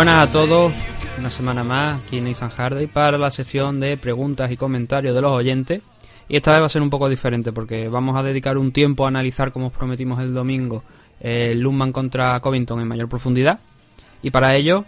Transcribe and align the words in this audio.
Buenas 0.00 0.30
a 0.30 0.32
todos, 0.32 0.72
una 1.18 1.28
semana 1.28 1.62
más 1.62 2.00
aquí 2.00 2.16
en 2.16 2.24
Nathan 2.24 2.48
Hardy 2.48 2.86
para 2.86 3.18
la 3.18 3.30
sección 3.30 3.80
de 3.80 3.98
preguntas 3.98 4.50
y 4.50 4.56
comentarios 4.56 5.14
de 5.14 5.20
los 5.20 5.30
oyentes. 5.30 5.82
Y 6.26 6.36
esta 6.36 6.52
vez 6.52 6.62
va 6.62 6.66
a 6.66 6.70
ser 6.70 6.80
un 6.80 6.88
poco 6.88 7.10
diferente 7.10 7.52
porque 7.52 7.86
vamos 7.90 8.16
a 8.16 8.22
dedicar 8.22 8.56
un 8.56 8.72
tiempo 8.72 9.04
a 9.04 9.08
analizar, 9.08 9.52
como 9.52 9.66
os 9.66 9.74
prometimos 9.74 10.18
el 10.20 10.32
domingo, 10.32 10.84
el 11.20 11.60
Lumman 11.60 11.92
contra 11.92 12.40
Covington 12.40 12.80
en 12.80 12.88
mayor 12.88 13.10
profundidad. 13.10 13.60
Y 14.22 14.30
para 14.30 14.54
ello 14.54 14.86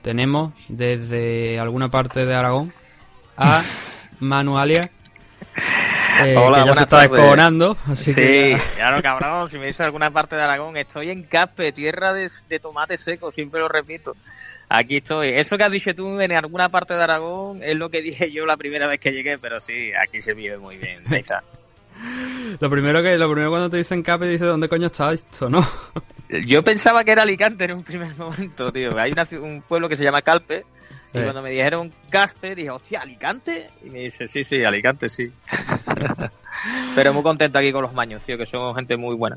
tenemos 0.00 0.54
desde 0.70 1.60
alguna 1.60 1.90
parte 1.90 2.24
de 2.24 2.34
Aragón 2.34 2.72
a 3.36 3.62
Manualia, 4.20 4.90
eh, 6.24 6.36
Hola, 6.36 6.58
que 6.58 6.66
ya 6.66 6.74
se 6.74 6.80
buenas 6.80 6.80
está 6.80 6.86
tardes. 6.86 7.10
descojonando. 7.10 7.76
Así 7.86 8.12
Sí, 8.12 8.20
que 8.20 8.58
claro, 8.76 9.02
cabrón, 9.02 9.48
si 9.48 9.58
me 9.58 9.66
dices 9.66 9.80
alguna 9.82 10.10
parte 10.10 10.36
de 10.36 10.42
Aragón, 10.42 10.76
estoy 10.76 11.10
en 11.10 11.22
Caspe, 11.24 11.72
tierra 11.72 12.12
de, 12.12 12.30
de 12.48 12.58
tomate 12.60 12.96
seco, 12.96 13.30
siempre 13.30 13.60
lo 13.60 13.68
repito. 13.68 14.14
Aquí 14.68 14.96
estoy. 14.96 15.28
Eso 15.30 15.56
que 15.56 15.64
has 15.64 15.70
dicho 15.70 15.94
tú 15.94 16.20
en 16.20 16.32
alguna 16.32 16.68
parte 16.68 16.94
de 16.94 17.02
Aragón 17.02 17.62
es 17.62 17.76
lo 17.76 17.88
que 17.88 18.02
dije 18.02 18.32
yo 18.32 18.46
la 18.46 18.56
primera 18.56 18.86
vez 18.88 18.98
que 18.98 19.12
llegué, 19.12 19.38
pero 19.38 19.60
sí, 19.60 19.90
aquí 20.00 20.20
se 20.20 20.34
vive 20.34 20.58
muy 20.58 20.76
bien. 20.76 21.04
Lo 22.60 22.68
primero 22.68 23.02
que 23.02 23.16
lo 23.16 23.26
primero 23.30 23.48
cuando 23.50 23.70
te 23.70 23.78
dicen 23.78 24.02
Cape 24.02 24.26
dice 24.26 24.44
dónde 24.44 24.68
coño 24.68 24.86
está 24.88 25.12
esto, 25.12 25.48
¿no? 25.48 25.66
Yo 26.46 26.62
pensaba 26.62 27.04
que 27.04 27.12
era 27.12 27.22
Alicante 27.22 27.64
en 27.64 27.72
un 27.72 27.84
primer 27.84 28.14
momento, 28.16 28.70
tío. 28.72 28.98
Hay 28.98 29.12
una 29.12 29.26
un 29.40 29.62
pueblo 29.62 29.88
que 29.88 29.96
se 29.96 30.04
llama 30.04 30.20
Calpe, 30.22 30.66
y 31.20 31.22
cuando 31.22 31.42
me 31.42 31.50
dijeron 31.50 31.92
Caspe, 32.10 32.54
dije, 32.54 32.70
hostia, 32.70 33.00
¿Alicante? 33.02 33.70
Y 33.84 33.90
me 33.90 34.00
dice, 34.00 34.28
sí, 34.28 34.44
sí, 34.44 34.62
Alicante, 34.64 35.08
sí. 35.08 35.32
pero 36.94 37.12
muy 37.14 37.22
contento 37.22 37.58
aquí 37.58 37.72
con 37.72 37.82
los 37.82 37.92
maños, 37.92 38.22
tío, 38.22 38.36
que 38.38 38.46
son 38.46 38.74
gente 38.74 38.96
muy 38.96 39.14
buena. 39.14 39.36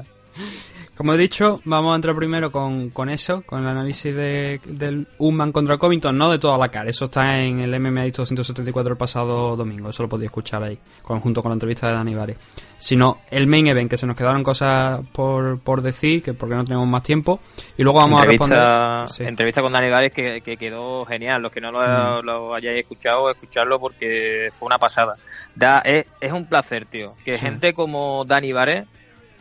Como 1.00 1.14
he 1.14 1.18
dicho, 1.18 1.62
vamos 1.64 1.94
a 1.94 1.96
entrar 1.96 2.14
primero 2.14 2.52
con, 2.52 2.90
con 2.90 3.10
eso, 3.10 3.42
con 3.46 3.62
el 3.62 3.68
análisis 3.70 4.14
de, 4.14 4.60
del 4.66 5.08
Unman 5.18 5.54
contra 5.54 5.78
Covington, 5.78 6.18
no 6.18 6.30
de 6.30 6.40
toda 6.40 6.58
la 6.58 6.68
cara. 6.68 6.90
Eso 6.90 7.06
está 7.06 7.40
en 7.40 7.62
el 7.62 7.80
MMA 7.80 8.04
Dicto 8.04 8.24
274 8.24 8.92
el 8.92 8.98
pasado 8.98 9.56
domingo, 9.56 9.92
eso 9.92 10.04
lo 10.04 10.10
podéis 10.10 10.26
escuchar 10.28 10.62
ahí, 10.62 10.78
con- 11.02 11.22
junto 11.22 11.42
con 11.42 11.52
la 11.52 11.54
entrevista 11.54 11.88
de 11.88 11.94
Dani 11.94 12.16
Vares. 12.16 12.38
Sino 12.78 13.20
el 13.32 13.48
main 13.48 13.68
event, 13.68 13.90
que 13.90 13.96
se 13.96 14.06
nos 14.08 14.18
quedaron 14.18 14.44
cosas 14.44 15.00
por, 15.14 15.62
por 15.62 15.82
decir, 15.82 16.22
que 16.22 16.34
porque 16.34 16.56
no 16.56 16.66
tenemos 16.66 16.86
más 16.88 17.02
tiempo, 17.04 17.40
y 17.78 17.84
luego 17.84 18.00
vamos 18.00 18.20
a 18.22 18.26
responder. 18.26 18.60
Sí. 19.08 19.24
entrevista 19.24 19.62
con 19.62 19.72
Dani 19.72 19.90
Vares 19.90 20.12
que, 20.12 20.42
que 20.42 20.58
quedó 20.58 21.06
genial. 21.06 21.42
Los 21.42 21.54
que 21.54 21.62
no 21.62 21.72
lo, 21.72 22.22
lo 22.22 22.54
hayáis 22.54 22.80
escuchado, 22.82 23.32
escucharlo 23.32 23.80
porque 23.80 24.50
fue 24.52 24.66
una 24.66 24.78
pasada. 24.78 25.16
Da, 25.56 25.80
es, 25.80 26.08
es 26.20 26.34
un 26.34 26.46
placer, 26.46 26.86
tío. 26.88 27.14
Que 27.24 27.36
Sí. 27.36 27.40
gente 27.40 27.72
como 27.74 28.26
Dani 28.26 28.52
Vares 28.52 28.86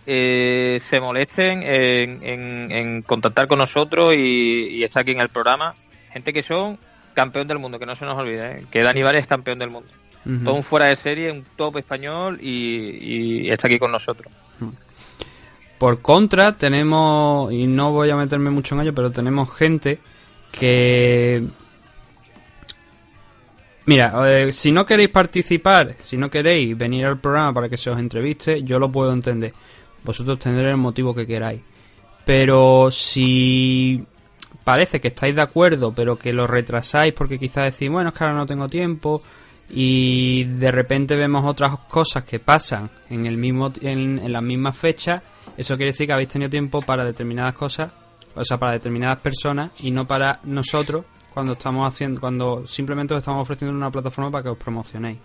eh, 0.08 0.78
se 0.80 0.98
molesten 1.00 1.62
en, 1.62 2.24
en- 2.24 2.72
en 2.72 3.02
contactar 3.02 3.46
con 3.46 3.58
nosotros 3.58 4.14
y, 4.14 4.68
y 4.78 4.82
está 4.84 5.00
aquí 5.00 5.12
en 5.12 5.20
el 5.20 5.28
programa. 5.28 5.74
Gente 6.12 6.32
que 6.32 6.42
son 6.42 6.78
campeón 7.14 7.46
del 7.46 7.58
mundo, 7.58 7.78
que 7.78 7.86
no 7.86 7.94
se 7.94 8.04
nos 8.06 8.16
olvide, 8.18 8.50
¿eh? 8.60 8.64
que 8.70 8.82
Dani 8.82 9.02
Vares 9.02 9.22
es 9.22 9.28
campeón 9.28 9.58
del 9.58 9.70
mundo. 9.70 9.88
Ujú. 10.24 10.44
Todo 10.44 10.54
un 10.54 10.62
fuera 10.62 10.86
de 10.86 10.96
serie, 10.96 11.30
un 11.30 11.44
top 11.56 11.76
español 11.76 12.38
y, 12.40 13.44
y 13.46 13.50
está 13.50 13.68
aquí 13.68 13.78
con 13.78 13.92
nosotros. 13.92 14.32
Por 15.78 16.00
contra, 16.02 16.56
tenemos, 16.56 17.52
y 17.52 17.66
no 17.68 17.92
voy 17.92 18.10
a 18.10 18.16
meterme 18.16 18.50
mucho 18.50 18.74
en 18.74 18.80
ello, 18.80 18.94
pero 18.94 19.12
tenemos 19.12 19.54
gente 19.56 19.98
que... 20.50 21.44
Mira, 23.86 24.12
eh, 24.28 24.52
si 24.52 24.70
no 24.70 24.84
queréis 24.84 25.08
participar, 25.08 25.94
si 25.98 26.16
no 26.18 26.28
queréis 26.30 26.76
venir 26.76 27.06
al 27.06 27.18
programa 27.18 27.52
para 27.54 27.68
que 27.68 27.78
se 27.78 27.88
os 27.88 27.98
entreviste, 27.98 28.62
yo 28.62 28.78
lo 28.78 28.90
puedo 28.92 29.12
entender. 29.12 29.52
Vosotros 30.04 30.38
tendréis 30.38 30.70
el 30.70 30.76
motivo 30.76 31.14
que 31.14 31.26
queráis. 31.26 31.60
Pero 32.24 32.90
si 32.90 34.04
parece 34.64 35.00
que 35.00 35.08
estáis 35.08 35.34
de 35.34 35.42
acuerdo, 35.42 35.92
pero 35.94 36.18
que 36.18 36.32
lo 36.32 36.46
retrasáis 36.46 37.14
porque 37.14 37.38
quizás 37.38 37.72
decís, 37.72 37.90
bueno, 37.90 38.10
es 38.10 38.14
que 38.14 38.24
ahora 38.24 38.36
no 38.36 38.46
tengo 38.46 38.68
tiempo, 38.68 39.22
y 39.70 40.44
de 40.44 40.70
repente 40.70 41.14
vemos 41.14 41.44
otras 41.44 41.78
cosas 41.88 42.24
que 42.24 42.38
pasan 42.38 42.90
en 43.10 43.26
el 43.26 43.36
mismo 43.36 43.70
en, 43.82 44.18
en 44.18 44.32
las 44.32 44.42
mismas 44.42 44.76
fechas, 44.76 45.22
eso 45.56 45.76
quiere 45.76 45.90
decir 45.90 46.06
que 46.06 46.12
habéis 46.12 46.28
tenido 46.28 46.50
tiempo 46.50 46.80
para 46.82 47.04
determinadas 47.04 47.54
cosas, 47.54 47.92
o 48.34 48.44
sea, 48.44 48.58
para 48.58 48.72
determinadas 48.72 49.20
personas 49.20 49.84
y 49.84 49.90
no 49.90 50.06
para 50.06 50.40
nosotros 50.44 51.04
cuando 51.32 51.52
estamos 51.52 51.86
haciendo 51.86 52.20
cuando 52.20 52.66
simplemente 52.66 53.14
os 53.14 53.18
estamos 53.18 53.42
ofreciendo 53.42 53.76
una 53.76 53.90
plataforma 53.90 54.30
para 54.30 54.44
que 54.44 54.50
os 54.50 54.58
promocionéis. 54.58 55.18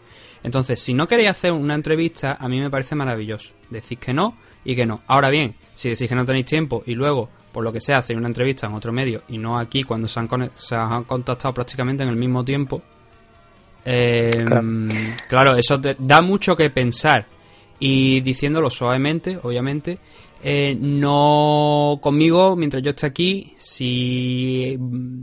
Entonces, 0.44 0.82
si 0.82 0.94
no 0.94 1.08
queréis 1.08 1.30
hacer 1.30 1.54
una 1.54 1.76
entrevista, 1.76 2.38
a 2.40 2.50
mí 2.50 2.60
me 2.60 2.70
parece 2.70 2.96
maravilloso. 2.96 3.54
Decís 3.70 3.98
que 3.98 4.14
no 4.14 4.36
y 4.66 4.76
que 4.76 4.86
no. 4.86 5.02
Ahora 5.08 5.30
bien, 5.30 5.56
si 5.74 5.90
decís 5.90 6.08
que 6.08 6.16
no 6.16 6.26
tenéis 6.26 6.46
tiempo 6.46 6.84
y 6.86 6.94
luego, 6.96 7.30
por 7.52 7.64
lo 7.64 7.72
que 7.72 7.82
sea, 7.82 7.98
hacéis 8.00 8.18
una 8.18 8.28
entrevista 8.28 8.68
en 8.68 8.74
otro 8.74 8.92
medio 8.92 9.24
y 9.28 9.38
no 9.38 9.58
aquí 9.58 9.84
cuando 9.84 10.08
se 10.08 10.20
han, 10.20 10.30
se 10.56 10.76
han 10.76 11.04
contactado 11.04 11.54
prácticamente 11.54 12.04
en 12.04 12.10
el 12.10 12.16
mismo 12.16 12.44
tiempo, 12.44 12.82
eh, 13.86 14.30
Claro. 14.46 14.62
claro, 15.28 15.56
eso 15.56 15.80
te 15.80 15.96
da 16.00 16.22
mucho 16.22 16.56
que 16.56 16.70
pensar. 16.70 17.26
Y 17.80 18.22
diciéndolo 18.22 18.70
suavemente, 18.70 19.38
obviamente, 19.42 19.98
eh, 20.42 20.76
no 20.80 22.00
conmigo, 22.02 22.56
mientras 22.56 22.82
yo 22.82 22.92
esté 22.92 23.08
aquí, 23.08 23.54
si 23.58 24.78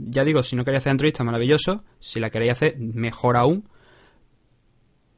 ya 0.09 0.23
digo, 0.23 0.43
si 0.43 0.55
no 0.55 0.63
queréis 0.63 0.81
hacer 0.81 0.91
entrevista, 0.91 1.23
maravilloso. 1.23 1.83
Si 1.99 2.19
la 2.19 2.29
queréis 2.29 2.51
hacer, 2.53 2.77
mejor 2.77 3.37
aún. 3.37 3.63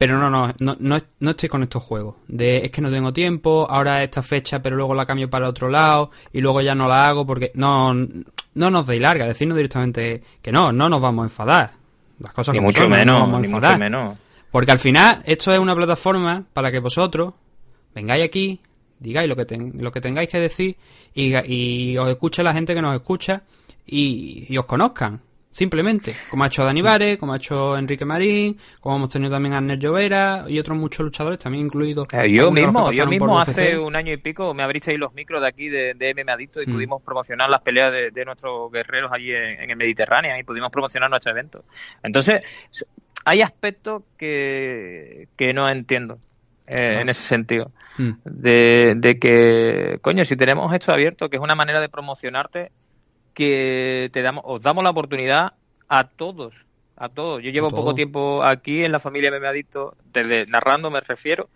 Pero 0.06 0.18
no, 0.18 0.28
no, 0.30 0.54
no, 0.58 0.76
no, 0.78 0.98
no 1.20 1.30
estoy 1.30 1.48
con 1.48 1.62
estos 1.62 1.82
juegos. 1.82 2.16
De 2.28 2.58
es 2.58 2.70
que 2.70 2.80
no 2.82 2.90
tengo 2.90 3.12
tiempo, 3.12 3.66
ahora 3.70 4.02
esta 4.02 4.22
fecha, 4.22 4.60
pero 4.60 4.76
luego 4.76 4.94
la 4.94 5.06
cambio 5.06 5.30
para 5.30 5.48
otro 5.48 5.68
lado 5.68 6.10
y 6.32 6.40
luego 6.40 6.60
ya 6.60 6.74
no 6.74 6.86
la 6.88 7.06
hago 7.08 7.24
porque 7.26 7.50
no, 7.54 7.94
no 7.94 8.70
nos 8.70 8.86
deis 8.86 9.00
larga. 9.00 9.26
Decirnos 9.26 9.56
directamente 9.56 10.22
que 10.42 10.52
no, 10.52 10.72
no 10.72 10.88
nos 10.88 11.00
vamos 11.00 11.22
a 11.22 11.26
enfadar. 11.26 11.70
Las 12.18 12.32
cosas 12.32 12.54
Ni 12.54 12.58
como 12.58 12.68
mucho 12.68 12.82
son, 12.82 12.90
no 12.90 12.96
nos 12.96 13.04
menos, 13.06 13.20
vamos 13.20 13.34
a 13.34 13.40
ni 13.40 13.46
enfadar. 13.46 13.70
mucho 13.72 13.80
menos. 13.80 14.18
Porque 14.50 14.70
al 14.70 14.78
final 14.78 15.22
esto 15.26 15.52
es 15.52 15.58
una 15.58 15.74
plataforma 15.74 16.44
para 16.52 16.70
que 16.70 16.78
vosotros 16.78 17.34
vengáis 17.94 18.24
aquí, 18.24 18.60
digáis 19.00 19.28
lo 19.28 19.34
que, 19.36 19.44
ten- 19.46 19.72
lo 19.78 19.90
que 19.90 20.00
tengáis 20.00 20.28
que 20.28 20.38
decir 20.38 20.76
y, 21.14 21.34
y 21.52 21.98
os 21.98 22.08
escuche 22.08 22.42
la 22.42 22.52
gente 22.52 22.74
que 22.74 22.82
nos 22.82 22.94
escucha 22.94 23.42
y, 23.86 24.46
y 24.48 24.56
os 24.58 24.64
conozcan. 24.66 25.20
Simplemente, 25.54 26.16
como 26.28 26.42
ha 26.42 26.48
hecho 26.48 26.64
Dani 26.64 26.82
Vare, 26.82 27.16
como 27.16 27.32
ha 27.32 27.36
hecho 27.36 27.78
Enrique 27.78 28.04
Marín, 28.04 28.58
como 28.80 28.96
hemos 28.96 29.08
tenido 29.08 29.30
también 29.30 29.52
a 29.54 29.58
Arnel 29.58 29.78
Llovera 29.78 30.46
y 30.48 30.58
otros 30.58 30.76
muchos 30.76 31.04
luchadores, 31.04 31.38
también 31.38 31.66
incluidos. 31.66 32.08
Eh, 32.12 32.28
Yo 32.32 32.50
mismo, 32.50 32.90
yo 32.90 33.04
hace 33.38 33.78
un 33.78 33.94
año 33.94 34.12
y 34.12 34.16
pico 34.16 34.52
me 34.52 34.64
abristeis 34.64 34.98
los 34.98 35.14
micros 35.14 35.40
de 35.40 35.46
aquí 35.46 35.68
de, 35.68 35.94
de 35.94 36.12
MM 36.12 36.28
Adicto 36.32 36.60
y 36.60 36.66
Mm. 36.66 36.72
pudimos 36.72 37.02
promocionar 37.02 37.48
las 37.48 37.60
peleas 37.60 37.92
de, 37.92 38.10
de 38.10 38.24
nuestros 38.24 38.72
guerreros 38.72 39.12
allí 39.12 39.30
en, 39.30 39.60
en 39.60 39.70
el 39.70 39.76
Mediterráneo 39.76 40.36
y 40.36 40.42
pudimos 40.42 40.72
promocionar 40.72 41.08
nuestro 41.08 41.30
evento. 41.30 41.62
Entonces, 42.02 42.42
hay 43.24 43.40
aspectos 43.40 44.02
que, 44.18 45.28
que 45.36 45.54
no 45.54 45.68
entiendo 45.68 46.18
eh, 46.66 46.98
en 47.00 47.08
ese 47.10 47.22
sentido. 47.22 47.70
Mm. 47.96 48.10
De, 48.24 48.94
de 48.96 49.18
que, 49.20 49.98
coño, 50.02 50.24
si 50.24 50.34
tenemos 50.36 50.74
esto 50.74 50.92
abierto, 50.92 51.28
que 51.30 51.36
es 51.36 51.42
una 51.42 51.54
manera 51.54 51.80
de 51.80 51.88
promocionarte, 51.88 52.72
que 53.34 54.10
te 54.12 54.22
damos, 54.22 54.44
os 54.46 54.62
damos 54.62 54.84
la 54.84 54.90
oportunidad 54.90 55.52
a 55.88 56.04
todos, 56.04 56.54
a 56.96 57.08
todos. 57.08 57.42
Yo 57.42 57.50
llevo 57.50 57.70
poco 57.70 57.94
tiempo 57.94 58.42
aquí 58.42 58.84
en 58.84 58.92
la 58.92 59.00
familia 59.00 59.30
MM 59.30 59.46
Adicto, 59.46 59.96
desde 60.12 60.46
narrando 60.46 60.90
me 60.90 61.00
refiero, 61.00 61.48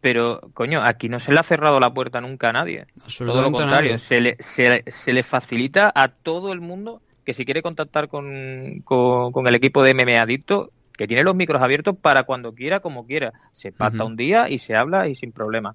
pero, 0.00 0.40
coño, 0.54 0.80
aquí 0.82 1.08
no 1.08 1.18
se 1.18 1.32
le 1.32 1.40
ha 1.40 1.42
cerrado 1.42 1.80
la 1.80 1.92
puerta 1.92 2.20
nunca 2.20 2.50
a 2.50 2.52
nadie. 2.52 2.86
Todo 3.18 3.42
lo 3.42 3.50
contrario, 3.50 3.98
se 3.98 4.20
le, 4.20 4.36
se, 4.38 4.84
se 4.86 5.12
le 5.12 5.22
facilita 5.22 5.90
a 5.92 6.08
todo 6.08 6.52
el 6.52 6.60
mundo 6.60 7.02
que 7.24 7.34
si 7.34 7.44
quiere 7.44 7.62
contactar 7.62 8.08
con, 8.08 8.80
con, 8.84 9.32
con 9.32 9.46
el 9.46 9.54
equipo 9.54 9.82
de 9.82 9.92
MMA 9.92 10.22
Adicto, 10.22 10.70
que 10.96 11.06
tiene 11.06 11.24
los 11.24 11.34
micros 11.34 11.60
abiertos 11.60 11.96
para 11.96 12.22
cuando 12.22 12.54
quiera, 12.54 12.80
como 12.80 13.06
quiera. 13.06 13.32
Se 13.52 13.70
pacta 13.70 14.04
un 14.04 14.16
día 14.16 14.48
y 14.48 14.58
se 14.58 14.74
habla 14.74 15.08
y 15.08 15.14
sin 15.14 15.32
problema. 15.32 15.74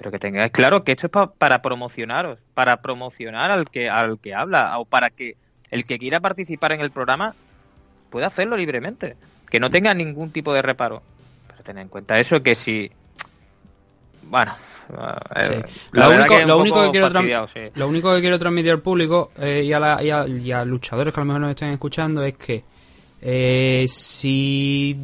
Pero 0.00 0.10
que 0.10 0.18
tengáis 0.18 0.50
claro 0.50 0.82
que 0.82 0.92
esto 0.92 1.08
es 1.08 1.12
pa- 1.12 1.30
para 1.30 1.60
promocionaros, 1.60 2.38
para 2.54 2.78
promocionar 2.78 3.50
al 3.50 3.68
que, 3.68 3.90
al 3.90 4.18
que 4.18 4.34
habla, 4.34 4.78
o 4.78 4.86
para 4.86 5.10
que 5.10 5.36
el 5.70 5.84
que 5.84 5.98
quiera 5.98 6.20
participar 6.20 6.72
en 6.72 6.80
el 6.80 6.90
programa 6.90 7.34
pueda 8.08 8.28
hacerlo 8.28 8.56
libremente. 8.56 9.16
Que 9.50 9.60
no 9.60 9.68
tenga 9.68 9.92
ningún 9.92 10.30
tipo 10.32 10.54
de 10.54 10.62
reparo. 10.62 11.02
Pero 11.48 11.62
tened 11.62 11.82
en 11.82 11.88
cuenta 11.88 12.18
eso, 12.18 12.42
que 12.42 12.54
si... 12.54 12.90
Bueno, 14.22 14.54
eh, 15.36 15.64
Sí. 15.68 15.80
la 15.92 16.06
Lo 16.08 16.14
único- 16.14 16.34
que 16.38 16.46
lo 16.46 16.58
único 16.58 16.90
quiero 16.90 17.46
sí. 17.48 17.60
Lo 17.74 17.86
único 17.86 18.14
que 18.14 18.20
quiero 18.22 18.38
transmitir 18.38 18.70
al 18.72 18.80
público 18.80 19.32
eh, 19.38 19.64
y, 19.64 19.72
a 19.74 19.80
la- 19.80 20.02
y 20.02 20.08
a- 20.10 20.26
y 20.26 20.50
a 20.50 20.64
luchadores 20.64 21.12
que 21.12 21.20
a 21.20 21.24
lo 21.24 21.26
mejor 21.26 21.40
nos 21.42 21.50
estén 21.50 21.70
escuchando 21.72 22.22
es 22.24 22.38
que 22.38 22.64
eh, 23.20 23.84
si 23.86 24.96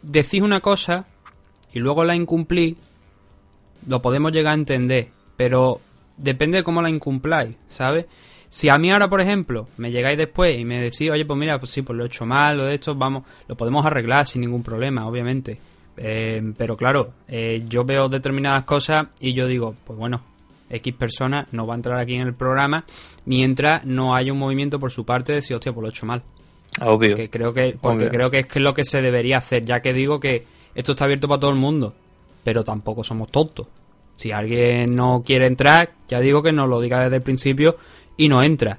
decís 0.00 0.42
una 0.42 0.60
cosa 0.60 1.06
y 1.72 1.80
luego 1.80 2.04
la 2.04 2.14
incumplís, 2.14 2.76
lo 3.86 4.02
podemos 4.02 4.32
llegar 4.32 4.52
a 4.52 4.58
entender, 4.58 5.08
pero 5.36 5.80
depende 6.16 6.58
de 6.58 6.64
cómo 6.64 6.82
la 6.82 6.90
incumpláis, 6.90 7.56
¿sabes? 7.68 8.06
Si 8.48 8.68
a 8.68 8.78
mí 8.78 8.90
ahora, 8.90 9.08
por 9.08 9.20
ejemplo, 9.20 9.68
me 9.76 9.92
llegáis 9.92 10.18
después 10.18 10.58
y 10.58 10.64
me 10.64 10.80
decís, 10.80 11.08
oye, 11.10 11.24
pues 11.24 11.38
mira, 11.38 11.58
pues 11.60 11.70
sí, 11.70 11.82
pues 11.82 11.96
lo 11.96 12.02
he 12.02 12.08
hecho 12.08 12.26
mal, 12.26 12.58
lo 12.58 12.64
de 12.64 12.74
esto, 12.74 12.94
vamos, 12.96 13.24
lo 13.46 13.56
podemos 13.56 13.86
arreglar 13.86 14.26
sin 14.26 14.42
ningún 14.42 14.62
problema, 14.62 15.06
obviamente. 15.06 15.58
Eh, 15.96 16.42
pero 16.56 16.76
claro, 16.76 17.12
eh, 17.28 17.64
yo 17.68 17.84
veo 17.84 18.08
determinadas 18.08 18.64
cosas 18.64 19.08
y 19.20 19.34
yo 19.34 19.46
digo, 19.46 19.76
pues 19.84 19.98
bueno, 19.98 20.22
X 20.70 20.94
persona 20.94 21.46
no 21.52 21.66
va 21.66 21.74
a 21.74 21.76
entrar 21.76 21.98
aquí 21.98 22.14
en 22.14 22.22
el 22.22 22.34
programa 22.34 22.84
mientras 23.24 23.84
no 23.84 24.14
haya 24.14 24.32
un 24.32 24.38
movimiento 24.38 24.80
por 24.80 24.90
su 24.90 25.04
parte 25.04 25.32
de 25.32 25.36
decir, 25.36 25.56
hostia, 25.56 25.72
pues 25.72 25.82
lo 25.82 25.88
he 25.88 25.90
hecho 25.90 26.06
mal. 26.06 26.22
Obvio. 26.80 27.10
Porque 27.10 27.30
creo 27.30 27.52
que, 27.52 27.76
porque 27.80 28.08
creo 28.08 28.30
que 28.30 28.38
es, 28.40 28.56
lo 28.56 28.74
que 28.74 28.84
se 28.84 29.00
debería 29.00 29.38
hacer, 29.38 29.64
ya 29.64 29.80
que 29.80 29.92
digo 29.92 30.20
que 30.20 30.46
esto 30.74 30.92
está 30.92 31.04
abierto 31.04 31.28
para 31.28 31.40
todo 31.40 31.50
el 31.50 31.56
mundo, 31.56 31.94
pero 32.42 32.64
tampoco 32.64 33.04
somos 33.04 33.30
tontos. 33.30 33.66
Si 34.16 34.32
alguien 34.32 34.94
no 34.94 35.22
quiere 35.24 35.46
entrar, 35.46 35.90
ya 36.08 36.20
digo 36.20 36.42
que 36.42 36.52
nos 36.52 36.68
lo 36.68 36.80
diga 36.80 37.02
desde 37.02 37.16
el 37.16 37.22
principio 37.22 37.76
y 38.16 38.28
no 38.28 38.42
entra. 38.42 38.78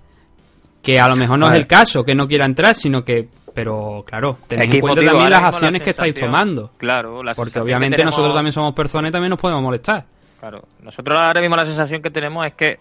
Que 0.81 0.99
a 0.99 1.07
lo 1.07 1.15
mejor 1.15 1.39
no 1.39 1.51
es 1.51 1.55
el 1.55 1.67
caso, 1.67 2.03
que 2.03 2.15
no 2.15 2.27
quiera 2.27 2.45
entrar, 2.45 2.75
sino 2.75 3.03
que 3.03 3.27
pero 3.53 4.03
claro, 4.07 4.37
tened 4.47 4.73
en 4.73 4.79
cuenta 4.79 5.03
también 5.03 5.29
las 5.29 5.43
acciones 5.43 5.81
que 5.81 5.89
estáis 5.91 6.15
tomando. 6.15 6.71
Claro, 6.77 7.21
porque 7.35 7.59
obviamente 7.59 8.03
nosotros 8.03 8.33
también 8.33 8.53
somos 8.53 8.73
personas 8.73 9.09
y 9.09 9.11
también 9.11 9.31
nos 9.31 9.39
podemos 9.39 9.63
molestar. 9.63 10.05
Claro, 10.39 10.63
nosotros 10.81 11.19
ahora 11.19 11.41
mismo 11.41 11.55
la 11.55 11.65
sensación 11.65 12.01
que 12.01 12.09
tenemos 12.09 12.45
es 12.45 12.53
que 12.53 12.79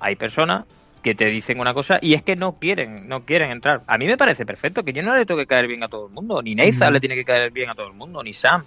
hay 0.00 0.16
personas 0.16 0.64
que 1.02 1.14
te 1.14 1.26
dicen 1.26 1.60
una 1.60 1.74
cosa 1.74 1.98
y 2.00 2.14
es 2.14 2.22
que 2.22 2.36
no 2.36 2.58
quieren, 2.58 3.08
no 3.08 3.24
quieren 3.24 3.50
entrar. 3.50 3.82
A 3.86 3.98
mí 3.98 4.06
me 4.06 4.16
parece 4.16 4.44
perfecto 4.44 4.82
que 4.82 4.92
yo 4.92 5.02
no 5.02 5.14
le 5.14 5.24
tengo 5.24 5.38
que 5.38 5.46
caer 5.46 5.66
bien 5.66 5.82
a 5.82 5.88
todo 5.88 6.06
el 6.06 6.12
mundo, 6.12 6.42
ni 6.42 6.54
Neisa 6.54 6.90
le 6.90 7.00
tiene 7.00 7.14
que 7.14 7.24
caer 7.24 7.50
bien 7.52 7.70
a 7.70 7.74
todo 7.74 7.88
el 7.88 7.92
mundo, 7.92 8.22
ni 8.22 8.32
Sam. 8.32 8.64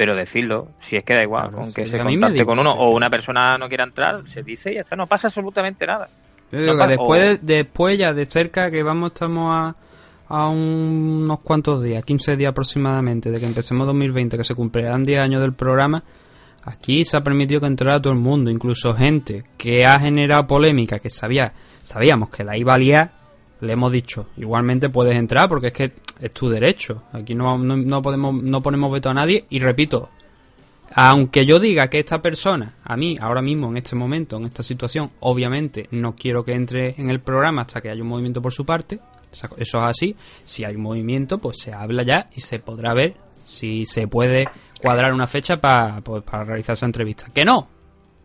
Pero 0.00 0.16
decirlo, 0.16 0.68
si 0.80 0.96
es 0.96 1.04
que 1.04 1.12
da 1.12 1.22
igual, 1.22 1.52
con 1.52 1.74
que 1.74 1.84
se 1.84 1.98
contacte 1.98 2.46
con 2.46 2.58
uno 2.58 2.72
o 2.72 2.96
una 2.96 3.10
persona 3.10 3.58
no 3.58 3.68
quiera 3.68 3.84
entrar, 3.84 4.26
se 4.30 4.42
dice 4.42 4.72
y 4.72 4.76
ya 4.76 4.80
está, 4.80 4.96
no 4.96 5.06
pasa 5.06 5.28
absolutamente 5.28 5.86
nada. 5.86 6.08
después, 6.50 7.44
después 7.44 7.98
ya 7.98 8.14
de 8.14 8.24
cerca 8.24 8.70
que 8.70 8.82
vamos, 8.82 9.12
estamos 9.12 9.52
a 9.54 9.76
a 10.26 10.48
unos 10.48 11.40
cuantos 11.40 11.82
días, 11.82 12.02
15 12.02 12.36
días 12.36 12.52
aproximadamente, 12.52 13.30
de 13.30 13.38
que 13.38 13.44
empecemos 13.44 13.86
2020, 13.88 14.38
que 14.38 14.44
se 14.44 14.54
cumplirán 14.54 15.04
10 15.04 15.20
años 15.20 15.42
del 15.42 15.52
programa, 15.52 16.02
aquí 16.64 17.04
se 17.04 17.18
ha 17.18 17.20
permitido 17.20 17.60
que 17.60 17.66
entrara 17.66 18.00
todo 18.00 18.14
el 18.14 18.20
mundo, 18.20 18.50
incluso 18.50 18.94
gente 18.94 19.44
que 19.58 19.84
ha 19.84 20.00
generado 20.00 20.46
polémica, 20.46 20.98
que 20.98 21.10
sabía, 21.10 21.52
sabíamos 21.82 22.30
que 22.30 22.42
la 22.42 22.56
iba 22.56 22.72
a 22.72 22.78
liar, 22.78 23.12
le 23.60 23.72
hemos 23.72 23.92
dicho, 23.92 24.28
igualmente 24.36 24.88
puedes 24.88 25.16
entrar 25.16 25.48
porque 25.48 25.68
es 25.68 25.72
que 25.72 25.92
es 26.20 26.32
tu 26.32 26.48
derecho. 26.48 27.04
Aquí 27.12 27.34
no, 27.34 27.58
no, 27.58 28.02
podemos, 28.02 28.34
no 28.42 28.62
ponemos 28.62 28.92
veto 28.92 29.10
a 29.10 29.14
nadie 29.14 29.44
y 29.50 29.58
repito, 29.58 30.10
aunque 30.94 31.46
yo 31.46 31.58
diga 31.58 31.88
que 31.88 31.98
esta 31.98 32.20
persona, 32.20 32.74
a 32.84 32.96
mí, 32.96 33.16
ahora 33.20 33.42
mismo, 33.42 33.68
en 33.68 33.76
este 33.76 33.96
momento, 33.96 34.36
en 34.36 34.46
esta 34.46 34.62
situación, 34.62 35.10
obviamente 35.20 35.88
no 35.92 36.14
quiero 36.14 36.44
que 36.44 36.54
entre 36.54 36.94
en 37.00 37.10
el 37.10 37.20
programa 37.20 37.62
hasta 37.62 37.80
que 37.80 37.90
haya 37.90 38.02
un 38.02 38.08
movimiento 38.08 38.42
por 38.42 38.52
su 38.52 38.64
parte, 38.64 38.98
eso 39.56 39.56
es 39.56 39.74
así. 39.74 40.16
Si 40.44 40.64
hay 40.64 40.76
movimiento, 40.76 41.38
pues 41.38 41.58
se 41.60 41.72
habla 41.72 42.02
ya 42.02 42.28
y 42.34 42.40
se 42.40 42.58
podrá 42.58 42.94
ver 42.94 43.14
si 43.44 43.84
se 43.84 44.08
puede 44.08 44.48
cuadrar 44.80 45.12
una 45.12 45.26
fecha 45.26 45.60
pues, 46.02 46.22
para 46.24 46.44
realizar 46.44 46.74
esa 46.74 46.86
entrevista. 46.86 47.26
¿Que 47.32 47.44
no? 47.44 47.68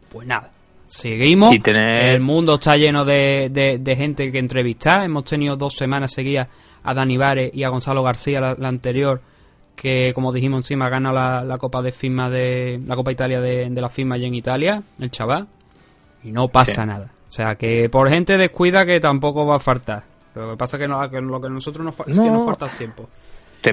Pues 0.09 0.27
nada. 0.27 0.54
Seguimos. 0.85 1.55
El 1.65 2.21
mundo 2.21 2.55
está 2.55 2.77
lleno 2.77 3.05
de, 3.05 3.49
de, 3.81 3.95
gente 3.95 4.31
que 4.31 4.39
entrevistar. 4.39 5.03
Hemos 5.03 5.25
tenido 5.25 5.55
dos 5.55 5.75
semanas 5.75 6.13
seguidas 6.13 6.47
a 6.83 6.93
Dani 6.93 7.17
Vares 7.17 7.51
y 7.53 7.63
a 7.63 7.69
Gonzalo 7.69 8.03
García, 8.03 8.39
la, 8.41 8.67
anterior, 8.67 9.21
que 9.75 10.13
como 10.13 10.31
dijimos 10.31 10.59
encima 10.59 10.89
gana 10.89 11.11
la, 11.11 11.43
la, 11.43 11.57
Copa 11.57 11.81
de 11.81 11.91
firma 11.91 12.29
de 12.29 12.79
la 12.85 12.95
Copa 12.95 13.11
Italia 13.11 13.41
de, 13.41 13.69
la 13.69 13.89
firma 13.89 14.15
allí 14.15 14.25
en 14.25 14.35
Italia, 14.35 14.83
el 14.99 15.11
chaval. 15.11 15.47
Y 16.23 16.31
no 16.31 16.47
pasa 16.47 16.85
nada. 16.85 17.11
O 17.27 17.31
sea 17.31 17.55
que 17.55 17.89
por 17.89 18.09
gente 18.09 18.37
descuida 18.37 18.85
que 18.85 18.99
tampoco 18.99 19.45
va 19.45 19.57
a 19.57 19.59
faltar. 19.59 20.03
Pero 20.33 20.47
lo 20.47 20.51
que 20.53 20.57
pasa 20.57 20.77
es 20.77 20.81
que, 20.81 20.87
no, 20.87 21.09
que 21.09 21.21
lo 21.21 21.41
que 21.41 21.49
nosotros 21.49 21.85
nos, 21.85 21.99
es 22.07 22.19
que 22.19 22.29
nos 22.29 22.45
falta 22.45 22.67
tiempo. 22.69 23.09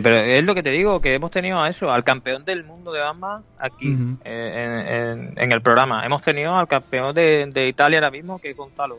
Pero 0.01 0.17
es 0.17 0.45
lo 0.45 0.55
que 0.55 0.63
te 0.63 0.71
digo, 0.71 1.01
que 1.01 1.15
hemos 1.15 1.31
tenido 1.31 1.61
a 1.61 1.69
eso, 1.69 1.91
al 1.91 2.05
campeón 2.05 2.45
del 2.45 2.65
mundo 2.65 2.93
de 2.93 3.01
Bamba 3.01 3.43
aquí 3.59 3.97
eh, 4.25 5.33
en, 5.37 5.53
el 5.53 5.61
programa. 5.61 6.05
Hemos 6.07 6.23
tenido 6.23 6.57
al 6.57 6.69
campeón 6.69 7.15
de, 7.15 7.69
Italia 7.69 7.99
ahora 7.99 8.11
mismo, 8.11 8.39
que 8.39 8.51
es 8.51 8.57
Gonzalo. 8.57 8.99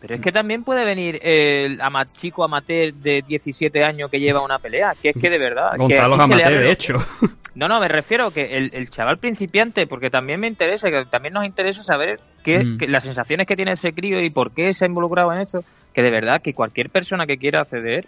Pero 0.00 0.14
es 0.14 0.20
que 0.20 0.32
también 0.32 0.64
puede 0.64 0.84
venir 0.84 1.20
el 1.22 1.78
chico 2.16 2.44
amateur 2.44 2.94
de 2.94 3.22
17 3.26 3.84
años 3.84 4.10
que 4.10 4.18
lleva 4.18 4.42
una 4.42 4.58
pelea, 4.58 4.94
que 5.00 5.10
es 5.10 5.16
que 5.16 5.28
de 5.28 5.38
verdad... 5.38 5.72
Gonzalo 5.76 6.16
que 6.16 6.22
amateur, 6.22 6.60
de 6.60 6.72
hecho. 6.72 6.94
No, 7.52 7.66
no, 7.66 7.80
me 7.80 7.88
refiero 7.88 8.30
que 8.30 8.56
el, 8.56 8.90
chaval 8.90 9.18
principiante, 9.18 9.88
porque 9.88 10.08
también 10.08 10.38
me 10.38 10.46
interesa, 10.46 10.88
que 10.88 11.04
también 11.06 11.34
nos 11.34 11.44
interesa 11.44 11.82
saber 11.82 12.20
qué, 12.44 12.64
las 12.86 13.02
sensaciones 13.02 13.48
que 13.48 13.56
tiene 13.56 13.72
ese 13.72 13.92
crío 13.92 14.22
y 14.22 14.30
por 14.30 14.52
qué 14.52 14.72
se 14.72 14.84
ha 14.84 14.88
involucrado 14.88 15.32
en 15.32 15.40
esto 15.40 15.64
que 15.92 16.02
de 16.02 16.10
verdad 16.10 16.40
que 16.42 16.54
cualquier 16.54 16.90
persona 16.90 17.26
que 17.26 17.38
quiera 17.38 17.60
acceder 17.60 18.06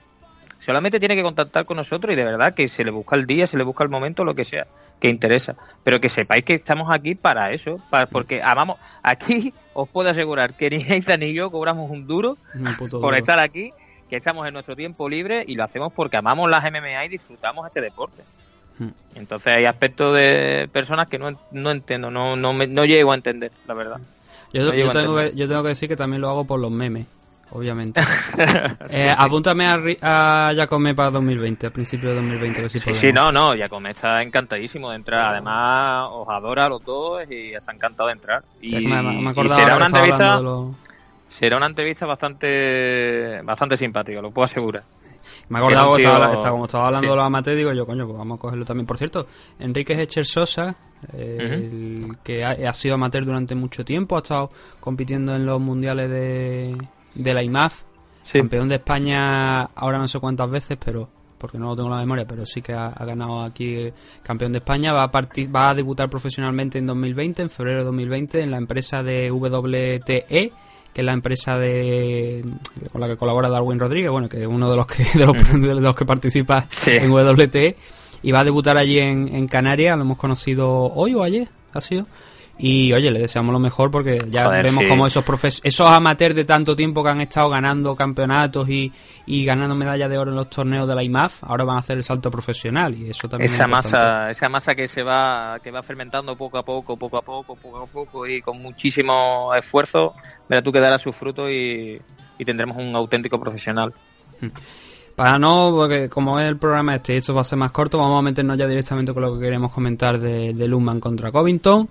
solamente 0.65 1.01
tiene 1.01 1.17
que 1.17 1.23
contactar 1.23 1.65
con 1.65 1.77
nosotros 1.77 2.13
y 2.13 2.17
de 2.17 2.25
verdad 2.25 2.55
que 2.55 2.69
se 2.69 2.85
le 2.85 2.91
busca 2.91 3.17
el 3.17 3.27
día, 3.27 3.47
se 3.47 3.57
le 3.57 3.65
busca 3.65 3.83
el 3.83 3.91
momento, 3.91 4.25
lo 4.25 4.35
que 4.35 4.45
sea, 4.45 4.67
que 5.01 5.09
interesa. 5.09 5.57
Pero 5.83 6.01
que 6.01 6.09
sepáis 6.09 6.45
que 6.45 6.55
estamos 6.55 6.89
aquí 6.91 7.15
para 7.15 7.51
eso, 7.53 7.81
para, 7.91 8.07
porque 8.07 8.43
amamos. 8.43 8.79
Aquí 9.03 9.53
os 9.75 9.89
puedo 9.89 10.09
asegurar 10.09 10.57
que 10.57 10.71
ni 10.71 10.85
Nathan 10.85 11.21
ni 11.21 11.35
yo 11.35 11.51
cobramos 11.51 11.91
un 11.91 12.07
duro 12.07 12.37
por 12.91 13.15
estar 13.17 13.39
aquí, 13.39 13.73
que 14.09 14.17
estamos 14.17 14.47
en 14.47 14.55
nuestro 14.55 14.77
tiempo 14.77 15.09
libre 15.09 15.45
y 15.47 15.57
lo 15.57 15.65
hacemos 15.65 15.93
porque 15.93 16.17
amamos 16.17 16.49
las 16.49 16.63
MMA 16.63 17.07
y 17.07 17.09
disfrutamos 17.09 17.67
este 17.67 17.81
deporte. 17.81 18.23
Hmm. 18.79 18.91
Entonces 19.17 19.57
hay 19.57 19.65
aspectos 19.65 20.15
de 20.15 20.69
personas 20.73 21.09
que 21.09 21.19
no, 21.19 21.39
no 21.51 21.71
entiendo, 21.73 22.11
no, 22.11 22.37
no, 22.37 22.53
no 22.53 22.85
llego 22.85 23.13
a 23.13 23.17
entender, 23.17 23.51
la 23.67 23.75
verdad. 23.75 24.01
Yo, 24.53 24.71
tengo 24.71 25.17
que, 25.17 25.33
yo 25.35 25.49
tengo 25.49 25.63
que 25.63 25.71
decir 25.71 25.89
que 25.89 25.97
también 25.97 26.21
lo 26.21 26.29
hago 26.29 26.45
por 26.45 26.61
los 26.61 26.71
memes 26.71 27.07
obviamente. 27.53 28.01
eh, 28.91 29.13
apúntame 29.17 29.67
a, 29.67 30.49
a 30.49 30.55
Jacome 30.55 30.95
para 30.95 31.11
2020, 31.11 31.67
a 31.67 31.71
principio 31.71 32.11
de 32.11 32.17
2020. 32.17 32.69
sí, 32.69 32.95
sí, 32.95 33.13
no, 33.13 33.31
no, 33.31 33.57
Jacome 33.57 33.91
está 33.91 34.23
encantadísimo 34.23 34.91
de 34.91 34.97
entrar. 34.97 35.33
Además, 35.33 36.09
os 36.11 36.29
adora 36.29 36.67
a 36.67 36.69
los 36.69 36.85
dos 36.85 37.23
y 37.31 37.53
está 37.53 37.73
encantado 37.73 38.09
de 38.09 38.15
entrar. 38.15 38.43
Y, 38.61 38.71
será 38.71 39.77
una 39.77 39.87
entrevista. 39.87 40.41
Será 41.29 41.57
una 41.57 41.67
entrevista 41.67 42.05
bastante 42.05 43.41
bastante 43.43 43.77
simpática, 43.77 44.21
lo 44.21 44.31
puedo 44.31 44.45
asegurar. 44.45 44.83
Me 45.49 45.59
he 45.59 45.63
acordado, 45.63 45.97
como 46.51 46.65
estaba 46.65 46.87
hablando 46.87 47.11
de 47.11 47.17
los 47.17 47.25
amateurs, 47.25 47.57
digo 47.57 47.73
yo, 47.73 47.87
coño, 47.87 48.07
pues 48.07 48.19
vamos 48.19 48.39
a 48.39 48.41
cogerlo 48.41 48.65
también. 48.65 48.87
Por 48.87 48.99
cierto, 48.99 49.27
Enrique 49.59 50.01
Hecher 50.01 50.27
Sosa, 50.27 50.77
que 52.23 52.45
ha, 52.45 52.73
sido 52.75 52.97
amateur 52.97 53.25
durante 53.25 53.55
mucho 53.55 53.85
tiempo, 53.85 54.17
ha 54.17 54.19
estado 54.19 54.51
compitiendo 54.81 55.35
en 55.35 55.47
los 55.47 55.61
mundiales 55.61 56.11
de, 56.11 56.77
de 57.15 57.35
la 57.35 57.43
IMAF, 57.43 57.83
campeón 58.33 58.69
de 58.69 58.77
España 58.77 59.63
ahora 59.63 59.99
no 59.99 60.09
sé 60.09 60.19
cuántas 60.19 60.51
veces, 60.51 60.79
pero 60.83 61.09
porque 61.43 61.59
no 61.59 61.67
lo 61.67 61.75
tengo 61.75 61.89
en 61.89 61.97
la 61.97 62.01
memoria, 62.01 62.25
pero 62.25 62.47
sí 62.47 62.63
que 62.63 62.73
ha, 62.73 62.91
ganado 63.05 63.43
aquí 63.43 63.93
campeón 64.23 64.53
de 64.53 64.59
España. 64.59 64.93
Va 64.93 65.03
a, 65.03 65.11
va 65.11 65.71
a 65.71 65.75
debutar 65.75 66.09
profesionalmente 66.09 66.79
en 66.79 66.87
2020, 66.87 67.43
en 67.43 67.51
febrero 67.51 67.79
de 67.81 67.85
2020, 67.87 68.43
en 68.43 68.53
la 68.53 68.59
empresa 68.59 69.03
de 69.03 69.29
WTE, 69.29 70.53
que 70.95 71.01
es 71.01 71.05
la 71.05 71.13
empresa 71.13 71.59
de 71.59 72.45
con 72.93 73.01
la 73.01 73.09
que 73.09 73.17
colabora 73.17 73.51
Darwin 73.51 73.81
Rodríguez, 73.81 74.13
bueno, 74.13 74.29
que 74.29 74.41
es 74.41 74.47
uno 74.47 74.71
de 74.71 74.77
los 74.77 74.87
que 74.87 75.03
de 75.19 75.81
los, 75.81 75.97
que 75.97 76.05
participa 76.05 76.69
en 76.87 77.11
WTE, 77.11 77.75
y 78.23 78.31
va 78.31 78.41
a 78.41 78.45
debutar 78.45 78.79
allí 78.79 78.99
en, 78.99 79.35
en 79.35 79.49
Canarias, 79.49 79.97
lo 79.97 80.05
hemos 80.05 80.19
conocido 80.19 80.71
hoy 80.71 81.15
o 81.15 81.25
ayer, 81.25 81.49
ha 81.73 81.81
sido. 81.81 82.07
Y 82.59 82.93
oye, 82.93 83.11
le 83.11 83.21
deseamos 83.21 83.53
lo 83.53 83.59
mejor 83.59 83.91
porque 83.91 84.19
ya 84.29 84.49
vemos 84.49 84.85
como 84.87 85.07
esos 85.07 85.25
profes 85.25 85.61
esos 85.65 85.91
amateurs 85.91 86.35
de 86.35 86.45
tanto 86.45 86.77
tiempo 86.77 87.03
que 87.03 87.09
han 87.09 87.21
estado 87.21 87.49
ganando 87.49 87.97
campeonatos 87.97 88.69
y, 88.69 88.93
ganando 89.45 89.75
medallas 89.75 90.11
de 90.11 90.19
oro 90.19 90.31
en 90.31 90.37
los 90.37 90.51
torneos 90.51 90.87
de 90.87 90.95
la 90.95 91.03
IMAF, 91.03 91.43
ahora 91.45 91.65
van 91.65 91.77
a 91.77 91.81
hacer 91.81 91.97
el 91.97 92.03
salto 92.03 92.31
profesional 92.31 92.95
y 92.95 93.09
eso 93.09 93.29
también 93.29 93.51
esa 93.51 93.67
masa, 93.67 94.31
esa 94.31 94.49
masa 94.49 94.75
que 94.75 94.87
se 94.87 95.03
va 95.03 95.59
que 95.63 95.71
va 95.71 95.83
fermentando 95.83 96.37
poco 96.37 96.59
a 96.59 96.63
poco, 96.63 96.97
poco 96.97 97.17
a 97.17 97.23
poco, 97.23 97.57
poco 97.57 97.79
a 97.79 97.87
poco 97.87 98.27
y 98.27 98.43
con 98.43 98.61
muchísimo 98.61 99.53
esfuerzo, 99.55 100.15
verá 100.49 100.63
tú 100.63 100.71
que 100.71 100.81
dará 100.81 100.99
su 100.99 101.13
fruto 101.13 101.51
y, 101.51 102.01
tendremos 102.45 102.77
un 102.77 102.97
auténtico 102.97 103.39
profesional. 103.39 103.95
Mm. 104.41 104.49
Para 105.15 105.39
no, 105.39 105.73
porque 105.73 106.09
como 106.09 106.41
es 106.41 106.49
el 106.49 106.59
programa 106.59 106.97
este, 106.97 107.15
esto 107.15 107.33
va 107.33 107.43
a 107.43 107.45
ser 107.45 107.57
más 107.57 107.71
corto, 107.71 107.99
vamos 107.99 108.19
a 108.19 108.23
meternos 108.23 108.59
ya 108.59 108.67
directamente 108.67 109.15
con 109.15 109.23
lo 109.23 109.35
que 109.35 109.45
queremos 109.45 109.73
comentar 109.73 110.19
de, 110.19 110.53
de 110.53 110.67
Luman 110.67 110.99
contra 110.99 111.31
Covington. 111.31 111.89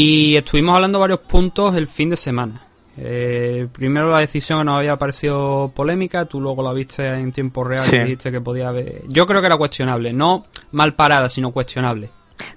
Y 0.00 0.36
estuvimos 0.36 0.76
hablando 0.76 1.00
varios 1.00 1.18
puntos 1.18 1.74
el 1.74 1.88
fin 1.88 2.08
de 2.08 2.16
semana. 2.16 2.62
Eh, 2.96 3.66
primero 3.72 4.12
la 4.12 4.20
decisión 4.20 4.64
nos 4.64 4.78
había 4.78 4.94
parecido 4.96 5.72
polémica, 5.74 6.24
tú 6.24 6.40
luego 6.40 6.62
la 6.62 6.72
viste 6.72 7.04
en 7.04 7.32
tiempo 7.32 7.64
real 7.64 7.82
y 7.90 7.98
dijiste 7.98 8.30
que 8.30 8.40
podía 8.40 8.68
haber... 8.68 9.02
Yo 9.08 9.26
creo 9.26 9.40
que 9.40 9.48
era 9.48 9.56
cuestionable, 9.56 10.12
no 10.12 10.46
mal 10.70 10.94
parada, 10.94 11.28
sino 11.28 11.50
cuestionable. 11.50 12.10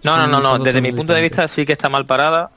No, 0.03 0.17
no, 0.17 0.27
no, 0.27 0.39
no, 0.39 0.63
desde 0.63 0.81
mi 0.81 0.91
punto 0.91 1.13
de 1.13 1.21
vista 1.23 1.47
sí 1.47 1.65
que 1.65 1.73
está 1.73 1.89
mal 1.89 2.05
parada. 2.05 2.51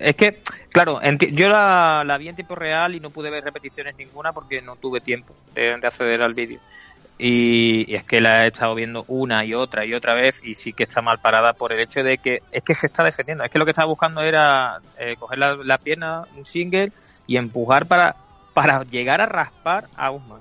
Es 0.00 0.16
que, 0.16 0.42
claro, 0.72 0.98
yo 1.30 1.48
la, 1.48 2.16
vi 2.18 2.26
en 2.26 2.34
tiempo 2.34 2.56
real 2.56 2.96
y 2.96 2.98
no 2.98 3.10
pude 3.10 3.30
ver 3.30 3.44
repeticiones 3.44 3.94
ninguna 3.96 4.32
porque 4.32 4.60
no 4.60 4.74
tuve 4.74 5.00
tiempo 5.00 5.32
de 5.54 5.74
acceder 5.74 6.20
al 6.22 6.34
vídeo. 6.34 6.58
Y, 7.18 7.94
es 7.94 8.02
que 8.04 8.20
la 8.20 8.44
he 8.44 8.48
estado 8.48 8.74
viendo 8.74 9.04
una 9.06 9.44
y 9.44 9.54
otra 9.54 9.84
y 9.84 9.94
otra 9.94 10.14
vez 10.14 10.40
y 10.42 10.54
sí 10.54 10.72
que 10.72 10.82
está 10.82 11.00
mal 11.00 11.20
parada 11.20 11.52
por 11.52 11.72
el 11.72 11.78
hecho 11.78 12.02
de 12.02 12.18
que 12.18 12.42
es 12.50 12.62
que 12.62 12.74
se 12.74 12.86
está 12.86 13.04
defendiendo. 13.04 13.44
Es 13.44 13.50
que 13.50 13.58
lo 13.58 13.64
que 13.64 13.70
estaba 13.70 13.88
buscando 13.88 14.20
era 14.22 14.80
eh, 14.98 15.16
coger 15.18 15.38
la, 15.38 15.78
pierna, 15.78 16.24
un 16.36 16.44
single 16.44 16.92
y 17.26 17.36
empujar 17.36 17.86
para, 17.86 18.16
para 18.52 18.82
llegar 18.84 19.20
a 19.20 19.26
raspar 19.26 19.86
a 19.96 20.10
Usman. 20.10 20.40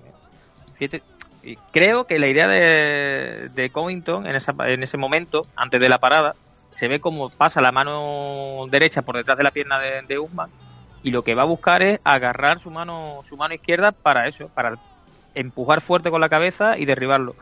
¿eh? 0.80 1.02
y 1.44 1.56
creo 1.72 2.06
que 2.06 2.20
la 2.20 2.28
idea 2.28 2.48
de, 2.48 3.50
de 3.54 3.70
Covington 3.70 4.26
en, 4.26 4.36
esa, 4.36 4.54
en 4.66 4.82
ese 4.82 4.98
momento, 4.98 5.46
antes 5.56 5.80
de 5.80 5.90
la 5.90 6.00
parada, 6.00 6.36
se 6.72 6.88
ve 6.88 7.00
como 7.00 7.30
pasa 7.30 7.62
la 7.62 7.72
mano 7.72 8.66
derecha 8.70 9.04
por 9.04 9.16
detrás 9.16 9.38
de 9.38 9.44
la 9.44 9.52
pierna 9.52 9.78
de, 9.80 10.02
de 10.02 10.20
Usman 10.20 10.50
y 11.04 11.12
lo 11.12 11.24
que 11.24 11.36
va 11.36 11.44
a 11.44 11.46
buscar 11.46 11.84
es 11.84 12.00
agarrar 12.04 12.60
su 12.60 12.72
mano 12.72 13.20
su 13.26 13.38
mano 13.38 13.54
izquierda 13.54 13.92
para 13.92 14.28
eso, 14.28 14.48
para 14.48 14.78
empujar 15.36 15.82
fuerte 15.82 16.12
con 16.12 16.22
la 16.22 16.30
cabeza 16.30 16.78
y 16.78 16.86
derribarlo. 16.86 17.36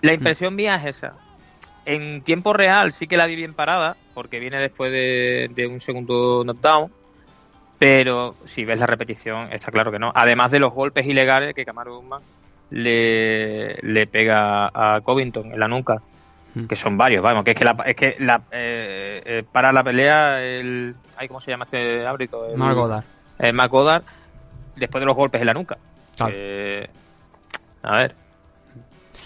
La 0.00 0.12
impresión 0.12 0.54
mía 0.54 0.76
es 0.76 0.96
esa. 0.96 1.14
En 1.84 2.22
tiempo 2.22 2.52
real 2.52 2.92
sí 2.92 3.06
que 3.06 3.16
la 3.16 3.26
vi 3.26 3.36
bien 3.36 3.54
parada, 3.54 3.96
porque 4.14 4.38
viene 4.40 4.58
después 4.58 4.92
de, 4.92 5.50
de 5.54 5.66
un 5.66 5.80
segundo 5.80 6.44
knockdown, 6.44 6.92
pero 7.78 8.36
si 8.44 8.64
ves 8.64 8.78
la 8.78 8.86
repetición 8.86 9.52
está 9.52 9.70
claro 9.72 9.90
que 9.90 9.98
no. 9.98 10.12
Además 10.14 10.50
de 10.50 10.60
los 10.60 10.72
golpes 10.72 11.06
ilegales 11.06 11.54
que 11.54 11.64
Kamaru 11.64 11.98
Usman 11.98 12.22
le, 12.70 13.74
le 13.82 14.06
pega 14.06 14.70
a 14.72 15.00
Covington 15.02 15.52
en 15.52 15.58
la 15.60 15.68
nuca, 15.68 16.02
Mm. 16.54 16.66
que 16.66 16.76
son 16.76 16.98
varios, 16.98 17.22
vamos, 17.22 17.44
que 17.44 17.52
es 17.52 17.58
que 17.58 17.64
la, 17.64 17.76
es 17.86 17.96
que 17.96 18.16
la, 18.18 18.42
eh, 18.50 19.22
eh, 19.24 19.44
para 19.50 19.72
la 19.72 19.82
pelea 19.82 20.42
el... 20.42 20.94
Ay, 21.16 21.28
¿Cómo 21.28 21.40
se 21.40 21.50
llama 21.50 21.64
este 21.64 22.06
árbitro? 22.06 22.46
El, 22.46 22.58
Mark 22.58 22.76
Goddard. 22.76 23.04
el 23.38 23.54
Mark 23.54 23.70
Goddard, 23.70 24.02
después 24.76 25.00
de 25.00 25.06
los 25.06 25.16
golpes 25.16 25.40
en 25.40 25.46
la 25.46 25.54
nuca. 25.54 25.78
Claro. 26.16 26.34
Eh, 26.36 26.86
a 27.82 27.96
ver, 27.96 28.14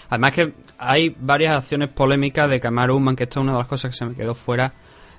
Además 0.09 0.31
que 0.31 0.53
hay 0.79 1.13
varias 1.19 1.57
acciones 1.57 1.89
polémicas 1.89 2.49
de 2.49 2.61
Kamaru 2.61 2.95
Usman, 2.95 3.15
que 3.15 3.23
esto 3.23 3.39
es 3.39 3.43
una 3.43 3.51
de 3.53 3.57
las 3.57 3.67
cosas 3.67 3.91
que 3.91 3.97
se 3.97 4.05
me 4.05 4.15
quedó 4.15 4.33
fuera 4.35 4.73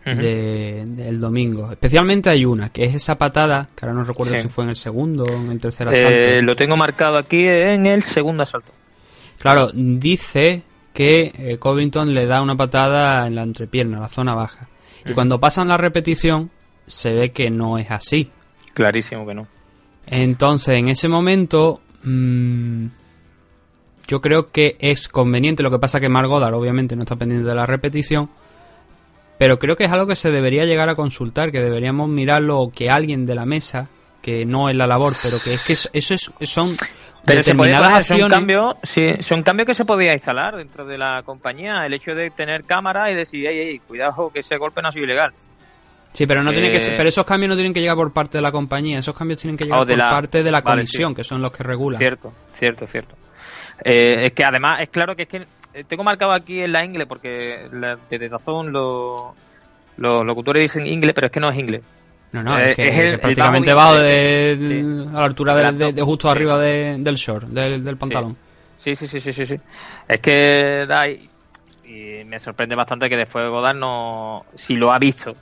de- 0.05 0.85
del 0.87 1.21
domingo. 1.21 1.71
Especialmente 1.71 2.31
hay 2.31 2.47
una, 2.47 2.71
que 2.71 2.85
es 2.85 2.95
esa 2.95 3.19
patada, 3.19 3.69
que 3.77 3.85
ahora 3.85 3.99
no 3.99 4.05
recuerdo 4.05 4.35
Sí. 4.37 4.41
si 4.41 4.49
fue 4.49 4.65
en 4.65 4.71
el 4.71 4.77
segundo 4.77 5.25
o 5.25 5.31
en 5.37 5.51
el 5.51 5.61
tercer 5.61 5.87
asalto. 5.89 6.09
Eh, 6.09 6.41
lo 6.41 6.57
tengo 6.57 6.79
marcado 6.79 7.19
aquí 7.19 7.47
en 7.47 7.85
el 7.85 8.03
segundo 8.03 8.45
asalto. 8.45 8.71
Claro, 9.39 9.69
dice 9.75 10.63
que 10.95 11.33
eh, 11.37 11.59
Covington 11.59 12.15
le 12.15 12.25
da 12.25 12.41
una 12.41 12.57
patada 12.57 13.27
en 13.27 13.35
la 13.35 13.43
entrepierna, 13.43 14.01
la 14.01 14.09
zona 14.09 14.35
baja. 14.35 14.69
Y 15.05 15.13
cuando 15.13 15.39
pasan 15.39 15.69
la 15.69 15.77
repetición, 15.77 16.51
se 16.87 17.13
ve 17.13 17.31
que 17.33 17.51
no 17.51 17.77
es 17.77 17.91
así. 17.91 18.31
Clarísimo 18.73 19.27
que 19.27 19.35
no. 19.35 19.47
Entonces, 20.11 20.77
en 20.77 20.89
ese 20.89 21.09
momento, 21.09 21.81
mm, 22.03 22.87
yo 24.07 24.21
creo 24.21 24.51
que 24.51 24.77
es 24.81 25.09
conveniente. 25.09 25.63
Lo 25.63 25.71
que 25.71 25.79
pasa 25.79 26.01
que 26.01 26.09
Mark 26.09 26.29
Goddard, 26.29 26.55
obviamente, 26.55 26.97
no 26.97 27.03
está 27.03 27.17
pendiente 27.17 27.47
de 27.47 27.55
la 27.55 27.67
repetición. 27.67 28.31
Pero 29.39 29.59
creo 29.59 29.77
que 29.77 29.85
es 29.85 29.93
algo 29.93 30.07
que 30.07 30.17
se 30.17 30.31
debería 30.31 30.65
llegar 30.65 30.89
a 30.89 30.97
consultar, 30.97 31.53
que 31.53 31.61
deberíamos 31.61 32.09
mirarlo 32.09 32.59
o 32.59 32.73
que 32.73 32.91
alguien 32.91 33.25
de 33.25 33.37
la 33.37 33.45
mesa, 33.45 33.89
que 34.21 34.45
no 34.45 34.69
es 34.69 34.75
la 34.75 34.87
labor, 34.87 35.13
pero 35.23 35.37
que 35.43 35.55
es 35.55 35.65
que 35.65 35.75
eso, 35.75 35.89
eso 35.93 36.15
es, 36.15 36.51
son 36.51 36.75
Pero 37.25 37.43
se 37.45 37.55
poner, 37.55 37.77
son 37.77 37.85
acciones. 37.85 38.29
cambios, 38.31 38.77
sí, 38.83 39.13
son 39.21 39.45
cambios 39.45 39.67
que 39.67 39.75
se 39.75 39.85
podía 39.85 40.13
instalar 40.13 40.57
dentro 40.57 40.85
de 40.87 40.99
la 40.99 41.23
compañía. 41.25 41.87
El 41.87 41.95
hecho 41.95 42.17
de 42.17 42.31
tener 42.31 42.65
cámara 42.65 43.13
y 43.13 43.15
decir, 43.15 43.47
ey, 43.47 43.59
ey, 43.59 43.79
cuidado 43.79 44.31
que 44.33 44.41
ese 44.41 44.57
golpe 44.57 44.83
no 44.83 44.89
ha 44.89 44.93
sido 44.93 45.05
ilegal. 45.05 45.33
Sí, 46.19 46.27
pero 46.27 46.43
no 46.43 46.51
tiene 46.51 46.73
que 46.73 46.81
ser- 46.81 46.95
Eh, 46.95 46.97
pero 46.97 47.09
esos 47.09 47.25
cambios 47.25 47.49
no 47.51 47.55
tienen 47.55 47.73
que 47.73 47.81
llegar 47.81 47.95
por 47.95 48.13
parte 48.13 48.39
de 48.39 48.43
la 48.43 48.51
compañía, 48.51 48.99
esos 48.99 49.17
cambios 49.17 49.41
tienen 49.41 49.57
que 49.57 49.67
llegar 49.67 49.83
Oh, 49.83 49.87
por 49.87 49.97
la- 49.97 50.11
parte 50.11 50.43
de 50.43 50.51
la 50.51 50.61
vale, 50.63 50.79
comisión, 50.83 51.11
sí. 51.13 51.15
que 51.15 51.23
son 51.23 51.41
los 51.41 51.53
que 51.53 51.63
regulan. 51.63 51.99
Cierto, 52.01 52.33
cierto, 52.59 52.87
cierto. 52.89 53.15
Eh, 53.85 54.27
es 54.27 54.33
que 54.33 54.45
además, 54.45 54.81
es 54.81 54.89
claro 54.89 55.15
que 55.15 55.23
es 55.23 55.29
que 55.29 55.47
eh, 55.75 55.85
tengo 55.87 56.03
marcado 56.03 56.33
aquí 56.33 56.61
en 56.61 56.73
la 56.73 56.85
inglés 56.85 57.07
porque 57.07 57.69
la, 57.71 57.97
desde 58.11 58.29
Dazón 58.29 58.73
lo- 58.73 59.33
los 59.99 60.25
locutores 60.27 60.63
dicen 60.63 60.89
inglés, 60.89 61.13
pero 61.15 61.29
es 61.29 61.33
que 61.33 61.39
no 61.39 61.51
es 61.51 61.57
inglés. 61.57 61.83
No, 62.33 62.43
no, 62.43 62.59
Eh, 62.59 62.71
es 62.73 62.77
que 62.77 62.89
es 62.89 62.99
el- 62.99 63.19
prácticamente 63.21 63.73
bajo 63.73 63.95
de- 63.95 64.57
de, 64.57 64.67
sí. 64.67 65.09
a 65.15 65.21
la 65.21 65.25
altura 65.25 65.55
de, 65.55 65.73
de- 65.73 65.93
de 65.93 66.03
justo 66.03 66.29
arriba 66.29 66.59
de- 66.59 66.97
del 66.99 67.15
short, 67.15 67.45
del, 67.45 67.85
del 67.85 67.97
pantalón. 67.97 68.37
Sí, 68.77 68.97
sí, 68.97 69.07
sí, 69.07 69.21
sí, 69.21 69.33
sí, 69.33 69.47
sí. 69.47 69.55
Es 70.09 70.19
que 70.19 70.85
da 70.89 71.09
y, 71.09 71.31
y 71.85 72.25
me 72.25 72.41
sorprende 72.41 72.75
bastante 72.75 73.09
que 73.09 73.17
después 73.17 73.49
Godard 73.49 73.77
no, 73.77 74.47
si 74.57 74.75
lo 74.75 74.93
ha 74.93 74.99
visto, 74.99 75.37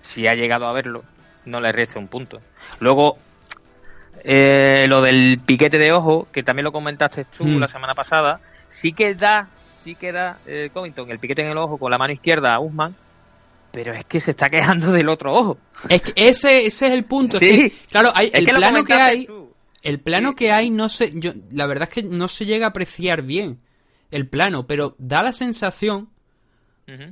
si 0.00 0.26
ha 0.26 0.34
llegado 0.34 0.66
a 0.66 0.72
verlo, 0.72 1.04
no 1.44 1.60
le 1.60 1.70
reste 1.72 1.98
un 1.98 2.08
punto. 2.08 2.40
Luego, 2.80 3.16
eh, 4.24 4.86
lo 4.88 5.00
del 5.02 5.40
piquete 5.44 5.78
de 5.78 5.92
ojo, 5.92 6.28
que 6.32 6.42
también 6.42 6.64
lo 6.64 6.72
comentaste 6.72 7.24
tú 7.24 7.44
Mm. 7.44 7.58
la 7.58 7.68
semana 7.68 7.94
pasada, 7.94 8.40
sí 8.68 8.92
que 8.92 9.14
da, 9.14 9.48
sí 9.82 9.94
que 9.94 10.12
da 10.12 10.38
eh, 10.46 10.70
Covington 10.72 11.10
el 11.10 11.18
piquete 11.18 11.42
en 11.42 11.48
el 11.52 11.58
ojo 11.58 11.78
con 11.78 11.90
la 11.90 11.98
mano 11.98 12.12
izquierda 12.12 12.54
a 12.54 12.60
Usman, 12.60 12.94
pero 13.72 13.92
es 13.94 14.04
que 14.04 14.20
se 14.20 14.32
está 14.32 14.48
quejando 14.48 14.92
del 14.92 15.08
otro 15.08 15.32
ojo. 15.32 15.58
Es 15.88 16.02
que 16.02 16.12
ese, 16.16 16.66
ese 16.66 16.88
es 16.88 16.92
el 16.92 17.04
punto. 17.04 17.38
es 17.38 17.40
Sí. 17.40 17.70
que, 17.70 17.72
claro, 17.90 18.12
hay, 18.14 18.26
Es 18.26 18.34
el 18.34 18.46
que 18.46 18.52
plano 18.54 18.84
que 18.84 18.92
hay, 18.94 19.26
tú. 19.26 19.52
el 19.82 20.00
plano 20.00 20.30
Sí. 20.30 20.34
que 20.36 20.52
hay 20.52 20.70
no 20.70 20.88
se, 20.88 21.12
yo, 21.18 21.32
la 21.50 21.66
verdad 21.66 21.88
es 21.88 21.94
que 21.94 22.02
no 22.02 22.28
se 22.28 22.44
llega 22.46 22.66
a 22.66 22.70
apreciar 22.70 23.22
bien 23.22 23.60
el 24.10 24.28
plano, 24.28 24.66
pero 24.66 24.96
da 24.98 25.22
la 25.22 25.32
sensación 25.32 26.08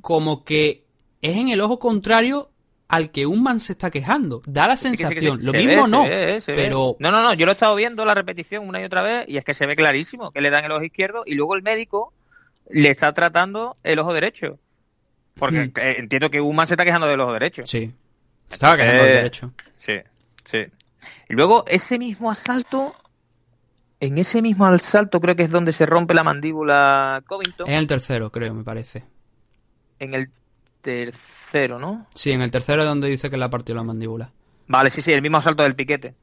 como 0.00 0.42
que 0.44 0.82
es 1.22 1.36
en 1.36 1.50
el 1.50 1.60
ojo 1.60 1.78
contrario 1.78 2.50
al 2.88 3.10
que 3.10 3.26
un 3.26 3.42
man 3.42 3.60
se 3.60 3.72
está 3.72 3.90
quejando. 3.90 4.42
Da 4.46 4.66
la 4.66 4.76
Sí 4.76 4.90
que 4.92 4.96
sí, 4.96 5.02
que 5.04 5.08
sí. 5.08 5.14
sensación. 5.14 5.38
Lo 5.44 5.52
Se 5.52 5.58
mismo 5.58 5.84
ve, 5.84 5.88
no, 5.90 6.02
se 6.04 6.08
ve, 6.08 6.40
se 6.40 6.52
ve. 6.52 6.62
pero 6.64 6.96
No, 6.98 7.10
no, 7.10 7.22
no, 7.22 7.34
yo 7.34 7.44
lo 7.46 7.52
he 7.52 7.54
estado 7.54 7.74
viendo 7.76 8.04
la 8.04 8.14
repetición 8.14 8.66
una 8.66 8.80
y 8.80 8.84
otra 8.84 9.02
vez 9.02 9.28
y 9.28 9.36
es 9.36 9.44
que 9.44 9.54
se 9.54 9.66
ve 9.66 9.76
clarísimo 9.76 10.30
que 10.32 10.40
le 10.40 10.50
dan 10.50 10.64
el 10.64 10.72
ojo 10.72 10.82
izquierdo 10.84 11.22
y 11.26 11.34
luego 11.34 11.54
el 11.54 11.62
médico 11.62 12.12
le 12.70 12.90
está 12.90 13.12
tratando 13.12 13.76
el 13.82 13.98
ojo 13.98 14.12
derecho. 14.14 14.58
Porque 15.34 15.66
Hmm. 15.66 15.72
eh, 15.80 15.96
entiendo 15.98 16.30
que 16.30 16.40
Uma 16.40 16.66
se 16.66 16.74
está 16.74 16.84
quejando 16.84 17.06
del 17.06 17.20
ojo 17.20 17.32
derecho. 17.32 17.62
sí. 17.64 17.92
Estaba 18.50 18.76
quejando 18.78 19.02
del 19.02 19.12
derecho. 19.12 19.52
Sí, 19.76 19.92
sí. 20.44 20.58
Y 21.28 21.34
luego 21.34 21.64
ese 21.66 21.98
mismo 21.98 22.30
asalto, 22.30 22.94
en 24.00 24.16
ese 24.16 24.40
mismo 24.40 24.64
asalto 24.64 25.20
creo 25.20 25.36
que 25.36 25.42
es 25.42 25.50
donde 25.50 25.72
se 25.72 25.84
rompe 25.84 26.14
la 26.14 26.24
mandíbula 26.24 27.22
Covington, 27.26 27.68
En 27.68 27.74
el 27.74 27.86
tercero, 27.86 28.30
creo, 28.32 28.54
me 28.54 28.64
parece. 28.64 29.04
en 29.98 30.14
el 30.14 30.30
tercero, 30.82 31.78
¿no? 31.78 32.06
Sí, 32.14 32.30
en 32.30 32.42
el 32.42 32.50
tercero 32.50 32.82
es 32.82 32.88
donde 32.88 33.08
dice 33.08 33.30
que 33.30 33.36
le 33.36 33.44
ha 33.44 33.48
partido 33.50 33.76
la 33.76 33.82
mandíbula. 33.84 34.30
Vale, 34.66 34.90
sí, 34.90 35.00
sí, 35.02 35.12
el 35.12 35.22
mismo 35.22 35.38
asalto 35.38 35.62
del 35.62 35.74
piquete. 35.74 36.14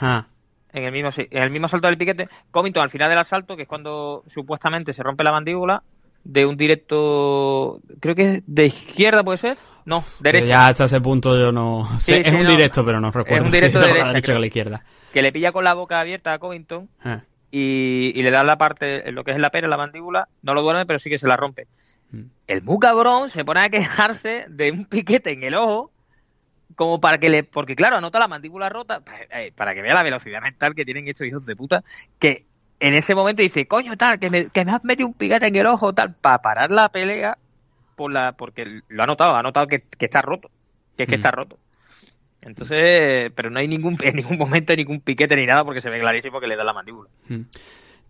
Ah, 0.00 0.26
En 0.72 0.84
el 0.84 0.92
mismo, 0.92 1.10
sí, 1.10 1.26
en 1.30 1.42
el 1.42 1.50
mismo 1.50 1.68
salto 1.68 1.86
del 1.88 1.98
piquete, 1.98 2.28
Covington 2.50 2.82
al 2.82 2.90
final 2.90 3.10
del 3.10 3.18
asalto, 3.18 3.56
que 3.56 3.62
es 3.62 3.68
cuando 3.68 4.22
supuestamente 4.26 4.92
se 4.92 5.02
rompe 5.02 5.22
la 5.24 5.32
mandíbula, 5.32 5.82
de 6.24 6.46
un 6.46 6.56
directo, 6.56 7.80
creo 8.00 8.14
que 8.14 8.22
es 8.36 8.42
de 8.46 8.66
izquierda 8.66 9.22
puede 9.24 9.38
ser, 9.38 9.58
no, 9.84 10.02
pero 10.22 10.38
derecha, 10.38 10.52
ya 10.52 10.68
hasta 10.68 10.84
ese 10.84 11.00
punto 11.00 11.36
yo 11.38 11.50
no... 11.52 11.88
Sí, 11.98 12.14
es 12.14 12.26
sí, 12.28 12.34
un 12.34 12.44
no. 12.44 12.50
directo, 12.50 12.84
pero 12.84 13.00
no 13.00 13.10
recuerdo 13.10 13.44
un 13.46 13.50
directo 13.50 13.78
es 13.80 13.84
a 13.84 13.86
derecha, 13.88 14.04
la 14.06 14.12
derecha 14.12 14.38
la 14.38 14.46
izquierda. 14.46 14.84
que 15.12 15.20
le 15.22 15.32
pilla 15.32 15.50
con 15.52 15.64
la 15.64 15.74
boca 15.74 15.98
abierta 16.00 16.32
a 16.32 16.38
Covington 16.38 16.88
Ah, 17.04 17.22
y, 17.50 18.12
y 18.14 18.22
le 18.22 18.30
da 18.30 18.44
la 18.44 18.56
parte, 18.56 19.10
lo 19.12 19.24
que 19.24 19.32
es 19.32 19.38
la 19.38 19.50
pera, 19.50 19.68
la 19.68 19.76
mandíbula, 19.76 20.28
no 20.42 20.54
lo 20.54 20.62
duerme, 20.62 20.86
pero 20.86 20.98
sí 20.98 21.10
que 21.10 21.18
se 21.18 21.26
la 21.28 21.36
rompe. 21.36 21.66
Mm. 22.12 22.22
El 22.46 22.62
muy 22.62 22.78
cabrón 22.78 23.28
se 23.30 23.44
pone 23.44 23.60
a 23.60 23.70
quejarse 23.70 24.46
de 24.48 24.70
un 24.70 24.84
piquete 24.84 25.30
en 25.30 25.42
el 25.42 25.54
ojo, 25.54 25.90
como 26.76 27.00
para 27.00 27.18
que 27.18 27.28
le, 27.28 27.44
porque 27.44 27.74
claro, 27.74 27.96
anota 27.96 28.18
la 28.18 28.28
mandíbula 28.28 28.68
rota, 28.68 29.02
eh, 29.30 29.52
para 29.54 29.74
que 29.74 29.82
vea 29.82 29.94
la 29.94 30.02
velocidad 30.02 30.40
mental 30.40 30.74
que 30.74 30.84
tienen 30.84 31.08
estos 31.08 31.26
hijos 31.26 31.44
de 31.44 31.56
puta, 31.56 31.84
que 32.18 32.46
en 32.80 32.94
ese 32.94 33.14
momento 33.14 33.42
dice, 33.42 33.66
coño, 33.66 33.96
tal, 33.96 34.18
que 34.18 34.30
me, 34.30 34.48
que 34.48 34.64
me 34.64 34.72
has 34.72 34.84
metido 34.84 35.06
un 35.06 35.14
piquete 35.14 35.46
en 35.46 35.56
el 35.56 35.66
ojo, 35.66 35.92
tal, 35.92 36.14
para 36.14 36.40
parar 36.42 36.70
la 36.70 36.88
pelea, 36.88 37.36
por 37.96 38.12
la, 38.12 38.32
porque 38.32 38.80
lo 38.88 39.02
ha 39.02 39.06
notado, 39.06 39.36
ha 39.36 39.42
notado 39.42 39.66
que, 39.66 39.80
que 39.82 40.06
está 40.06 40.22
roto, 40.22 40.50
que 40.96 41.04
es 41.04 41.08
que 41.08 41.16
Mm. 41.16 41.20
está 41.20 41.30
roto. 41.30 41.58
Entonces, 42.40 43.30
pero 43.36 43.50
no 43.50 43.60
hay 43.60 43.68
ningún, 43.68 43.96
en 44.02 44.16
ningún 44.16 44.36
momento 44.36 44.74
ningún 44.74 45.00
piquete 45.00 45.36
ni 45.36 45.46
nada 45.46 45.64
porque 45.64 45.80
se 45.80 45.90
ve 45.90 46.00
clarísimo 46.00 46.40
que 46.40 46.48
le 46.48 46.56
da 46.56 46.64
la 46.64 46.72
mandíbula. 46.72 47.08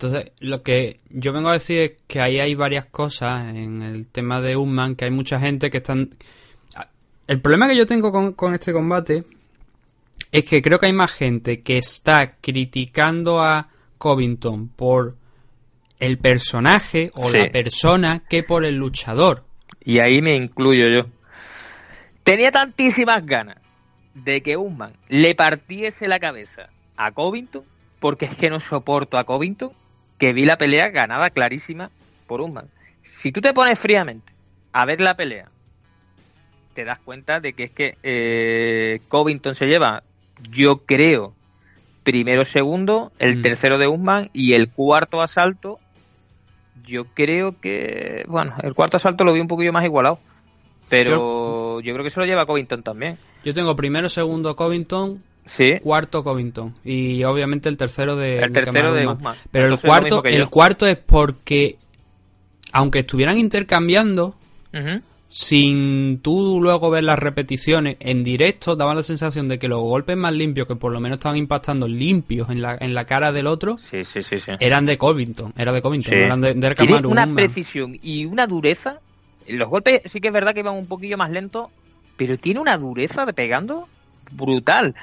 Entonces, 0.02 0.32
lo 0.40 0.64
que 0.64 0.99
yo 1.11 1.32
vengo 1.32 1.50
a 1.50 1.52
decir 1.52 1.78
es 1.78 1.92
que 2.09 2.21
ahí 2.21 2.40
hay 2.40 2.56
varias 2.56 2.87
cosas 2.87 3.54
en 3.54 3.82
el 3.82 4.09
tema 4.09 4.40
de 4.40 4.56
Unman, 4.56 4.97
que 4.97 5.04
hay 5.04 5.12
mucha 5.12 5.38
gente 5.38 5.71
que 5.71 5.78
están... 5.78 6.16
El 7.28 7.40
problema 7.40 7.68
que 7.68 7.76
yo 7.76 7.87
tengo 7.87 8.11
con, 8.11 8.32
con 8.32 8.52
este 8.52 8.73
combate 8.73 9.23
es 10.32 10.44
que 10.44 10.61
creo 10.61 10.80
que 10.80 10.87
hay 10.87 10.92
más 10.92 11.12
gente 11.12 11.59
que 11.59 11.78
está 11.78 12.35
criticando 12.40 13.40
a 13.40 13.68
Covington 13.99 14.71
por 14.71 15.14
el 16.00 16.18
personaje 16.18 17.12
o 17.14 17.28
Sí. 17.30 17.38
la 17.38 17.50
persona 17.52 18.25
que 18.28 18.42
por 18.42 18.64
el 18.64 18.75
luchador. 18.75 19.44
Y 19.85 20.00
ahí 20.00 20.21
me 20.21 20.35
incluyo 20.35 20.88
yo. 20.88 21.06
Tenía 22.25 22.50
tantísimas 22.50 23.25
ganas 23.25 23.59
de 24.14 24.42
que 24.42 24.56
Usman 24.56 24.94
le 25.09 25.37
partiese 25.37 26.09
la 26.09 26.18
cabeza 26.18 26.71
a 26.97 27.12
Covington, 27.12 27.62
porque 28.00 28.25
es 28.25 28.35
que 28.35 28.50
no 28.50 28.59
soporto 28.59 29.16
a 29.16 29.23
Covington, 29.23 29.71
que 30.23 30.33
vi 30.33 30.45
la 30.45 30.57
pelea 30.57 30.88
ganada 30.91 31.31
clarísima 31.31 31.91
por 32.29 32.41
Usman. 32.43 32.69
Si 33.02 33.33
tú 33.33 33.41
te 33.41 33.52
pones 33.52 33.76
fríamente 33.76 34.33
a 34.71 34.87
ver 34.87 35.00
la 35.00 35.17
pelea, 35.17 35.49
te 36.75 36.85
das 36.85 37.00
cuenta 37.00 37.41
de 37.41 37.55
que 37.55 37.64
es 37.64 37.71
que 37.73 37.97
eh, 38.05 39.00
Covington 39.09 39.57
se 39.57 39.67
lleva, 39.67 40.05
yo 40.49 40.87
creo, 40.87 41.35
primero, 42.05 42.45
segundo, 42.45 43.11
el 43.19 43.38
Mm. 43.38 43.43
tercero 43.43 43.79
de 43.79 43.88
Usman 43.88 44.31
y 44.33 44.52
el 44.52 44.71
cuarto 44.71 45.23
asalto 45.23 45.81
yo 46.87 47.07
creo 47.14 47.61
que, 47.61 48.25
bueno, 48.29 48.55
el 48.62 48.75
cuarto 48.75 48.99
asalto 48.99 49.25
lo 49.25 49.33
vi 49.33 49.41
un 49.41 49.49
poquillo 49.49 49.73
más 49.73 49.85
igualado. 49.85 50.21
Pero 50.88 51.81
yo, 51.81 51.95
creo 51.95 52.05
que 52.05 52.11
se 52.11 52.21
lo 52.21 52.26
lleva 52.26 52.47
Covington 52.47 52.85
también. 52.85 53.19
Yo 53.43 53.55
tengo 53.55 53.75
primero, 53.75 54.09
segundo 54.09 54.55
Covington, 54.55 55.21
Sí, 55.44 55.80
cuarto 55.82 56.22
Covington 56.22 56.75
y 56.84 57.25
obviamente 57.25 57.68
el 57.68 57.76
tercero 57.76 58.14
de 58.16 58.38
el 58.38 58.52
tercero 58.52 58.92
de 58.92 59.00
Usman. 59.00 59.16
Usman. 59.16 59.37
Pero 59.50 59.66
el 59.66 59.72
Entonces, 59.72 59.88
cuarto, 59.88 60.25
el 60.25 60.49
cuarto 60.49 60.87
es 60.87 60.96
porque 60.96 61.76
aunque 62.72 63.00
estuvieran 63.00 63.38
intercambiando, 63.38 64.37
sin 65.28 66.20
tú 66.22 66.61
luego 66.61 66.90
ver 66.90 67.04
las 67.04 67.18
repeticiones 67.18 67.96
en 68.00 68.22
directo, 68.22 68.76
daba 68.76 68.94
la 68.94 69.02
sensación 69.02 69.49
de 69.49 69.58
que 69.58 69.66
los 69.66 69.80
golpes 69.80 70.16
más 70.16 70.34
limpios, 70.34 70.66
que 70.66 70.76
por 70.76 70.92
lo 70.92 71.00
menos 71.00 71.16
estaban 71.16 71.38
impactando 71.38 71.88
limpios 71.88 72.50
en 72.50 72.61
la, 72.61 72.76
en 72.80 72.92
la 72.92 73.04
cara 73.06 73.32
del 73.32 73.46
otro, 73.46 73.78
Sí, 73.78 74.04
sí, 74.04 74.22
sí, 74.22 74.38
sí. 74.38 74.52
eran 74.61 74.84
de 74.84 74.99
Covington, 74.99 75.54
era 75.56 75.72
de 75.72 75.80
Covington, 75.80 76.12
Sí. 76.12 76.18
eran 76.20 76.40
de, 76.42 76.52
de 76.54 76.75
Tiene 76.75 76.96
una 77.06 77.22
Usman. 77.22 77.34
precisión 77.34 77.99
y 78.02 78.26
una 78.26 78.46
dureza. 78.46 79.00
Los 79.49 79.68
golpes 79.70 80.02
sí 80.04 80.20
que 80.20 80.28
es 80.28 80.34
verdad 80.34 80.52
que 80.52 80.61
iban 80.61 80.76
un 80.76 80.87
poquillo 80.87 81.16
más 81.16 81.30
lentos, 81.30 81.68
pero 82.16 82.37
tiene 82.37 82.61
una 82.61 82.76
dureza 82.76 83.25
de 83.25 83.32
pegando 83.32 83.88
brutal. 84.32 84.94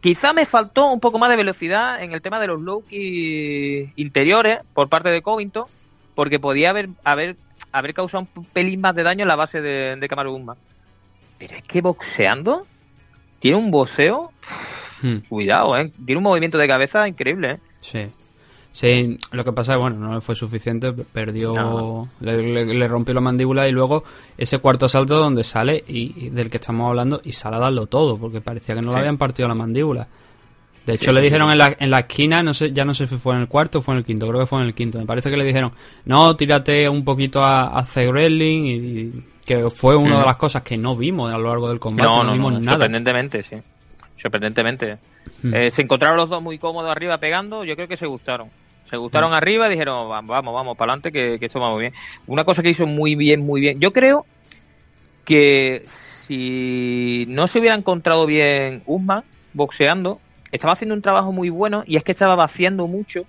Quizá 0.00 0.32
me 0.32 0.46
faltó 0.46 0.90
un 0.90 1.00
poco 1.00 1.18
más 1.18 1.30
de 1.30 1.36
velocidad 1.36 2.02
en 2.02 2.12
el 2.12 2.22
tema 2.22 2.40
de 2.40 2.46
los 2.46 2.60
low 2.60 2.82
interiores 2.90 4.60
por 4.74 4.88
parte 4.88 5.10
de 5.10 5.22
Covington, 5.22 5.66
porque 6.14 6.38
podía 6.38 6.70
haber, 6.70 6.88
haber, 7.04 7.36
haber 7.72 7.94
causado 7.94 8.26
un 8.34 8.44
pelín 8.44 8.80
más 8.80 8.94
de 8.94 9.02
daño 9.02 9.22
en 9.22 9.28
la 9.28 9.36
base 9.36 9.60
de, 9.60 9.96
de 9.96 10.08
Kamaru 10.08 10.34
Usman. 10.34 10.56
Pero 11.38 11.56
es 11.56 11.62
que 11.64 11.80
boxeando 11.80 12.66
tiene 13.40 13.56
un 13.56 13.70
boxeo, 13.70 14.32
Hmm. 15.02 15.18
cuidado, 15.28 15.76
¿eh? 15.78 15.90
tiene 16.04 16.18
un 16.18 16.24
movimiento 16.24 16.58
de 16.58 16.68
cabeza 16.68 17.08
increíble. 17.08 17.52
¿eh? 17.52 17.58
Sí. 17.80 18.06
Sí, 18.72 19.18
lo 19.32 19.44
que 19.44 19.52
pasa 19.52 19.72
es 19.74 19.80
bueno, 19.80 19.96
no 19.96 20.14
le 20.14 20.20
fue 20.20 20.36
suficiente, 20.36 20.92
perdió, 20.92 21.52
No. 21.54 22.08
le, 22.20 22.40
le- 22.40 22.64
le 22.74 22.86
rompió 22.88 23.12
la 23.14 23.20
mandíbula 23.20 23.66
y 23.66 23.72
luego 23.72 24.04
ese 24.38 24.58
cuarto 24.58 24.88
salto 24.88 25.16
donde 25.18 25.42
sale 25.42 25.82
y, 25.88 26.26
y 26.26 26.30
del 26.30 26.48
que 26.50 26.58
estamos 26.58 26.88
hablando 26.88 27.20
y 27.24 27.32
sale 27.32 27.56
a 27.56 27.58
darlo 27.58 27.86
todo, 27.86 28.16
porque 28.16 28.40
parecía 28.40 28.76
que 28.76 28.80
no 28.82 28.90
Sí. 28.90 28.94
le 28.96 29.00
habían 29.00 29.18
partido 29.18 29.48
la 29.48 29.56
mandíbula. 29.56 30.06
De 30.86 30.94
hecho, 30.94 31.10
Sí, 31.10 31.12
le 31.12 31.20
dijeron 31.20 31.48
sí. 31.48 31.52
en 31.52 31.58
la, 31.58 31.76
en 31.78 31.90
la 31.90 31.98
esquina, 32.00 32.42
no 32.44 32.54
sé, 32.54 32.72
ya 32.72 32.84
no 32.84 32.94
sé 32.94 33.06
si 33.08 33.16
fue 33.16 33.34
en 33.34 33.40
el 33.40 33.48
cuarto 33.48 33.80
o 33.80 33.82
fue 33.82 33.94
en 33.94 33.98
el 33.98 34.04
quinto, 34.04 34.28
creo 34.28 34.38
que 34.40 34.46
fue 34.46 34.60
en 34.60 34.66
el 34.68 34.74
quinto. 34.74 34.98
Me 35.00 35.04
parece 35.04 35.30
que 35.30 35.36
le 35.36 35.44
dijeron, 35.44 35.72
no, 36.04 36.36
tírate 36.36 36.88
un 36.88 37.04
poquito 37.04 37.42
a, 37.44 37.76
a 37.76 37.84
y, 37.84 38.08
y 38.48 39.24
que 39.44 39.68
fue 39.70 39.96
una 39.96 40.20
de 40.20 40.26
las 40.26 40.36
cosas 40.36 40.62
que 40.62 40.76
no 40.78 40.96
vimos 40.96 41.32
a 41.32 41.36
lo 41.38 41.48
largo 41.48 41.68
del 41.68 41.80
combate, 41.80 42.04
No, 42.08 42.18
no, 42.18 42.24
no, 42.28 42.32
vimos 42.34 42.52
no, 42.52 42.60
nada. 42.60 42.70
sorprendentemente, 42.72 43.42
sí. 43.42 43.56
Sorprendentemente. 44.16 44.98
Eh, 45.52 45.70
se 45.70 45.82
encontraron 45.82 46.16
los 46.16 46.28
dos 46.30 46.42
muy 46.42 46.58
cómodos 46.58 46.90
arriba 46.90 47.18
pegando, 47.18 47.64
yo 47.64 47.74
creo 47.74 47.88
que 47.88 47.96
se 47.96 48.06
gustaron. 48.06 48.48
Se 48.90 48.96
gustaron 48.96 49.32
arriba 49.32 49.68
y 49.68 49.70
dijeron, 49.70 50.08
vamos, 50.08 50.28
vamos, 50.28 50.52
vamos, 50.54 50.76
para 50.76 50.92
adelante, 50.92 51.12
que, 51.12 51.38
que 51.38 51.46
esto 51.46 51.60
va 51.60 51.70
muy 51.70 51.82
bien. 51.82 51.94
Una 52.26 52.44
cosa 52.44 52.62
que 52.62 52.70
hizo 52.70 52.86
muy 52.86 53.14
bien, 53.14 53.40
muy 53.40 53.60
bien. 53.60 53.78
Yo 53.80 53.92
creo 53.92 54.26
que 55.24 55.82
si 55.86 57.24
no 57.28 57.46
se 57.46 57.60
hubiera 57.60 57.76
encontrado 57.76 58.26
bien 58.26 58.82
Usman 58.86 59.22
boxeando, 59.52 60.20
estaba 60.50 60.72
haciendo 60.72 60.94
un 60.94 61.02
trabajo 61.02 61.32
muy 61.32 61.50
bueno 61.50 61.84
y 61.86 61.96
es 61.96 62.04
que 62.04 62.12
estaba 62.12 62.34
vaciando 62.34 62.86
mucho 62.86 63.22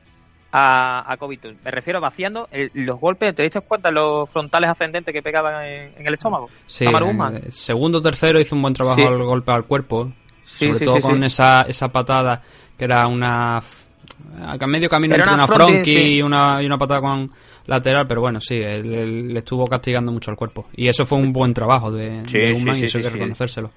a, 0.52 1.06
a 1.12 1.18
Covington. 1.18 1.58
Me 1.64 1.72
refiero 1.72 1.98
a 2.00 2.02
vaciando 2.02 2.48
el- 2.52 2.72
los 2.74 3.00
golpes, 3.00 3.36
¿te 3.36 3.44
diste 3.44 3.62
cuenta 3.62 3.92
los 3.92 4.30
frontales 4.30 4.70
ascendentes 4.70 5.14
que 5.14 5.22
pegaban 5.22 5.64
en, 5.66 5.94
en 5.98 6.08
el 6.08 6.14
estómago? 6.16 6.50
Sí, 6.66 6.86
eh, 6.86 7.52
segundo 7.52 8.02
tercero 8.02 8.40
hizo 8.40 8.56
un 8.56 8.62
buen 8.64 8.74
trabajo 8.74 9.00
Sí. 9.00 9.06
al 9.08 9.24
golpe 9.24 9.52
al 9.52 9.66
cuerpo. 9.66 10.12
Sí, 10.46 10.74
sobre 10.74 10.86
todo 10.86 11.00
con 11.00 11.24
esa, 11.24 11.62
esa 11.64 11.90
patada 11.90 12.42
que 12.78 12.86
era 12.86 13.08
una 13.08 13.62
a 14.42 14.68
medio 14.68 14.90
camino 14.90 15.16
Era 15.16 15.24
entre 15.24 15.36
una 15.36 15.46
una 15.46 15.54
fronky 15.54 15.96
sí. 15.96 16.16
y 16.16 16.22
una, 16.22 16.62
y 16.62 16.66
una 16.66 16.78
patada 16.78 17.02
con 17.02 17.32
lateral, 17.68 18.08
pero 18.08 18.22
bueno, 18.22 18.40
sí, 18.42 18.56
él, 18.56 18.94
él 18.94 19.34
le 19.34 19.40
estuvo 19.40 19.66
castigando 19.66 20.12
mucho 20.12 20.32
al 20.32 20.38
cuerpo. 20.38 20.68
Y 20.76 20.88
eso 20.88 21.06
fue 21.06 21.18
un 21.18 21.32
buen 21.32 21.54
trabajo 21.54 21.92
de, 21.92 22.24
Sí, 22.28 22.38
de 22.38 22.56
sí, 22.56 22.66
y 22.66 22.84
eso 22.86 22.98
hay 22.98 23.04
que 23.04 23.10
reconocérselo. 23.10 23.72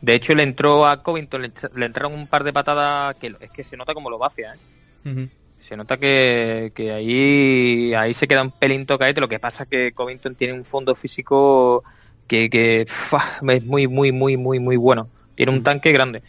De 0.00 0.14
hecho, 0.14 0.34
le 0.34 0.42
entró 0.42 0.86
a 0.86 1.02
Covington, 1.02 1.42
le, 1.42 1.86
entraron 1.86 2.12
un 2.12 2.26
par 2.26 2.44
de 2.44 2.52
patadas 2.52 3.16
que 3.16 3.34
es 3.40 3.50
que 3.50 3.64
se 3.64 3.76
nota 3.76 3.94
como 3.94 4.10
lo 4.10 4.18
vacia, 4.18 4.54
¿eh? 4.54 5.28
Se 5.60 5.78
nota 5.78 5.96
que, 5.96 6.72
que 6.74 6.92
ahí, 6.92 7.94
ahí 7.94 8.12
se 8.12 8.26
queda 8.26 8.42
un 8.42 8.50
pelín 8.50 8.84
tocadito. 8.84 9.22
Lo 9.22 9.28
que 9.28 9.38
pasa 9.38 9.62
es 9.62 9.70
que 9.70 9.92
Covington 9.92 10.34
tiene 10.34 10.52
un 10.52 10.66
fondo 10.66 10.94
físico 10.94 11.82
que, 12.26 12.50
que 12.50 12.82
es 13.48 13.64
muy, 13.64 13.86
muy, 13.88 14.12
muy, 14.12 14.36
muy, 14.36 14.58
muy 14.58 14.76
bueno. 14.76 15.08
Tiene 15.34 15.52
un 15.52 15.62
tanque 15.62 15.90
grande. 15.90 16.22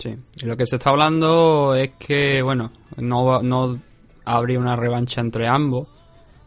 Sí, 0.00 0.16
y 0.42 0.46
lo 0.46 0.56
que 0.56 0.64
se 0.66 0.76
está 0.76 0.90
hablando 0.90 1.74
es 1.76 1.90
que, 1.98 2.40
bueno, 2.42 2.72
no, 2.96 3.24
va- 3.24 3.42
no 3.42 3.78
habría 4.24 4.58
una 4.58 4.74
revancha 4.74 5.20
entre 5.20 5.46
ambos, 5.46 5.86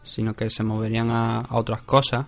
sino 0.01 0.33
que 0.33 0.49
se 0.49 0.63
moverían 0.63 1.09
a, 1.11 1.37
a 1.39 1.55
otras 1.57 1.83
cosas. 1.83 2.25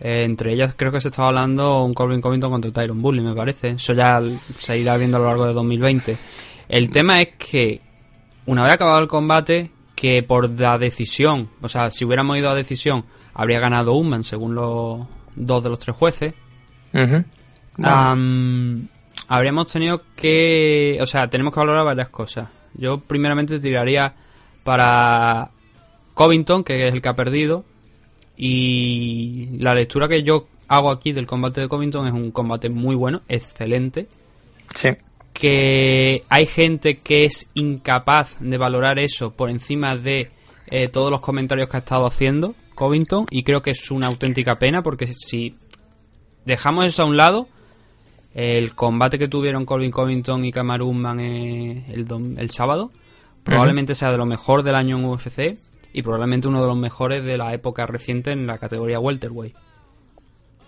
Eh, 0.00 0.24
entre 0.24 0.52
ellas 0.52 0.74
creo 0.76 0.90
que 0.90 1.00
se 1.00 1.08
estaba 1.08 1.28
hablando 1.28 1.82
un 1.84 1.94
Corbin 1.94 2.20
Covington 2.20 2.50
contra 2.50 2.70
Tyron 2.72 3.00
Bully, 3.00 3.20
me 3.22 3.34
parece. 3.34 3.70
Eso 3.70 3.92
ya 3.92 4.20
se 4.58 4.78
irá 4.78 4.96
viendo 4.96 5.16
a 5.16 5.20
lo 5.20 5.26
largo 5.26 5.46
de 5.46 5.52
2020. 5.54 6.16
El 6.68 6.90
tema 6.90 7.20
es 7.20 7.36
que, 7.36 7.80
una 8.46 8.64
vez 8.64 8.74
acabado 8.74 8.98
el 8.98 9.06
combate, 9.08 9.70
que 9.94 10.24
por 10.24 10.50
la 10.58 10.76
decisión, 10.76 11.50
o 11.62 11.68
sea, 11.68 11.90
si 11.92 12.04
hubiéramos 12.04 12.36
ido 12.36 12.50
a 12.50 12.54
decisión, 12.56 13.04
habría 13.32 13.60
ganado 13.60 13.94
Usman 13.94 14.24
según 14.24 14.56
los 14.56 15.06
dos 15.36 15.62
de 15.62 15.70
los 15.70 15.78
tres 15.78 15.96
jueces. 15.96 16.34
Am, 17.82 18.88
habríamos 19.28 19.70
tenido 19.70 20.02
que. 20.16 20.98
O 21.00 21.06
sea, 21.06 21.28
tenemos 21.28 21.52
que 21.54 21.60
valorar 21.60 21.84
varias 21.84 22.08
cosas. 22.08 22.48
Yo, 22.74 22.98
primeramente, 22.98 23.58
tiraría 23.58 24.14
para 24.64 25.50
Covington, 26.14 26.64
que 26.64 26.88
es 26.88 26.94
el 26.94 27.02
que 27.02 27.08
ha 27.08 27.14
perdido. 27.14 27.64
Y 28.36 29.48
la 29.58 29.74
lectura 29.74 30.08
que 30.08 30.22
yo 30.22 30.48
hago 30.68 30.90
aquí 30.90 31.12
del 31.12 31.26
combate 31.26 31.60
de 31.60 31.68
Covington 31.68 32.06
es 32.06 32.12
un 32.12 32.30
combate 32.30 32.68
muy 32.68 32.96
bueno, 32.96 33.22
excelente. 33.28 34.08
sí. 34.74 34.90
Que 35.32 36.22
hay 36.28 36.46
gente 36.46 36.98
que 36.98 37.24
es 37.24 37.48
incapaz 37.54 38.36
de 38.38 38.56
valorar 38.56 39.00
eso 39.00 39.32
por 39.32 39.50
encima 39.50 39.96
de 39.96 40.30
eh, 40.68 40.88
todos 40.88 41.10
los 41.10 41.20
comentarios 41.20 41.68
que 41.68 41.76
ha 41.76 41.80
estado 41.80 42.06
haciendo 42.06 42.54
Covington. 42.76 43.26
Y 43.30 43.42
creo 43.42 43.60
que 43.60 43.72
es 43.72 43.90
una 43.90 44.06
auténtica 44.06 44.60
pena 44.60 44.84
porque 44.84 45.08
si 45.08 45.56
dejamos 46.44 46.86
eso 46.86 47.02
a 47.02 47.06
un 47.06 47.16
lado, 47.16 47.48
el 48.34 48.74
combate 48.74 49.18
que 49.18 49.28
tuvieron 49.28 49.64
Colvin 49.64 49.90
Covington 49.92 50.44
y 50.44 50.50
Kamaru 50.52 50.88
Usman 50.88 51.20
eh, 51.20 51.84
el, 51.88 52.50
sábado 52.50 52.90
probablemente 53.44 53.94
sea 53.94 54.10
de 54.10 54.18
lo 54.18 54.26
mejor 54.26 54.62
del 54.62 54.74
año 54.74 54.98
en 54.98 55.04
UFC 55.04 55.56
y 55.92 56.02
probablemente 56.02 56.48
uno 56.48 56.60
de 56.60 56.66
los 56.66 56.76
mejores 56.76 57.22
de 57.24 57.38
la 57.38 57.52
época 57.54 57.86
reciente 57.86 58.32
en 58.32 58.46
la 58.46 58.58
categoría 58.58 58.98
welterweight. 58.98 59.54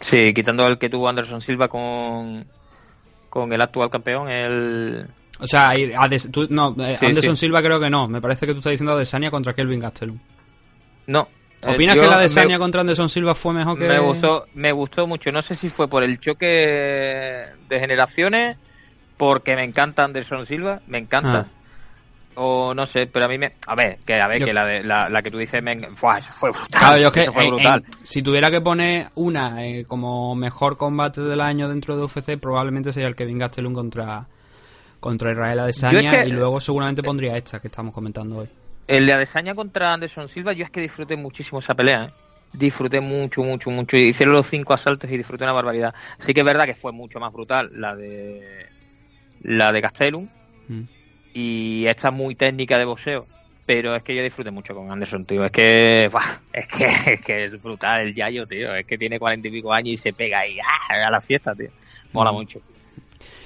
Sí, 0.01 0.33
quitando 0.35 0.67
el 0.67 0.79
que 0.79 0.89
tuvo 0.91 1.09
Anderson 1.09 1.41
Silva 1.41 1.69
con, 1.69 2.47
con 3.31 3.53
el 3.53 3.61
actual 3.61 3.91
campeón, 3.91 4.29
el... 4.29 5.07
O 5.41 5.47
sea, 5.47 5.71
hay- 5.71 5.91
Ades- 5.93 6.31
tú- 6.31 6.47
no, 6.51 6.75
eh, 6.79 6.97
Sí, 6.99 7.07
Anderson 7.07 7.35
sí. 7.35 7.41
Silva 7.47 7.63
creo 7.63 7.81
que 7.81 7.91
no. 7.91 8.07
Me 8.09 8.21
parece 8.21 8.47
que 8.47 8.53
tú 8.53 8.59
estás 8.61 8.73
diciendo 8.73 8.93
Adesanya 8.93 9.31
contra 9.31 9.55
Kelvin 9.55 9.81
Gastelum. 9.81 10.19
No. 11.09 11.29
¿Opinas 11.75 11.97
yo 11.97 12.03
que 12.03 12.07
la 12.09 12.15
me- 12.17 12.21
Adesanya 12.21 12.59
contra 12.59 12.81
Anderson 12.83 13.09
Silva 13.09 13.35
fue 13.35 13.55
mejor 13.55 13.79
que...? 13.79 13.89
Me 13.89 13.99
gustó, 13.99 14.47
me 14.55 14.73
gustó 14.73 15.07
mucho. 15.07 15.31
No 15.33 15.43
sé 15.43 15.55
si 15.55 15.69
fue 15.69 15.89
por 15.89 16.03
el 16.03 16.19
choque 16.21 16.47
de 17.69 17.81
generaciones, 17.81 18.57
porque 19.17 19.55
me 19.57 19.65
encanta 19.65 20.05
Anderson 20.05 20.45
Silva, 20.47 20.81
me 20.87 20.99
encanta. 20.99 21.47
Ah. 21.49 21.53
O 22.39 22.75
no 22.75 22.85
sé, 22.85 23.07
pero 23.07 23.25
a 23.25 23.29
mí 23.29 23.39
me. 23.39 23.55
A 23.67 23.75
ver, 23.75 23.99
que 24.05 24.21
a 24.21 24.29
ver, 24.29 24.41
Yo- 24.41 24.47
que 24.47 24.53
la, 24.53 24.67
de, 24.67 24.83
la, 24.85 25.09
la 25.09 25.23
que 25.23 25.31
tú 25.31 25.39
dices, 25.39 25.63
me... 25.63 25.75
Fue 25.97 26.51
brutal. 26.51 26.69
Claro, 26.71 26.99
yo 26.99 27.09
es 27.09 27.15
que 27.15 27.21
eso 27.23 27.33
fue 27.33 27.45
en- 27.45 27.51
brutal. 27.51 27.83
en- 27.87 28.07
si 28.07 28.21
tuviera 28.23 28.51
que 28.51 28.61
poner 28.61 29.07
una 29.15 29.65
eh, 29.67 29.87
como 29.87 30.35
mejor 30.35 30.77
combate 30.77 31.23
del 31.23 31.41
año 31.41 31.67
dentro 31.69 31.97
de 31.97 32.03
UFC, 32.05 32.37
probablemente 32.39 32.93
sería 32.93 33.09
el 33.09 33.17
Kevin 33.17 33.39
Gastelum 33.39 33.73
contra 33.73 34.27
contra 35.01 35.31
Israel 35.33 35.61
Adesanya 35.61 36.11
es 36.13 36.23
que- 36.25 36.29
y 36.29 36.33
luego 36.33 36.61
seguramente 36.61 37.03
pondría 37.03 37.37
esta 37.39 37.59
que 37.59 37.69
estamos 37.69 37.95
comentando 37.95 38.39
hoy. 38.39 38.49
El 38.87 39.07
de 39.07 39.13
Adesanya 39.13 39.55
contra 39.55 39.93
Anderson 39.93 40.29
Silva, 40.29 40.53
yo 40.53 40.65
es 40.65 40.71
que 40.71 40.81
disfruté 40.81 41.17
muchísimo 41.17 41.59
esa 41.59 41.75
pelea, 41.75 42.05
¿eh? 42.05 42.11
Disfruté 42.53 43.01
mucho, 43.01 43.43
mucho, 43.43 43.71
mucho. 43.71 43.97
Hicieron 43.97 44.35
los 44.35 44.47
cinco 44.47 44.73
asaltos 44.73 45.11
y 45.11 45.17
disfruté 45.17 45.45
una 45.45 45.53
barbaridad. 45.53 45.95
Sí 46.19 46.33
que 46.33 46.41
es 46.41 46.47
verdad 46.47 46.65
que 46.65 46.75
fue 46.75 46.93
mucho 46.93 47.19
más 47.19 47.33
brutal 47.33 47.69
la 47.73 47.95
de 47.97 48.67
la 49.43 49.73
de 49.73 49.81
Gastelum 49.81 50.29
Mm. 50.69 50.83
y 51.35 51.87
esta 51.87 52.11
muy 52.11 52.35
técnica 52.35 52.79
de 52.79 52.85
boxeo. 52.85 53.27
Pero 53.67 53.95
es 53.97 54.03
que 54.05 54.15
yo 54.15 54.23
disfruté 54.23 54.51
mucho 54.53 54.75
con 54.75 54.91
Anderson, 54.93 55.25
tío. 55.25 55.45
Es 55.45 55.51
que, 55.53 56.07
es 56.53 56.69
que, 56.69 56.87
es 57.15 57.21
que 57.21 57.45
es 57.47 57.61
brutal 57.63 58.01
el 58.03 58.15
Yayo, 58.15 58.47
tío. 58.47 58.75
Es 58.75 58.87
que 58.87 58.97
tiene 58.97 59.19
cuarenta 59.19 59.49
y 59.49 59.51
pico 59.51 59.73
años 59.73 59.89
y 59.91 59.97
se 59.97 60.13
pega 60.13 60.39
ahí 60.41 60.57
¡ah! 60.61 61.07
a 61.07 61.11
la 61.11 61.21
fiesta, 61.21 61.55
tío. 61.55 61.69
Mola 62.13 62.31
Mm. 62.31 62.35
mucho. 62.37 62.61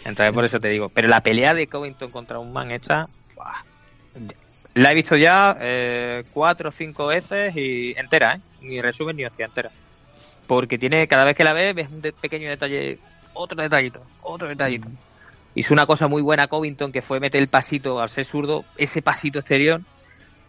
Entonces 0.04 0.32
por 0.34 0.44
eso 0.44 0.60
te 0.60 0.68
digo. 0.68 0.90
Pero 0.90 1.08
la 1.08 1.22
pelea 1.22 1.54
de 1.54 1.66
Covington 1.66 2.10
contra 2.10 2.38
un 2.38 2.52
man 2.52 2.70
esta, 2.70 3.08
la 4.74 4.92
he 4.92 4.94
visto 4.94 5.16
ya 5.16 5.56
eh, 5.60 6.24
cuatro 6.32 6.68
o 6.68 6.72
cinco 6.72 7.06
veces 7.06 7.54
y 7.56 7.92
entera, 7.96 8.34
¿eh? 8.34 8.40
Ni 8.62 8.80
resumen 8.80 9.16
ni 9.16 9.24
hostia, 9.24 9.46
entera. 9.46 9.70
Porque 10.46 10.78
tiene, 10.78 11.06
cada 11.08 11.24
vez 11.24 11.36
que 11.36 11.44
la 11.44 11.52
ves, 11.52 11.74
ves 11.74 11.88
un 11.90 12.00
de- 12.02 12.12
pequeño 12.12 12.48
detalle, 12.48 12.98
otro 13.34 13.60
detallito, 13.60 14.02
otro 14.22 14.48
detallito. 14.48 14.88
Hizo 15.54 15.74
una 15.74 15.86
cosa 15.86 16.08
muy 16.08 16.22
buena 16.22 16.46
Covington, 16.46 16.92
que 16.92 17.02
fue 17.02 17.20
meter 17.20 17.40
el 17.40 17.48
pasito 17.48 18.00
al 18.00 18.08
ser 18.08 18.24
zurdo, 18.24 18.64
ese 18.76 19.02
pasito 19.02 19.38
exterior, 19.40 19.80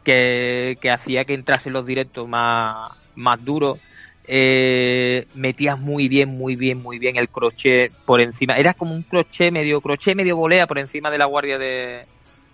que, 0.04 0.78
que 0.82 0.92
hacía 0.92 1.26
que 1.26 1.34
entrasen 1.34 1.74
los 1.74 1.86
directos 1.86 2.28
más, 2.28 2.92
más 3.16 3.44
duros. 3.44 3.80
Eh, 4.24 5.26
metías 5.34 5.80
muy 5.80 6.08
bien, 6.08 6.30
muy 6.30 6.56
bien, 6.56 6.82
muy 6.82 7.00
bien 7.00 7.18
el 7.18 7.30
crochet 7.30 7.92
por 8.06 8.22
encima. 8.22 8.56
Era 8.58 8.74
como 8.74 8.94
un 8.94 9.04
crochet 9.04 9.52
medio, 9.52 9.82
crochet 9.82 10.16
medio 10.16 10.36
volea 10.38 10.68
por 10.68 10.80
encima 10.80 11.10
de 11.12 11.18
la 11.18 11.26
guardia 11.26 11.58
de, 11.58 12.06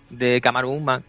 de 0.08 0.40
Kamaru 0.40 0.72
Usman. 0.72 1.04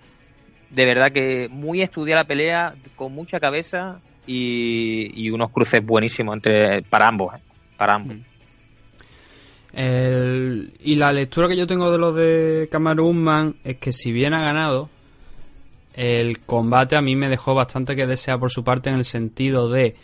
De 0.70 0.86
verdad 0.86 1.12
que 1.12 1.48
muy 1.50 1.82
estudiada 1.82 2.22
la 2.22 2.28
pelea, 2.28 2.76
con 2.96 3.14
mucha 3.14 3.40
cabeza 3.40 4.00
y, 4.28 5.30
unos 5.32 5.52
cruces 5.52 5.84
buenísimos 5.86 6.36
entre 6.36 6.84
para 6.84 7.08
ambos, 7.08 7.36
¿eh? 7.36 7.42
para 7.78 7.96
ambos. 7.96 8.18
Mm. 8.18 8.30
Y 10.82 10.96
la 10.96 11.12
lectura 11.14 11.48
que 11.48 11.58
yo 11.58 11.68
tengo 11.68 11.92
de 11.92 11.98
lo 11.98 12.14
de 12.14 12.68
Kamaru 12.72 13.10
Usman 13.10 13.56
es 13.64 13.78
que 13.78 13.94
si 13.94 14.12
bien 14.12 14.34
ha 14.34 14.42
ganado, 14.42 14.90
el 15.94 16.40
combate 16.40 16.96
a 16.96 17.02
mí 17.02 17.16
me 17.16 17.30
dejó 17.30 17.54
bastante 17.54 17.96
que 17.96 18.08
desear 18.08 18.40
por 18.40 18.52
su 18.52 18.64
parte 18.64 18.90
en 18.90 18.96
el 18.96 19.06
sentido 19.06 19.70
de 19.70 19.96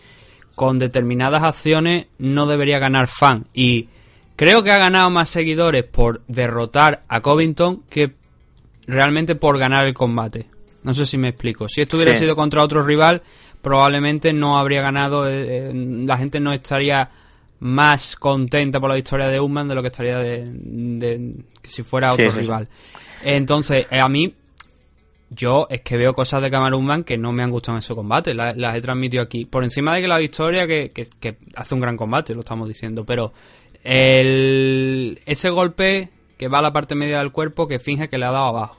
con 0.55 0.79
determinadas 0.79 1.43
acciones 1.43 2.07
no 2.17 2.47
debería 2.47 2.79
ganar 2.79 3.07
fan. 3.07 3.47
Y 3.53 3.89
creo 4.35 4.63
que 4.63 4.71
ha 4.71 4.77
ganado 4.77 5.09
más 5.09 5.29
seguidores 5.29 5.83
por 5.83 6.21
derrotar 6.27 7.03
a 7.07 7.21
Covington 7.21 7.83
que 7.89 8.13
realmente 8.87 9.35
por 9.35 9.57
ganar 9.57 9.85
el 9.85 9.93
combate. 9.93 10.47
No 10.85 10.93
sé 10.93 11.05
si 11.05 11.17
me 11.17 11.29
explico. 11.29 11.67
Si 11.67 11.81
esto 11.81 11.97
hubiera 11.97 12.13
Sí. 12.15 12.21
sido 12.21 12.35
contra 12.35 12.63
otro 12.63 12.83
rival, 12.83 13.21
probablemente 13.61 14.31
no 14.33 14.57
habría 14.57 14.81
ganado. 14.81 15.27
eh, 15.27 15.69
eh, 15.69 15.71
la 15.73 16.17
gente 16.17 16.39
no 16.39 16.53
estaría 16.53 17.09
más 17.59 18.15
contenta 18.15 18.79
por 18.79 18.89
la 18.89 18.95
victoria 18.95 19.27
de 19.27 19.39
Usman 19.39 19.67
de 19.67 19.75
lo 19.75 19.81
que 19.81 19.87
estaría 19.87 20.19
de, 20.19 21.33
si 21.63 21.83
fuera 21.83 22.09
otro 22.13 22.29
sí, 22.29 22.35
sí. 22.35 22.41
rival. 22.41 22.67
Entonces, 23.23 23.87
eh, 23.89 23.99
a 23.99 24.07
mí, 24.07 24.33
yo 25.31 25.65
es 25.71 25.81
que 25.81 25.97
veo 25.97 26.13
cosas 26.13 26.41
de 26.43 26.51
Kamaru 26.51 26.77
Usman 26.77 27.03
que 27.03 27.17
no 27.17 27.31
me 27.31 27.41
han 27.43 27.49
gustado 27.49 27.77
en 27.77 27.79
ese 27.79 27.95
combate. 27.95 28.33
La- 28.35 28.53
Las, 28.53 28.75
he 28.75 28.81
transmitido 28.81 29.23
aquí. 29.23 29.45
Por 29.45 29.63
encima 29.63 29.95
de 29.95 30.01
que 30.01 30.07
la 30.07 30.19
victoria, 30.19 30.67
que, 30.67 30.91
que- 30.91 31.07
que 31.19 31.37
hace 31.55 31.73
un 31.73 31.81
gran 31.81 31.97
combate, 31.97 32.33
lo 32.35 32.41
estamos 32.41 32.67
diciendo. 32.67 33.03
Pero 33.05 33.33
el, 33.83 35.19
ese 35.25 35.49
golpe 35.49 36.09
que 36.37 36.47
va 36.47 36.59
a 36.59 36.61
la 36.61 36.73
parte 36.73 36.95
media 36.95 37.19
del 37.19 37.31
cuerpo 37.31 37.67
que 37.67 37.79
finge 37.79 38.09
que 38.09 38.17
le 38.17 38.25
ha 38.25 38.31
dado 38.31 38.45
abajo. 38.47 38.77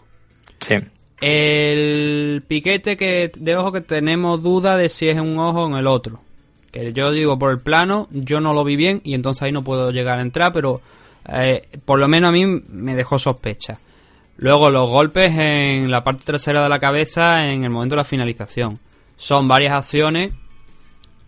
Sí. 0.61 0.77
El 1.21 2.43
piquete 2.47 2.97
que 2.97 3.33
de 3.35 3.57
ojo 3.57 3.73
que 3.73 3.81
tenemos 3.81 4.43
duda 4.43 4.77
de 4.77 4.89
si 4.89 5.09
es 5.09 5.19
un 5.19 5.39
ojo 5.39 5.65
o 5.65 5.67
en 5.69 5.75
el 5.75 5.87
otro. 5.87 6.21
Que 6.71 6.93
yo 6.93 7.11
digo 7.11 7.39
por 7.39 7.53
el 7.53 7.61
plano, 7.61 8.09
yo 8.11 8.41
no 8.41 8.53
lo 8.53 8.65
vi 8.65 8.77
bien 8.77 9.01
y 9.05 9.15
entonces 9.15 9.43
ahí 9.43 9.53
no 9.53 9.65
puedo 9.65 9.91
llegar 9.93 10.19
a 10.19 10.23
entrar, 10.23 10.53
pero 10.53 10.83
eh, 11.33 11.63
por 11.85 11.99
lo 11.99 12.07
menos 12.09 12.29
a 12.29 12.33
mí 12.33 12.45
me 12.45 12.95
dejó 12.95 13.19
sospecha. 13.19 13.81
Luego 14.39 14.69
los 14.69 14.89
golpes 14.89 15.35
en 15.39 15.91
la 15.91 16.05
parte 16.05 16.25
trasera 16.25 16.63
de 16.63 16.69
la 16.69 16.79
cabeza 16.79 17.47
en 17.47 17.65
el 17.65 17.71
momento 17.71 17.95
de 17.95 18.01
la 18.01 18.05
finalización. 18.05 18.79
Son 19.17 19.49
varias 19.49 19.73
acciones 19.73 20.33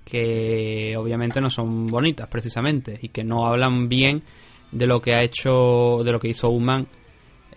que 0.05 0.95
obviamente 0.97 1.41
no 1.41 1.49
son 1.49 1.87
bonitas 1.87 2.29
precisamente 2.29 2.99
y 3.01 3.09
que 3.09 3.25
no 3.25 3.47
hablan 3.47 3.89
bien 3.89 4.23
de 4.71 4.87
lo 4.87 5.01
que 5.01 5.15
ha 5.15 5.23
hecho, 5.23 6.03
de 6.05 6.13
lo 6.13 6.21
que 6.21 6.29
hizo 6.29 6.51
Usman 6.51 6.87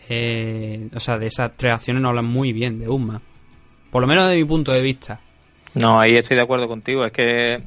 eh, 0.10 0.88
o 0.94 1.00
sea, 1.00 1.18
de 1.18 1.28
esas 1.28 1.52
tres 1.56 1.74
acciones 1.74 2.02
no 2.02 2.10
hablan 2.10 2.26
muy 2.26 2.54
bien 2.54 2.80
de 2.80 2.90
Usman. 2.90 3.22
Por 3.90 4.02
lo 4.02 4.08
menos 4.08 4.30
de 4.30 4.36
mi 4.38 4.46
punto 4.46 4.72
de 4.72 4.82
vista. 4.82 5.20
No, 5.74 6.00
ahí 6.00 6.16
estoy 6.16 6.36
de 6.38 6.44
acuerdo 6.44 6.68
contigo. 6.68 7.06
Es 7.06 7.12
que 7.12 7.62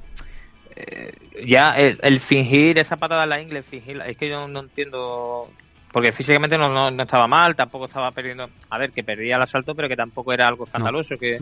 eh, 0.77 1.13
ya 1.47 1.73
el, 1.77 1.99
el 2.03 2.21
fingir 2.21 2.79
esa 2.79 2.97
patada 2.97 3.25
en 3.25 3.31
la 3.31 3.41
ingle, 3.41 3.63
fingir, 3.63 4.01
es 4.07 4.17
que 4.17 4.29
yo 4.29 4.47
no 4.49 4.61
entiendo. 4.61 5.51
Porque 5.93 6.11
físicamente 6.13 6.59
no, 6.59 6.69
no, 6.69 6.91
no 6.91 7.03
estaba 7.05 7.29
mal, 7.29 7.55
tampoco 7.55 7.85
estaba 7.85 8.11
perdiendo. 8.11 8.49
A 8.71 8.79
ver, 8.79 8.91
que 8.91 9.05
perdía 9.05 9.37
el 9.37 9.43
asalto, 9.43 9.75
pero 9.75 9.89
que 9.89 9.97
tampoco 9.97 10.33
era 10.33 10.49
algo 10.49 10.65
escandaloso. 10.65 11.17
Que, 11.19 11.39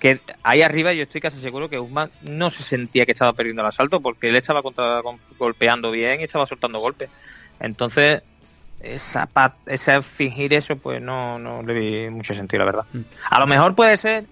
que 0.00 0.18
ahí 0.42 0.62
arriba 0.62 0.92
yo 0.94 1.02
estoy 1.02 1.20
casi 1.20 1.38
seguro 1.38 1.68
que 1.68 1.78
Usman 1.78 2.10
no 2.22 2.48
se 2.50 2.62
sentía 2.62 3.04
que 3.04 3.12
estaba 3.12 3.34
perdiendo 3.34 3.62
el 3.62 3.68
asalto 3.68 4.00
porque 4.00 4.28
él 4.28 4.36
estaba 4.36 4.62
contra- 4.62 5.02
con- 5.02 5.18
golpeando 5.38 5.90
bien 5.90 6.20
y 6.20 6.24
estaba 6.24 6.46
soltando 6.46 6.78
golpes. 6.80 7.10
Entonces, 7.60 8.22
esa 8.82 9.28
ese 9.66 10.02
fingir 10.02 10.52
eso, 10.54 10.76
pues 10.76 11.00
no, 11.00 11.38
no 11.38 11.62
le 11.62 11.72
vi 11.74 12.10
mucho 12.10 12.34
sentido, 12.34 12.60
la 12.64 12.66
verdad. 12.72 12.84
Mm. 12.92 13.00
A 13.30 13.40
lo 13.40 13.46
mejor 13.46 13.74
puede 13.74 13.96
ser 13.96 14.24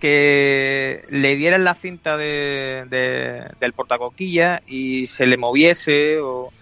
que 0.00 1.02
le 1.10 1.36
dieran 1.36 1.62
la 1.64 1.74
cinta 1.74 2.16
de, 2.16 2.86
de- 2.90 3.44
del 3.60 3.72
portacoquilla 3.72 4.62
y 4.66 5.06
se 5.06 5.26
le 5.26 5.36
moviese 5.36 6.18
o 6.20 6.52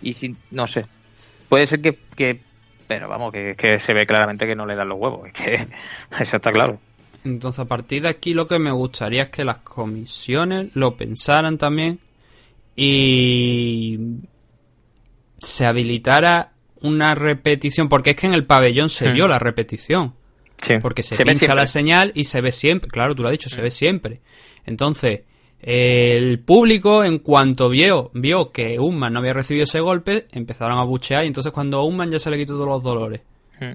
y 0.00 0.14
sin, 0.14 0.36
no 0.50 0.66
sé 0.66 0.86
puede 1.48 1.66
ser 1.66 1.80
que, 1.82 1.98
que- 2.16 2.40
pero 2.86 3.08
vamos 3.08 3.32
que, 3.32 3.54
que 3.58 3.78
se 3.78 3.92
ve 3.92 4.06
claramente 4.06 4.46
que 4.46 4.54
no 4.54 4.64
le 4.64 4.74
dan 4.74 4.88
los 4.88 4.98
huevos 4.98 5.28
que 5.32 5.66
eso 6.20 6.36
está 6.36 6.50
claro 6.52 6.78
Entonces, 7.24 7.58
a 7.58 7.64
partir 7.66 8.02
de 8.02 8.08
aquí, 8.08 8.32
lo 8.32 8.46
que 8.46 8.58
me 8.58 8.70
gustaría 8.70 9.24
es 9.24 9.28
que 9.30 9.44
las 9.44 9.58
comisiones 9.58 10.74
lo 10.74 10.96
pensaran 10.96 11.58
también 11.58 11.98
y 12.74 13.98
se 15.46 15.64
habilitara 15.66 16.52
una 16.80 17.14
repetición, 17.14 17.88
porque 17.88 18.10
es 18.10 18.16
que 18.16 18.26
en 18.26 18.34
el 18.34 18.44
pabellón 18.44 18.88
se 18.88 19.08
Hmm. 19.08 19.14
vio 19.14 19.28
la 19.28 19.38
repetición. 19.38 20.14
sí 20.58 20.74
Porque 20.80 21.02
se, 21.02 21.22
ve 21.22 21.32
pincha 21.32 21.54
la 21.54 21.66
señal 21.66 22.12
y 22.14 22.24
se 22.24 22.40
ve 22.40 22.50
siempre. 22.50 22.90
Claro, 22.90 23.14
tú 23.14 23.22
lo 23.22 23.28
has 23.28 23.32
dicho, 23.32 23.50
se 23.50 23.60
ve 23.60 23.70
siempre. 23.70 24.20
Entonces, 24.64 25.20
el 25.60 26.38
público, 26.40 27.04
en 27.04 27.18
cuanto 27.18 27.68
vio, 27.68 28.10
vio 28.14 28.52
que 28.52 28.78
Usman 28.78 29.12
no 29.12 29.18
había 29.18 29.32
recibido 29.34 29.64
ese 29.64 29.80
golpe, 29.80 30.26
empezaron 30.32 30.78
a 30.78 30.84
buchear. 30.84 31.24
Y 31.24 31.26
entonces, 31.26 31.52
cuando 31.52 31.78
a 31.78 31.84
Usman 31.84 32.10
ya 32.10 32.18
se 32.18 32.30
le 32.30 32.38
quitó 32.38 32.54
todos 32.54 32.68
los 32.68 32.82
dolores. 32.82 33.20
Mm. 33.60 33.72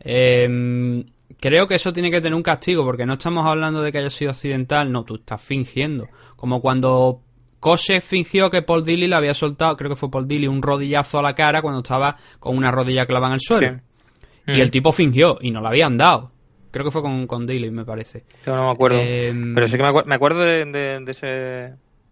Eh, 0.00 1.04
creo 1.40 1.66
que 1.66 1.74
eso 1.74 1.92
tiene 1.92 2.10
que 2.10 2.20
tener 2.20 2.34
un 2.34 2.42
castigo, 2.42 2.84
porque 2.84 3.06
no 3.06 3.14
estamos 3.14 3.46
hablando 3.46 3.82
de 3.82 3.92
que 3.92 3.98
haya 3.98 4.10
sido 4.10 4.30
accidental, 4.30 4.90
no, 4.90 5.04
tú 5.04 5.16
estás 5.16 5.42
fingiendo. 5.42 6.08
Como 6.36 6.60
cuando 6.60 7.20
Koshe 7.60 8.00
fingió 8.00 8.50
que 8.50 8.62
Paul 8.62 8.84
Dilly 8.84 9.06
le 9.08 9.16
había 9.16 9.34
soltado, 9.34 9.76
creo 9.76 9.90
que 9.90 9.96
fue 9.96 10.10
Paul 10.10 10.28
Dilly, 10.28 10.46
un 10.46 10.62
rodillazo 10.62 11.18
a 11.18 11.22
la 11.22 11.34
cara 11.34 11.62
cuando 11.62 11.80
estaba 11.80 12.16
con 12.38 12.56
una 12.56 12.70
rodilla 12.70 13.06
clavada 13.06 13.28
en 13.28 13.34
el 13.34 13.40
suelo. 13.40 13.68
Sí. 13.74 14.52
Y 14.52 14.58
Mm. 14.58 14.60
el 14.60 14.70
tipo 14.70 14.92
fingió 14.92 15.38
y 15.40 15.50
no 15.50 15.60
la 15.60 15.70
habían 15.70 15.96
dado. 15.96 16.30
Creo 16.70 16.84
que 16.84 16.90
fue 16.90 17.02
con, 17.02 17.26
con 17.26 17.46
Dilly, 17.46 17.70
me 17.70 17.84
parece. 17.84 18.24
Yo 18.44 18.54
no 18.54 18.66
me 18.66 18.70
acuerdo 18.72 18.98
Em, 19.00 19.54
pero 19.54 19.66
sí 19.66 19.76
que 19.78 19.82
me, 19.82 19.90
me 20.04 20.14
acuerdo 20.14 20.40
de, 20.40 20.64
de- 20.66 21.00
de 21.00 21.10
ese 21.10 21.26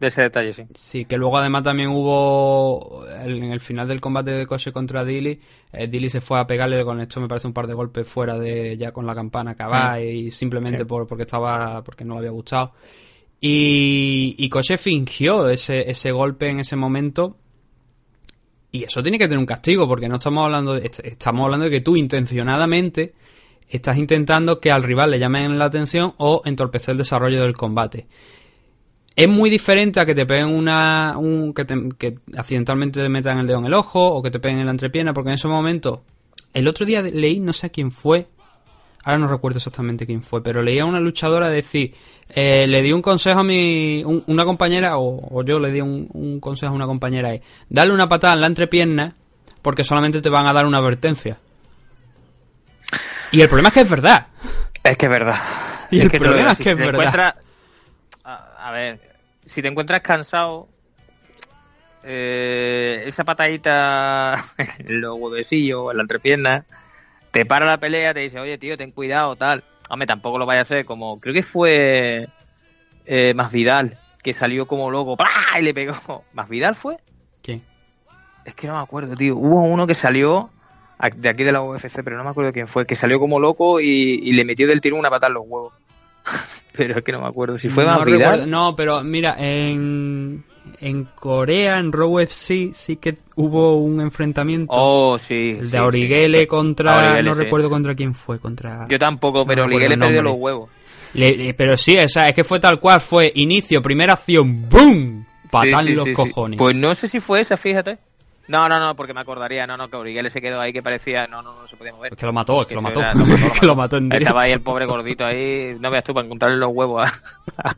de 0.01 0.09
ese 0.09 0.23
detalle 0.23 0.53
sí 0.53 0.65
Sí, 0.75 1.05
que 1.05 1.17
luego 1.17 1.39
además 1.39 1.63
también 1.63 1.89
hubo 1.91 3.05
en 3.25 3.45
el 3.45 3.61
final 3.61 3.87
del 3.87 4.01
combate 4.01 4.33
de 4.33 4.47
Koshe 4.47 4.73
contra 4.73 5.05
Dilly, 5.05 5.39
eh, 5.73 5.87
Dilly 5.87 6.09
se 6.09 6.21
fue 6.21 6.39
a 6.41 6.47
pegarle 6.47 6.85
con 6.85 7.01
esto 7.01 7.21
me 7.21 7.29
parece 7.29 7.47
un 7.47 7.53
par 7.53 7.67
de 7.69 7.75
golpes 7.75 8.07
fuera 8.09 8.37
de 8.39 8.77
ya 8.77 8.91
con 8.93 9.07
la 9.07 9.15
campana 9.15 9.53
acabada 9.53 10.01
y 10.01 10.31
simplemente 10.31 10.79
Sí. 10.79 10.85
por 10.85 11.07
porque 11.07 11.23
estaba 11.23 11.83
porque 11.85 12.05
no 12.05 12.15
le 12.15 12.19
había 12.21 12.31
gustado. 12.33 12.73
Y, 13.41 14.49
Koshe 14.49 14.79
fingió 14.79 15.49
ese, 15.49 15.91
ese 15.91 16.13
golpe 16.13 16.49
en 16.49 16.61
ese 16.61 16.77
momento 16.77 17.37
y 18.73 18.85
eso 18.85 19.03
tiene 19.03 19.19
que 19.19 19.27
tener 19.27 19.39
un 19.39 19.47
castigo 19.47 19.87
porque 19.87 20.09
no 20.09 20.15
estamos 20.17 20.45
hablando 20.45 20.75
de, 20.75 20.87
est- 20.87 21.01
estamos 21.05 21.45
hablando 21.45 21.65
de 21.67 21.71
que 21.71 21.81
tú 21.81 21.95
intencionadamente 21.97 23.15
estás 23.69 23.99
intentando 23.99 24.61
que 24.61 24.73
al 24.73 24.83
rival 24.83 25.11
le 25.11 25.19
llamen 25.19 25.59
la 25.59 25.67
atención 25.67 26.15
o 26.19 26.43
entorpecer 26.45 26.93
el 26.93 26.99
desarrollo 26.99 27.43
del 27.43 27.55
combate. 27.57 28.07
Es 29.17 29.29
muy 29.29 29.49
diferente 29.51 30.01
a 30.01 30.07
que 30.07 30.15
te 30.15 30.27
peguen 30.27 30.49
una. 30.49 31.15
Un, 31.19 31.55
que, 31.55 31.65
te- 31.65 31.89
que 31.97 32.19
accidentalmente 32.37 33.01
te 33.01 33.09
metan 33.09 33.39
el 33.39 33.47
dedo 33.47 33.59
en 33.61 33.67
el 33.67 33.75
ojo 33.75 34.05
o 34.13 34.23
que 34.23 34.31
te 34.33 34.41
peguen 34.41 34.59
en 34.59 34.67
la 34.67 34.73
entrepierna, 34.73 35.13
porque 35.15 35.31
en 35.31 35.35
ese 35.35 35.47
momento. 35.49 36.03
El 36.53 36.67
otro 36.67 36.85
día 36.87 37.01
leí, 37.03 37.39
no 37.41 37.53
sé 37.53 37.67
a 37.67 37.71
quién 37.71 37.91
fue. 37.93 38.27
Ahora 39.05 39.19
no 39.19 39.27
recuerdo 39.29 39.59
exactamente 39.59 40.07
quién 40.07 40.23
fue, 40.23 40.43
pero 40.43 40.63
leía 40.63 40.83
a 40.83 40.87
una 40.87 41.01
luchadora 41.01 41.49
decir. 41.51 41.95
eh, 42.35 42.67
le 42.67 42.81
di 42.83 42.91
un 42.93 43.03
consejo 43.03 43.41
a 43.41 43.45
mi. 43.45 44.03
un- 44.05 44.25
una 44.29 44.45
compañera, 44.45 44.97
o, 44.97 45.29
o 45.31 45.45
yo 45.45 45.59
le 45.61 45.71
di 45.71 45.81
un, 45.83 46.09
un 46.13 46.41
consejo 46.41 46.73
a 46.73 46.77
una 46.77 46.87
compañera: 46.87 47.35
es 47.35 47.43
darle 47.69 47.93
una 47.93 48.09
patada 48.09 48.35
en 48.35 48.41
la 48.41 48.47
entrepierna, 48.47 49.15
porque 49.63 49.85
solamente 49.85 50.23
te 50.23 50.29
van 50.31 50.47
a 50.47 50.53
dar 50.55 50.65
una 50.67 50.79
advertencia. 50.79 51.37
Y 53.31 53.41
el 53.43 53.49
problema 53.49 53.69
es 53.69 53.75
que 53.75 53.81
es 53.81 53.91
verdad. 53.91 54.27
es 54.83 54.97
que 54.97 55.07
es 55.07 55.11
verdad 55.11 55.39
Y 55.91 56.01
el 56.01 56.09
lo 56.09 56.19
problema 56.19 56.53
es 56.53 56.59
que 56.59 56.65
si 56.65 56.71
es 56.71 56.77
te 56.77 56.83
verdad. 56.83 57.03
encuentras- 57.03 57.35
a, 58.25 58.69
a 58.69 58.73
ver 58.73 59.01
si 59.45 59.61
te 59.61 59.69
encuentras 59.69 60.01
cansado 60.01 60.69
eh, 62.03 63.03
esa 63.07 63.25
patadita 63.25 64.45
en 64.79 65.01
los 65.01 65.19
huevecillos, 65.19 65.91
en 65.91 65.97
la 65.99 66.03
entrepierna, 66.03 66.65
te 67.35 67.45
para 67.45 67.67
la 67.67 67.79
pelea, 67.79 68.15
te 68.15 68.21
dice, 68.21 68.39
oye 68.39 68.57
tío, 68.59 68.79
ten 68.79 68.93
cuidado, 68.93 69.35
tal. 69.35 69.65
Hombre, 69.91 70.07
tampoco 70.07 70.39
lo 70.39 70.47
vaya 70.47 70.61
a 70.61 70.63
hacer 70.63 70.85
como, 70.85 71.19
creo 71.19 71.35
que 71.35 71.43
fue 71.43 72.29
eh, 73.07 73.35
Más 73.35 73.53
Vidal, 73.53 73.99
que 74.23 74.33
salió 74.33 74.67
como 74.67 74.89
loco, 74.89 75.17
¡plá! 75.17 75.29
y 75.59 75.63
le 75.63 75.75
pegó. 75.75 76.25
¿Más 76.33 76.49
Vidal 76.49 76.77
fue? 76.77 76.97
¿Quién? 77.43 77.61
Es 78.45 78.55
que 78.55 78.69
no 78.69 78.75
me 78.75 78.79
acuerdo, 78.79 79.17
tío. 79.17 79.37
Hubo 79.37 79.63
uno 79.63 79.85
que 79.85 79.97
salió 79.97 80.51
de 81.17 81.29
aquí 81.29 81.43
de 81.43 81.51
la 81.51 81.61
UFC, 81.61 82.05
pero 82.05 82.17
no 82.17 82.23
me 82.23 82.31
acuerdo 82.31 82.53
quién 82.53 82.69
fue, 82.69 82.87
que 82.87 82.95
salió 82.95 83.19
como 83.19 83.41
loco 83.41 83.81
y, 83.81 84.21
y 84.23 84.33
le 84.33 84.45
metió 84.45 84.69
del 84.69 84.81
tirón 84.81 85.01
una 85.01 85.11
patada 85.11 85.29
en 85.29 85.35
los 85.35 85.45
huevos. 85.45 85.75
pero 86.73 86.99
es 86.99 87.05
que 87.05 87.11
no 87.11 87.21
me 87.21 87.27
acuerdo 87.27 87.59
si 87.59 87.69
fue 87.69 87.85
no 87.85 87.91
Más 87.91 88.05
Vidal. 88.05 88.49
no, 88.49 88.77
pero 88.77 89.03
mira, 89.03 89.35
en, 89.39 90.45
en 90.81 91.05
Corea, 91.05 91.79
en 91.79 91.93
Raw 91.93 92.19
FC, 92.21 92.71
sí 92.73 92.97
que 92.97 93.17
hubo 93.37 93.77
un 93.79 94.01
enfrentamiento. 94.01 94.73
Oh, 94.75 95.19
sí. 95.19 95.57
el 95.59 95.67
sí, 95.67 95.73
de 95.73 95.79
Auriguele 95.79 96.41
sí. 96.43 96.47
contra. 96.47 97.23
No 97.23 97.35
sí. 97.35 97.43
recuerdo 97.43 97.71
contra 97.71 97.95
quién 97.95 98.15
fue. 98.15 98.39
contra 98.39 98.87
Yo 98.89 98.99
tampoco, 98.99 99.45
pero 99.47 99.67
No 99.67 99.79
el 99.79 99.99
perdió 99.99 100.23
los 100.23 100.37
huevos. 100.37 100.71
Le- 101.15 101.37
le- 101.37 101.55
pero 101.55 101.77
sí, 101.77 101.97
o 101.99 102.09
sea, 102.09 102.29
es 102.29 102.35
que 102.35 102.45
fue 102.45 102.59
tal 102.61 102.79
cual: 102.81 103.01
fue 103.01 103.31
inicio, 103.37 103.81
primera 103.81 104.15
acción, 104.15 104.69
¡boom! 104.69 105.25
Patar 105.51 105.85
los 105.85 106.09
cojones. 106.11 106.59
Pues 106.59 106.75
no 106.75 106.95
sé 106.95 107.07
si 107.09 107.21
fue 107.21 107.41
esa, 107.41 107.57
fíjate. 107.57 107.99
No, 108.49 108.69
no, 108.69 108.79
no, 108.79 108.95
porque 108.95 109.15
me 109.15 109.21
acordaría, 109.21 109.67
no, 109.67 109.77
no, 109.77 109.89
que 109.89 109.97
Auriguele 109.97 110.29
se 110.29 110.41
quedó 110.43 110.61
ahí 110.61 110.71
que 110.73 110.83
parecía, 110.83 111.27
no, 111.27 111.41
no, 111.41 111.55
no 111.63 111.67
se 111.67 111.77
podía 111.77 111.93
mover. 111.93 112.13
Es 112.13 112.19
que 112.19 112.27
lo 112.27 112.33
mató, 112.33 112.61
es 112.61 112.67
que 112.67 112.75
Que 112.75 112.75
lo 112.75 112.83
mató. 112.83 113.01
era- 113.01 113.13
que 113.59 113.67
lo 113.67 113.75
mató 113.75 113.97
en 113.97 114.09
directo. 114.11 114.23
Estaba 114.29 114.43
ahí 114.43 114.53
el 114.53 114.61
pobre 114.61 114.85
gordito 114.85 115.25
ahí, 115.25 115.77
no 115.81 115.91
veas 115.91 116.05
tú, 116.05 116.13
para 116.13 116.27
encontrarle 116.27 116.59
los 116.59 116.71
huevos 116.73 117.09
a, 117.57 117.75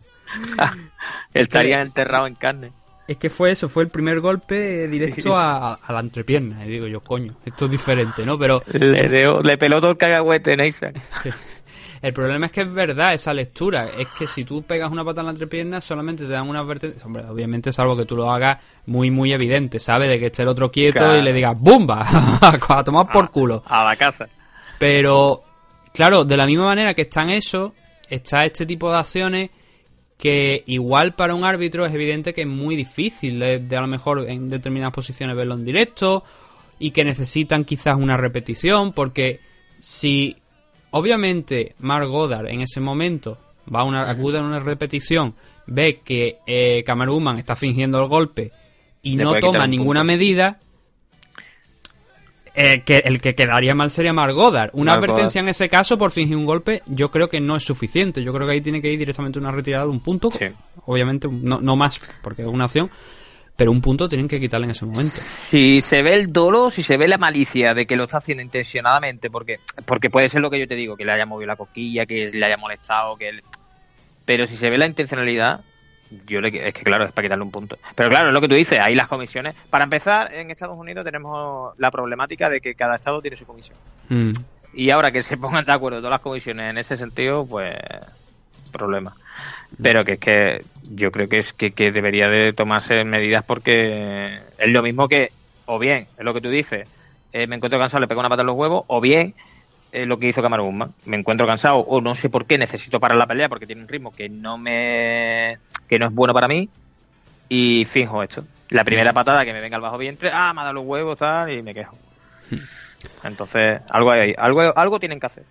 Estaría 1.34 1.80
enterrado 1.82 2.26
en 2.26 2.34
carne. 2.34 2.72
Es 3.08 3.18
que 3.18 3.30
fue 3.30 3.52
eso, 3.52 3.68
fue 3.68 3.84
el 3.84 3.88
primer 3.88 4.20
golpe 4.20 4.88
directo 4.88 5.36
a, 5.36 5.74
a, 5.74 5.92
la 5.92 6.00
entrepierna. 6.00 6.66
Y 6.66 6.70
digo 6.70 6.88
yo, 6.88 7.00
coño, 7.00 7.36
esto 7.44 7.66
es 7.66 7.70
diferente, 7.70 8.26
¿no? 8.26 8.36
Pero. 8.38 8.62
Le, 8.72 9.08
dio, 9.08 9.34
le 9.42 9.56
peló 9.56 9.80
todo 9.80 9.92
el 9.92 9.96
cagahuete, 9.96 10.56
Neisa. 10.56 10.92
El 12.02 12.12
problema 12.12 12.46
es 12.46 12.52
que 12.52 12.60
es 12.62 12.72
verdad 12.72 13.14
esa 13.14 13.32
lectura. 13.32 13.90
Es 13.96 14.08
que 14.18 14.26
si 14.26 14.44
tú 14.44 14.62
pegas 14.62 14.90
una 14.90 15.04
pata 15.04 15.20
en 15.20 15.26
la 15.26 15.32
entrepierna, 15.32 15.80
solamente 15.80 16.24
te 16.24 16.32
dan 16.32 16.48
una 16.48 16.60
advertencia. 16.60 17.04
Hombre, 17.04 17.24
obviamente, 17.24 17.72
salvo 17.72 17.96
que 17.96 18.04
tú 18.04 18.16
lo 18.16 18.30
hagas 18.30 18.58
muy, 18.86 19.10
muy 19.10 19.32
evidente, 19.32 19.78
¿sabes? 19.78 20.08
De 20.08 20.18
que 20.18 20.26
esté 20.26 20.42
el 20.42 20.48
otro 20.48 20.70
quieto 20.70 21.16
y 21.16 21.22
le 21.22 21.32
digas 21.32 21.58
¡Bumba! 21.58 22.06
a 22.68 22.84
tomar 22.84 23.10
por 23.10 23.30
culo. 23.30 23.62
A, 23.66 23.84
la 23.84 23.96
casa. 23.96 24.28
Pero, 24.78 25.42
claro, 25.92 26.24
de 26.24 26.36
la 26.36 26.46
misma 26.46 26.66
manera 26.66 26.94
que 26.94 27.02
están 27.02 27.30
eso, 27.30 27.74
está 28.08 28.44
este 28.44 28.66
tipo 28.66 28.90
de 28.90 28.98
acciones 28.98 29.50
que 30.18 30.64
igual 30.66 31.14
para 31.14 31.34
un 31.34 31.44
árbitro 31.44 31.84
es 31.84 31.94
evidente 31.94 32.32
que 32.32 32.42
es 32.42 32.48
muy 32.48 32.74
difícil 32.76 33.38
de, 33.38 33.76
a 33.76 33.80
lo 33.80 33.86
mejor 33.86 34.28
en 34.28 34.48
determinadas 34.48 34.94
posiciones 34.94 35.36
verlo 35.36 35.54
en 35.54 35.64
directo 35.64 36.24
y 36.78 36.90
que 36.90 37.04
necesitan 37.04 37.64
quizás 37.64 37.96
una 37.96 38.16
repetición 38.16 38.92
porque 38.92 39.40
si 39.78 40.36
Obviamente, 40.96 41.74
Mark 41.80 42.08
Goddard 42.08 42.46
en 42.48 42.62
ese 42.62 42.80
momento 42.80 43.36
va 43.72 43.80
a 43.80 43.84
una, 43.84 44.08
acude 44.08 44.38
a 44.38 44.42
una 44.42 44.60
repetición, 44.60 45.34
ve 45.66 46.00
que 46.02 46.38
eh, 46.46 46.84
está 47.36 47.54
fingiendo 47.54 48.00
el 48.00 48.08
golpe 48.08 48.50
y 49.02 49.16
no 49.16 49.38
toma 49.38 49.66
ninguna 49.66 50.04
medida. 50.04 50.58
Eh, 52.58 52.82
que 52.84 52.98
el 53.04 53.20
que 53.20 53.34
quedaría 53.34 53.74
mal 53.74 53.90
sería 53.90 54.14
Mark 54.14 54.32
Goddard. 54.32 54.70
Una 54.72 54.94
advertencia 54.94 55.40
en 55.40 55.48
ese 55.48 55.68
caso 55.68 55.98
por 55.98 56.10
fingir 56.10 56.36
un 56.36 56.46
golpe, 56.46 56.82
yo 56.86 57.10
creo 57.10 57.28
que 57.28 57.38
no 57.38 57.54
es 57.54 57.64
suficiente. 57.64 58.22
Yo 58.22 58.32
creo 58.32 58.46
que 58.46 58.54
ahí 58.54 58.60
tiene 58.62 58.80
que 58.80 58.90
ir 58.90 58.98
directamente 58.98 59.38
una 59.38 59.52
retirada 59.52 59.84
de 59.84 59.90
un 59.90 60.00
punto. 60.00 60.28
Obviamente, 60.86 61.28
no, 61.30 61.60
no 61.60 61.76
más, 61.76 62.00
porque 62.22 62.42
es 62.42 62.48
una 62.48 62.64
opción 62.64 62.90
pero 63.56 63.70
un 63.72 63.80
punto 63.80 64.08
tienen 64.08 64.28
que 64.28 64.38
quitarle 64.38 64.66
en 64.66 64.72
ese 64.72 64.84
momento. 64.84 65.12
Si 65.12 65.80
se 65.80 66.02
ve 66.02 66.14
el 66.14 66.30
dolo, 66.32 66.70
si 66.70 66.82
se 66.82 66.98
ve 66.98 67.08
la 67.08 67.16
malicia 67.16 67.72
de 67.72 67.86
que 67.86 67.96
lo 67.96 68.04
está 68.04 68.18
haciendo 68.18 68.42
intencionadamente, 68.42 69.30
porque 69.30 69.60
porque 69.86 70.10
puede 70.10 70.28
ser 70.28 70.42
lo 70.42 70.50
que 70.50 70.60
yo 70.60 70.68
te 70.68 70.74
digo, 70.74 70.94
que 70.94 71.06
le 71.06 71.12
haya 71.12 71.24
movido 71.24 71.48
la 71.48 71.56
coquilla, 71.56 72.04
que 72.04 72.30
le 72.30 72.44
haya 72.44 72.58
molestado, 72.58 73.16
que 73.16 73.40
pero 74.26 74.46
si 74.46 74.56
se 74.56 74.68
ve 74.68 74.76
la 74.76 74.86
intencionalidad, 74.86 75.62
yo 76.26 76.40
le 76.40 76.48
es 76.68 76.74
que 76.74 76.82
claro, 76.82 77.04
es 77.04 77.12
para 77.12 77.26
quitarle 77.26 77.44
un 77.44 77.50
punto. 77.50 77.78
Pero 77.94 78.08
claro, 78.08 78.28
es 78.28 78.34
lo 78.34 78.40
que 78.40 78.48
tú 78.48 78.54
dices, 78.54 78.78
ahí 78.80 78.94
las 78.94 79.08
comisiones. 79.08 79.54
Para 79.70 79.84
empezar, 79.84 80.32
en 80.32 80.50
Estados 80.50 80.78
Unidos 80.78 81.04
tenemos 81.04 81.74
la 81.78 81.90
problemática 81.90 82.48
de 82.50 82.60
que 82.60 82.74
cada 82.74 82.96
estado 82.96 83.20
tiene 83.20 83.36
su 83.36 83.46
comisión. 83.46 83.78
Mm. 84.08 84.32
Y 84.74 84.90
ahora 84.90 85.10
que 85.10 85.22
se 85.22 85.36
pongan 85.36 85.64
de 85.64 85.72
acuerdo 85.72 85.98
todas 85.98 86.12
las 86.12 86.20
comisiones 86.20 86.70
en 86.70 86.78
ese 86.78 86.96
sentido, 86.96 87.46
pues 87.46 87.74
problema. 88.76 89.14
Pero 89.82 90.04
que 90.04 90.12
es 90.14 90.20
que 90.20 90.64
yo 90.90 91.10
creo 91.10 91.28
que 91.28 91.38
es 91.38 91.52
que, 91.52 91.70
debería 91.90 92.28
de 92.28 92.52
tomarse 92.52 93.04
medidas 93.04 93.44
porque 93.44 94.38
es 94.58 94.68
lo 94.68 94.82
mismo 94.82 95.08
que, 95.08 95.30
o 95.66 95.78
bien, 95.78 96.06
es 96.16 96.24
lo 96.24 96.34
que 96.34 96.40
tú 96.40 96.50
dices, 96.50 96.88
eh, 97.32 97.46
me 97.46 97.56
encuentro 97.56 97.78
cansado, 97.78 98.00
le 98.00 98.08
pego 98.08 98.20
una 98.20 98.28
pata 98.28 98.42
en 98.42 98.46
los 98.46 98.56
huevos, 98.56 98.84
o 98.86 99.00
bien 99.00 99.34
es 99.92 100.06
lo 100.06 100.18
que 100.18 100.28
hizo 100.28 100.42
Kamaru 100.42 100.70
me 100.72 101.16
encuentro 101.16 101.46
cansado 101.46 101.78
o 101.78 102.00
no 102.00 102.14
sé 102.14 102.28
por 102.28 102.46
qué 102.46 102.58
necesito 102.58 103.00
parar 103.00 103.16
la 103.16 103.26
pelea 103.26 103.48
porque 103.48 103.66
tiene 103.66 103.82
un 103.82 103.88
ritmo 103.88 104.10
que 104.10 104.28
no 104.28 104.58
me 104.58 105.58
que 105.88 105.98
no 105.98 106.06
es 106.06 106.14
bueno 106.14 106.34
para 106.34 106.48
mí 106.48 106.68
y 107.48 107.84
finjo 107.84 108.22
esto. 108.22 108.44
La 108.70 108.84
primera 108.84 109.12
patada 109.12 109.44
que 109.44 109.52
me 109.52 109.60
venga 109.60 109.76
al 109.76 109.82
bajo 109.82 109.98
vientre, 109.98 110.30
ah, 110.32 110.52
me 110.52 110.60
ha 110.60 110.64
dado 110.64 110.74
los 110.74 110.86
huevos 110.86 111.18
tal 111.18 111.50
y 111.52 111.62
me 111.62 111.72
quejo. 111.72 111.96
Entonces, 113.22 113.80
algo 113.88 114.10
hay, 114.10 114.34
algo 114.36 114.60
algo 114.76 114.98
tienen 114.98 115.20
que 115.20 115.26
hacer. 115.26 115.44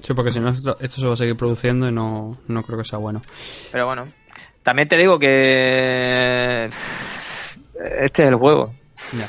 Sí, 0.00 0.14
porque 0.14 0.30
si 0.30 0.38
no, 0.38 0.50
esto, 0.50 0.76
se 0.88 1.06
va 1.06 1.14
a 1.14 1.16
seguir 1.16 1.36
produciendo 1.36 1.88
y 1.88 1.92
no, 1.92 2.38
no 2.46 2.62
creo 2.62 2.78
que 2.78 2.84
sea 2.84 2.98
bueno. 2.98 3.20
Pero 3.72 3.86
bueno, 3.86 4.08
también 4.62 4.88
te 4.88 4.96
digo 4.96 5.18
que 5.18 6.68
este 8.00 8.22
es 8.22 8.28
el 8.28 8.36
juego. 8.36 8.72
Ya. 9.12 9.26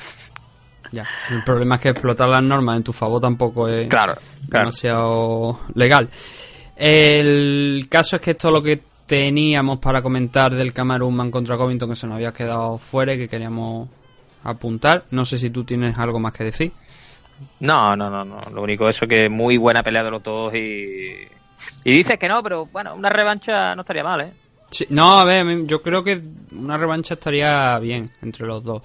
Ya. 0.91 1.05
El 1.29 1.43
problema 1.43 1.75
es 1.75 1.81
que 1.81 1.89
explotar 1.89 2.27
las 2.29 2.43
normas 2.43 2.77
en 2.77 2.83
tu 2.83 2.93
favor 2.93 3.21
tampoco 3.21 3.67
es 3.67 3.87
claro, 3.87 4.15
demasiado 4.47 5.59
legal. 5.75 6.09
El 6.75 7.87
caso 7.89 8.15
es 8.15 8.21
que 8.21 8.31
esto 8.31 8.47
es 8.47 8.53
lo 8.53 8.63
que 8.63 8.81
teníamos 9.05 9.79
para 9.79 10.01
comentar 10.01 10.53
del 10.53 10.71
Camarón 10.71 11.31
contra 11.31 11.57
Covington 11.57 11.89
que 11.89 11.95
se 11.95 12.07
nos 12.07 12.15
había 12.15 12.31
quedado 12.31 12.77
fuera 12.77 13.13
y 13.13 13.17
que 13.17 13.27
queríamos 13.27 13.89
apuntar. 14.43 15.05
No 15.11 15.25
sé 15.25 15.37
si 15.37 15.49
tú 15.49 15.63
tienes 15.63 15.97
algo 15.97 16.19
más 16.19 16.33
que 16.33 16.43
decir. 16.43 16.71
No, 17.59 17.95
no, 17.95 18.09
no, 18.09 18.23
no. 18.23 18.39
Lo 18.53 18.61
único 18.61 18.87
eso 18.87 19.07
que 19.07 19.29
muy 19.29 19.57
buena 19.57 19.83
pelea 19.83 20.03
de 20.03 20.11
los 20.11 20.23
dos 20.23 20.53
y... 20.53 21.27
Y 21.83 21.91
dices 21.93 22.17
que 22.17 22.27
no, 22.27 22.41
pero 22.43 22.65
bueno, 22.67 22.95
una 22.95 23.09
revancha 23.09 23.75
no 23.75 23.81
estaría 23.81 24.03
mal, 24.03 24.21
¿eh? 24.21 24.33
no, 24.89 25.17
a 25.19 25.25
ver, 25.25 25.65
yo 25.65 25.81
creo 25.81 26.03
que 26.03 26.21
una 26.51 26.77
revancha 26.77 27.15
estaría 27.15 27.77
bien 27.79 28.11
entre 28.21 28.45
los 28.45 28.63
dos. 28.63 28.83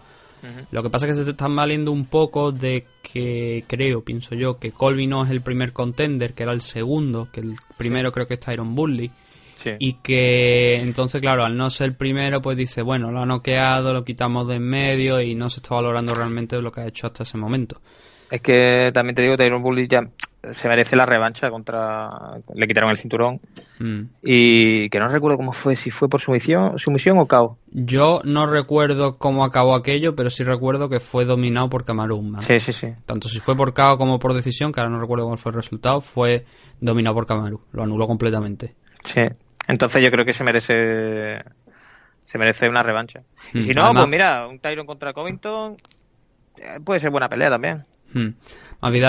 Lo 0.70 0.82
que 0.82 0.90
pasa 0.90 1.06
es 1.06 1.12
que 1.12 1.18
se 1.18 1.24
te 1.24 1.30
están 1.30 1.54
valiendo 1.56 1.90
un 1.92 2.06
poco 2.06 2.52
de 2.52 2.86
que 3.02 3.64
creo, 3.66 4.04
pienso 4.04 4.34
yo, 4.34 4.58
que 4.58 4.72
Colby 4.72 5.06
no 5.06 5.24
es 5.24 5.30
el 5.30 5.40
primer 5.40 5.72
contender, 5.72 6.34
que 6.34 6.42
era 6.42 6.52
el 6.52 6.60
segundo, 6.60 7.28
que 7.32 7.40
el 7.40 7.54
primero 7.76 8.12
creo 8.12 8.26
que 8.26 8.34
es 8.34 8.40
Tyron 8.40 8.74
Bully. 8.74 9.10
Y 9.78 9.94
que 9.94 10.76
entonces, 10.76 11.22
claro, 11.22 11.44
al 11.44 11.56
no 11.56 11.70
ser 11.70 11.86
el 11.86 11.94
primero, 11.94 12.42
pues 12.42 12.56
dice, 12.56 12.82
bueno, 12.82 13.10
lo 13.10 13.22
ha 13.22 13.26
noqueado, 13.26 13.94
lo 13.94 14.04
quitamos 14.04 14.46
de 14.46 14.56
en 14.56 14.62
medio 14.62 15.20
y 15.22 15.34
no 15.34 15.48
se 15.48 15.60
está 15.60 15.74
valorando 15.74 16.14
realmente 16.14 16.60
lo 16.60 16.70
que 16.70 16.82
ha 16.82 16.86
hecho 16.86 17.06
hasta 17.06 17.22
ese 17.22 17.38
momento. 17.38 17.80
Es 18.30 18.42
que 18.42 18.90
también 18.92 19.14
te 19.14 19.22
digo, 19.22 19.36
Tyron 19.36 19.62
Bully 19.62 19.88
ya 19.88 20.10
se 20.52 20.68
merece 20.68 20.96
la 20.96 21.06
revancha 21.06 21.50
contra. 21.50 22.10
Le 22.54 22.66
quitaron 22.66 22.90
el 22.90 22.96
cinturón. 22.96 23.40
Mm. 23.78 24.02
Y 24.22 24.88
que 24.90 24.98
no 24.98 25.08
recuerdo 25.08 25.36
cómo 25.36 25.52
fue, 25.52 25.76
si 25.76 25.90
fue 25.90 26.08
por 26.08 26.20
sumisión, 26.20 26.78
sumisión 26.78 27.18
o 27.18 27.26
KO. 27.26 27.58
Yo 27.70 28.20
no 28.24 28.46
recuerdo 28.46 29.18
cómo 29.18 29.44
acabó 29.44 29.74
aquello, 29.74 30.14
pero 30.14 30.30
sí 30.30 30.44
recuerdo 30.44 30.88
que 30.88 31.00
fue 31.00 31.24
dominado 31.24 31.68
por 31.68 31.84
Camarón. 31.84 32.40
Sí, 32.40 32.60
sí, 32.60 32.72
sí. 32.72 32.88
Tanto 33.06 33.28
si 33.28 33.40
fue 33.40 33.56
por 33.56 33.74
KO 33.74 33.98
como 33.98 34.18
por 34.18 34.34
decisión, 34.34 34.72
que 34.72 34.80
ahora 34.80 34.92
no 34.92 35.00
recuerdo 35.00 35.24
cómo 35.24 35.36
fue 35.36 35.50
el 35.50 35.56
resultado, 35.56 36.00
fue 36.00 36.44
dominado 36.80 37.14
por 37.14 37.26
Camarón. 37.26 37.60
Lo 37.72 37.82
anuló 37.82 38.06
completamente. 38.06 38.74
Sí. 39.02 39.22
Entonces 39.68 40.02
yo 40.02 40.10
creo 40.10 40.24
que 40.24 40.32
se 40.32 40.44
merece. 40.44 41.42
Se 42.24 42.38
merece 42.38 42.68
una 42.68 42.82
revancha. 42.82 43.20
Y 43.52 43.58
mm. 43.58 43.62
si 43.62 43.72
no, 43.72 43.92
pues 43.92 44.08
mira, 44.08 44.46
un 44.46 44.58
Tyron 44.58 44.86
contra 44.86 45.12
Covington 45.12 45.76
eh, 46.56 46.80
puede 46.84 47.00
ser 47.00 47.10
buena 47.10 47.28
pelea 47.28 47.50
también. 47.50 47.84
Hmm. 48.14 48.28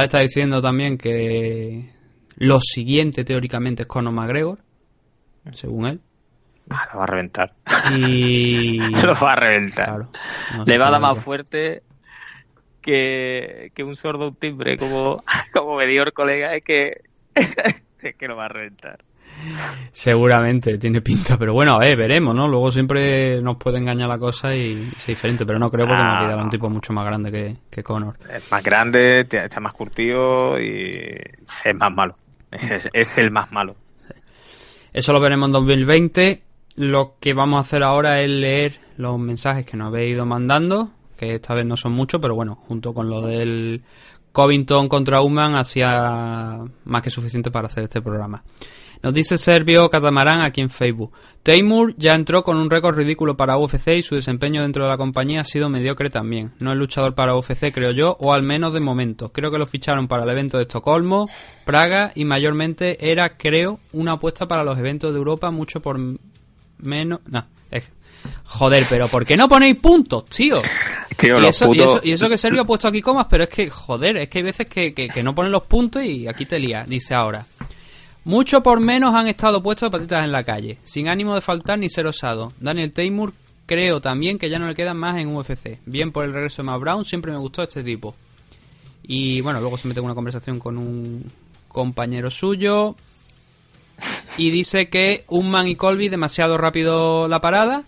está 0.03 0.19
diciendo 0.19 0.61
también 0.61 0.97
que 0.97 1.93
lo 2.37 2.59
siguiente 2.59 3.23
teóricamente 3.23 3.83
es 3.83 3.87
Conor 3.87 4.13
McGregor, 4.13 4.59
según 5.53 5.85
él. 5.85 6.01
Ah, 6.69 6.89
lo 6.91 6.99
va 6.99 7.03
a 7.03 7.07
reventar. 7.07 7.53
Y... 7.95 8.79
lo 9.05 9.13
va 9.13 9.33
a 9.33 9.35
reventar. 9.35 10.07
Le 10.65 10.77
va 10.77 10.87
a 10.87 10.91
dar 10.91 11.01
más 11.01 11.19
fuerte 11.19 11.83
que, 12.81 13.71
que 13.73 13.83
un 13.83 13.95
sordo 13.95 14.29
un 14.29 14.35
timbre, 14.35 14.77
como, 14.77 15.23
como 15.53 15.75
me 15.75 15.87
dio 15.87 16.03
el 16.03 16.13
colega, 16.13 16.55
es 16.55 16.63
que, 16.63 17.01
es 18.01 18.15
que 18.15 18.27
lo 18.27 18.35
va 18.35 18.45
a 18.45 18.49
reventar. 18.49 19.03
Seguramente, 19.91 20.77
tiene 20.77 21.01
pinta, 21.01 21.37
pero 21.37 21.53
bueno, 21.53 21.75
a 21.75 21.79
ver, 21.79 21.97
veremos, 21.97 22.35
¿no? 22.35 22.47
Luego 22.47 22.71
siempre 22.71 23.41
nos 23.41 23.57
puede 23.57 23.77
engañar 23.77 24.09
la 24.09 24.17
cosa 24.17 24.55
y 24.55 24.91
es 24.95 25.07
diferente, 25.07 25.45
pero 25.45 25.59
no 25.59 25.71
creo 25.71 25.87
porque 25.87 26.03
me 26.03 26.25
quedará 26.25 26.43
un 26.43 26.49
tipo 26.49 26.69
mucho 26.69 26.93
más 26.93 27.05
grande 27.05 27.31
que, 27.31 27.55
que 27.69 27.83
Conor. 27.83 28.17
Es 28.29 28.51
más 28.51 28.63
grande, 28.63 29.21
está 29.21 29.59
más 29.59 29.73
curtido 29.73 30.59
y 30.59 31.17
es 31.63 31.75
más 31.75 31.93
malo. 31.93 32.17
Es, 32.93 33.17
el 33.17 33.31
más 33.31 33.51
malo. 33.51 33.75
Eso 34.93 35.13
lo 35.13 35.19
veremos 35.19 35.47
en 35.47 35.53
2020. 35.53 36.43
Lo 36.77 37.15
que 37.19 37.33
vamos 37.33 37.57
a 37.57 37.61
hacer 37.61 37.83
ahora 37.83 38.21
es 38.21 38.29
leer 38.29 38.79
los 38.97 39.19
mensajes 39.19 39.65
que 39.65 39.77
nos 39.77 39.87
habéis 39.87 40.15
ido 40.15 40.25
mandando, 40.25 40.91
que 41.17 41.35
esta 41.35 41.53
vez 41.53 41.65
no 41.65 41.75
son 41.75 41.93
muchos, 41.93 42.21
pero 42.21 42.35
bueno, 42.35 42.55
junto 42.55 42.93
con 42.93 43.09
lo 43.09 43.21
del 43.21 43.83
Covington 44.31 44.89
contra 44.89 45.21
Human 45.21 45.55
hacía 45.55 46.59
más 46.83 47.01
que 47.01 47.09
suficiente 47.09 47.51
para 47.51 47.67
hacer 47.67 47.85
este 47.85 48.01
programa. 48.01 48.43
Nos 49.05 49.13
dice 49.13 49.37
Servio 49.37 49.87
Catamarán 49.91 50.41
aquí 50.41 50.61
en 50.61 50.71
Facebook. 50.71 51.11
Taymur 51.43 51.93
ya 51.95 52.13
entró 52.13 52.43
con 52.43 52.57
un 52.57 52.71
récord 52.71 52.97
ridículo 52.97 53.37
para 53.37 53.55
UFC 53.55 53.89
y 53.89 54.01
su 54.01 54.15
desempeño 54.15 54.63
dentro 54.63 54.83
de 54.83 54.89
la 54.89 54.97
compañía 54.97 55.41
ha 55.41 55.43
sido 55.43 55.69
mediocre 55.69 56.09
también. 56.09 56.53
No 56.57 56.71
es 56.71 56.77
luchador 56.79 57.13
para 57.13 57.35
UFC, 57.35 57.71
creo 57.71 57.91
yo, 57.91 58.17
o 58.19 58.33
al 58.33 58.41
menos 58.41 58.73
de 58.73 58.79
momento. 58.79 59.31
Creo 59.31 59.51
que 59.51 59.59
lo 59.59 59.67
ficharon 59.67 60.07
para 60.07 60.23
el 60.23 60.29
evento 60.31 60.57
de 60.57 60.63
Estocolmo, 60.63 61.29
Praga 61.65 62.13
y 62.15 62.25
mayormente 62.25 63.11
era, 63.11 63.37
creo, 63.37 63.79
una 63.91 64.13
apuesta 64.13 64.47
para 64.47 64.63
los 64.63 64.75
eventos 64.79 65.13
de 65.13 65.19
Europa 65.19 65.51
mucho 65.51 65.83
por 65.83 65.99
menos... 66.79 67.19
No, 67.27 67.45
Joder, 68.45 68.85
pero 68.89 69.07
¿por 69.07 69.23
qué 69.23 69.37
no 69.37 69.47
ponéis 69.47 69.75
puntos, 69.75 70.25
tío? 70.25 70.57
y, 71.21 71.45
eso, 71.45 71.71
y, 72.03 72.11
eso, 72.11 72.27
que 72.27 72.39
Sergio 72.39 72.63
ha 72.63 72.65
puesto 72.65 72.87
aquí 72.87 73.03
comas, 73.03 73.27
pero 73.29 73.43
es 73.43 73.49
que, 73.49 73.69
joder, 73.69 74.17
es 74.17 74.29
que 74.29 74.39
hay 74.39 74.43
veces 74.43 74.65
que, 74.65 74.95
que 74.95 75.21
no 75.21 75.35
ponen 75.35 75.51
los 75.51 75.67
puntos 75.67 76.03
y 76.03 76.27
aquí 76.27 76.47
te 76.47 76.57
lía. 76.57 76.85
Dice 76.87 77.13
ahora. 77.13 77.45
Mucho 78.25 78.61
por 78.63 78.79
menos 78.79 79.13
han 79.15 79.27
estado 79.27 79.61
puestos 79.63 79.87
de 79.91 79.97
patitas 79.97 80.23
en 80.25 80.31
la 80.31 80.43
calle, 80.43 80.77
sin 80.83 81.07
ánimo 81.07 81.35
de 81.35 81.41
faltar 81.41 81.77
ni 81.79 81.89
ser 81.89 82.07
osado. 82.07 82.51
Daniel 82.59 82.91
Taymur 82.91 83.33
creo 83.67 84.01
también 84.01 84.37
que 84.39 84.49
ya 84.49 84.59
no 84.59 84.67
le 84.67 84.75
quedan 84.75 84.97
más 84.97 85.17
en 85.17 85.35
UFC. 85.35 85.79
Bien 85.85 86.11
por 86.11 86.25
el 86.25 86.33
regreso 86.33 86.61
de 86.61 86.65
Matt 86.67 86.81
Brown, 86.81 87.05
siempre 87.05 87.31
me 87.31 87.37
gustó 87.37 87.61
este 87.63 87.83
tipo. 87.83 88.15
Y 89.03 89.41
bueno, 89.41 89.59
luego 89.61 89.77
se 89.77 89.87
mete 89.87 89.99
en 89.99 90.05
una 90.07 90.15
conversación 90.15 90.57
con 90.59 90.77
un 90.77 91.23
compañero 91.67 92.31
suyo. 92.31 92.95
y 94.37 94.49
dice 94.49 94.89
que 94.89 95.23
Unman 95.29 95.67
y 95.67 95.75
Colby 95.75 96.09
demasiado 96.09 96.57
rápido 96.57 97.27
la 97.29 97.39
parada 97.39 97.83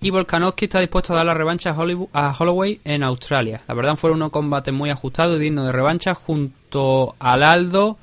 y 0.00 0.10
Volkanovski 0.10 0.66
está 0.66 0.78
dispuesto 0.80 1.12
a 1.12 1.16
dar 1.16 1.26
la 1.26 1.34
revancha 1.34 1.70
a, 1.70 1.76
Hollywood- 1.76 2.08
a 2.12 2.34
Holloway 2.38 2.80
en 2.84 3.02
Australia. 3.02 3.62
La 3.66 3.74
verdad 3.74 3.96
fueron 3.96 4.18
unos 4.18 4.30
combates 4.30 4.72
muy 4.74 4.90
ajustados 4.90 5.38
y 5.38 5.42
dignos 5.44 5.66
de 5.66 5.72
revancha 5.72 6.14
junto 6.14 7.14
al 7.18 7.42
Aldo 7.42 7.96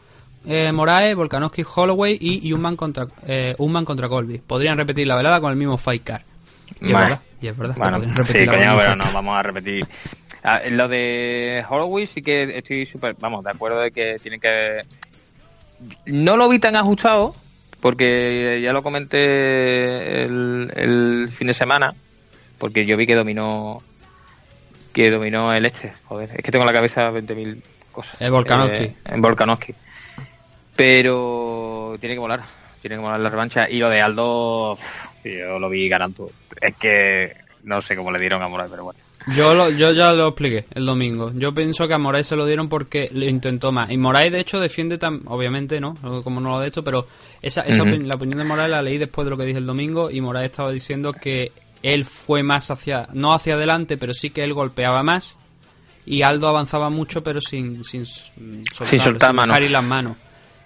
eh, 0.45 0.71
Moraes, 0.71 1.15
Volkanovski 1.15 1.63
Holloway 1.75 2.17
y 2.19 2.51
Unman 2.53 2.75
contra, 2.75 3.07
eh, 3.27 3.55
contra 3.85 4.09
Colby. 4.09 4.39
Podrían 4.39 4.77
repetir 4.77 5.07
la 5.07 5.15
velada 5.15 5.39
con 5.41 5.51
el 5.51 5.57
mismo 5.57 5.77
fight 5.77 6.03
card. 6.03 6.21
Y 6.81 6.87
es 6.87 6.93
verdad, 6.93 7.21
y 7.41 7.47
es 7.47 7.57
verdad. 7.57 7.75
Bueno, 7.77 7.99
sí, 8.23 8.45
coño, 8.45 8.77
pero 8.77 8.95
no 8.95 9.05
vamos 9.11 9.37
a 9.37 9.43
repetir. 9.43 9.87
Ah, 10.43 10.61
lo 10.69 10.87
de 10.87 11.65
Holloway 11.69 12.05
sí 12.05 12.21
que 12.21 12.57
estoy 12.57 12.85
súper, 12.85 13.15
vamos, 13.19 13.43
de 13.43 13.51
acuerdo 13.51 13.81
de 13.81 13.91
que 13.91 14.17
tiene 14.21 14.39
que... 14.39 14.81
No 16.05 16.37
lo 16.37 16.47
vi 16.47 16.59
tan 16.59 16.75
ajustado, 16.75 17.35
porque 17.81 18.59
ya 18.61 18.73
lo 18.73 18.83
comenté 18.83 20.23
el, 20.23 20.71
el 20.75 21.29
fin 21.31 21.47
de 21.47 21.53
semana, 21.53 21.93
porque 22.57 22.85
yo 22.85 22.97
vi 22.97 23.05
que 23.07 23.15
dominó 23.15 23.81
que 24.93 25.11
dominó 25.11 25.53
el 25.53 25.65
este. 25.65 25.93
Joder, 26.05 26.29
es 26.35 26.43
que 26.43 26.51
tengo 26.51 26.63
en 26.63 26.67
la 26.67 26.73
cabeza 26.73 27.09
20.000 27.09 27.61
cosas. 27.91 28.21
El 28.21 28.31
Volkanovski. 28.31 28.83
Eh, 28.83 28.95
en 29.05 29.21
Volkanovski. 29.21 29.73
Pero 30.83 31.95
tiene 31.99 32.15
que 32.15 32.19
volar, 32.19 32.41
tiene 32.81 32.95
que 32.95 33.01
volar 33.01 33.19
la 33.19 33.29
revancha. 33.29 33.69
Y 33.69 33.77
lo 33.77 33.89
de 33.89 34.01
Aldo, 34.01 34.77
yo 35.25 35.59
lo 35.59 35.69
vi 35.69 35.89
ganando. 35.89 36.29
Es 36.61 36.75
que 36.77 37.33
no 37.63 37.81
sé 37.81 37.95
cómo 37.95 38.11
le 38.11 38.19
dieron 38.19 38.41
a 38.41 38.47
Moraes, 38.47 38.71
pero 38.71 38.85
bueno. 38.85 38.99
Yo, 39.35 39.53
lo- 39.53 39.69
yo 39.69 39.91
ya 39.91 40.13
lo 40.13 40.29
expliqué 40.29 40.63
el 40.73 40.85
domingo. 40.85 41.31
Yo 41.35 41.53
pienso 41.53 41.85
que 41.87 41.93
a 41.93 41.97
Moraes 41.97 42.27
se 42.27 42.35
lo 42.37 42.45
dieron 42.45 42.69
porque 42.69 43.09
lo 43.13 43.25
intentó 43.25 43.71
más. 43.73 43.91
Y 43.91 43.97
Moraes, 43.97 44.31
de 44.31 44.39
hecho, 44.39 44.59
defiende 44.59 44.97
tan. 44.97 45.21
Obviamente, 45.25 45.81
¿no? 45.81 45.95
Como 46.23 46.39
no 46.39 46.51
lo 46.51 46.59
de 46.61 46.67
esto, 46.69 46.83
pero 46.83 47.05
esa, 47.41 47.61
esa 47.61 47.83
opin- 47.83 48.05
la 48.05 48.15
opinión 48.15 48.39
de 48.39 48.45
Moraes 48.45 48.71
la 48.71 48.81
leí 48.81 48.97
después 48.97 49.25
de 49.25 49.31
lo 49.31 49.37
que 49.37 49.43
dije 49.43 49.59
el 49.59 49.65
domingo. 49.67 50.09
Y 50.09 50.21
Moraes 50.21 50.49
estaba 50.51 50.71
diciendo 50.71 51.11
que 51.13 51.51
él 51.83 52.05
fue 52.05 52.41
más 52.41 52.71
hacia. 52.71 53.09
No 53.13 53.33
hacia 53.33 53.55
adelante, 53.55 53.97
pero 53.97 54.13
sí 54.13 54.29
que 54.29 54.43
él 54.45 54.53
golpeaba 54.53 55.03
más. 55.03 55.37
Y 56.05 56.21
Aldo 56.21 56.47
avanzaba 56.47 56.89
mucho, 56.89 57.21
pero 57.21 57.41
sin, 57.41 57.83
sin, 57.83 58.05
soltar, 58.05 58.87
Sin 58.87 58.99
soltar 58.99 59.33
mano. 59.33 59.51
dejar 59.51 59.63
ir 59.63 59.71
las 59.71 59.83
manos. 59.83 60.15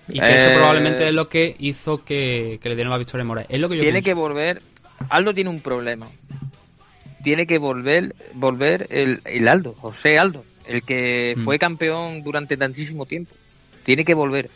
Y 0.07 0.19
que 0.19 0.35
eso 0.35 0.49
Eh, 0.49 0.53
probablemente 0.53 1.07
es 1.07 1.13
lo 1.13 1.29
que 1.29 1.55
hizo 1.59 2.03
que, 2.03 2.59
que 2.61 2.69
le 2.69 2.75
dieron 2.75 2.91
la 2.91 2.97
victoria 2.97 3.21
a 3.23 3.25
Moraes. 3.25 3.47
Es 3.49 3.59
lo 3.59 3.69
que 3.69 3.77
yo 3.77 3.83
tiene 3.83 4.01
que 4.01 4.13
volver. 4.13 4.61
Aldo 5.09 5.33
tiene 5.33 5.49
un 5.49 5.59
problema. 5.61 6.07
Tiene 7.23 7.47
que 7.47 7.57
volver 7.57 8.13
volver 8.33 8.87
el, 8.89 9.21
el 9.25 9.47
Aldo, 9.47 9.73
José 9.73 10.19
Aldo, 10.19 10.43
el 10.67 10.83
que 10.83 11.33
Mm. 11.37 11.43
fue 11.43 11.57
campeón 11.57 12.21
durante 12.23 12.57
tantísimo 12.57 13.05
tiempo. 13.05 13.33
Tiene 13.83 14.03
que 14.03 14.13
volver. 14.13 14.49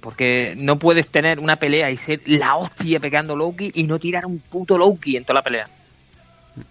Porque 0.00 0.54
no 0.56 0.78
puedes 0.78 1.06
tener 1.08 1.38
una 1.38 1.56
pelea 1.56 1.90
y 1.90 1.96
ser 1.96 2.20
la 2.26 2.56
hostia 2.56 2.98
pegando 2.98 3.36
Loki 3.36 3.70
y 3.74 3.84
no 3.84 3.98
tirar 3.98 4.26
un 4.26 4.40
puto 4.40 4.76
Loki 4.78 5.16
en 5.16 5.24
toda 5.24 5.34
la 5.34 5.42
pelea. 5.42 5.64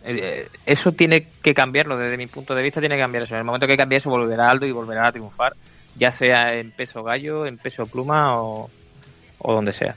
Eh, 0.03 0.19
eh, 0.21 0.47
Eso 0.65 0.91
tiene 0.91 1.27
que 1.41 1.53
cambiarlo, 1.53 1.97
desde 1.97 2.17
mi 2.17 2.27
punto 2.27 2.53
de 2.53 2.61
vista 2.63 2.79
tiene 2.81 2.95
que 2.95 3.01
cambiar 3.01 3.23
eso. 3.23 3.35
En 3.35 3.39
el 3.39 3.45
momento 3.45 3.67
que 3.67 3.77
cambie 3.77 3.99
eso 3.99 4.09
volverá 4.09 4.49
Aldo 4.49 4.65
y 4.65 4.71
volverá 4.71 5.07
a 5.07 5.11
triunfar, 5.11 5.53
ya 5.97 6.11
sea 6.11 6.55
en 6.57 6.71
peso 6.71 7.03
gallo, 7.03 7.45
en 7.45 7.57
peso 7.57 7.85
pluma 7.85 8.41
o, 8.41 8.69
o 9.39 9.53
donde 9.53 9.73
sea. 9.73 9.95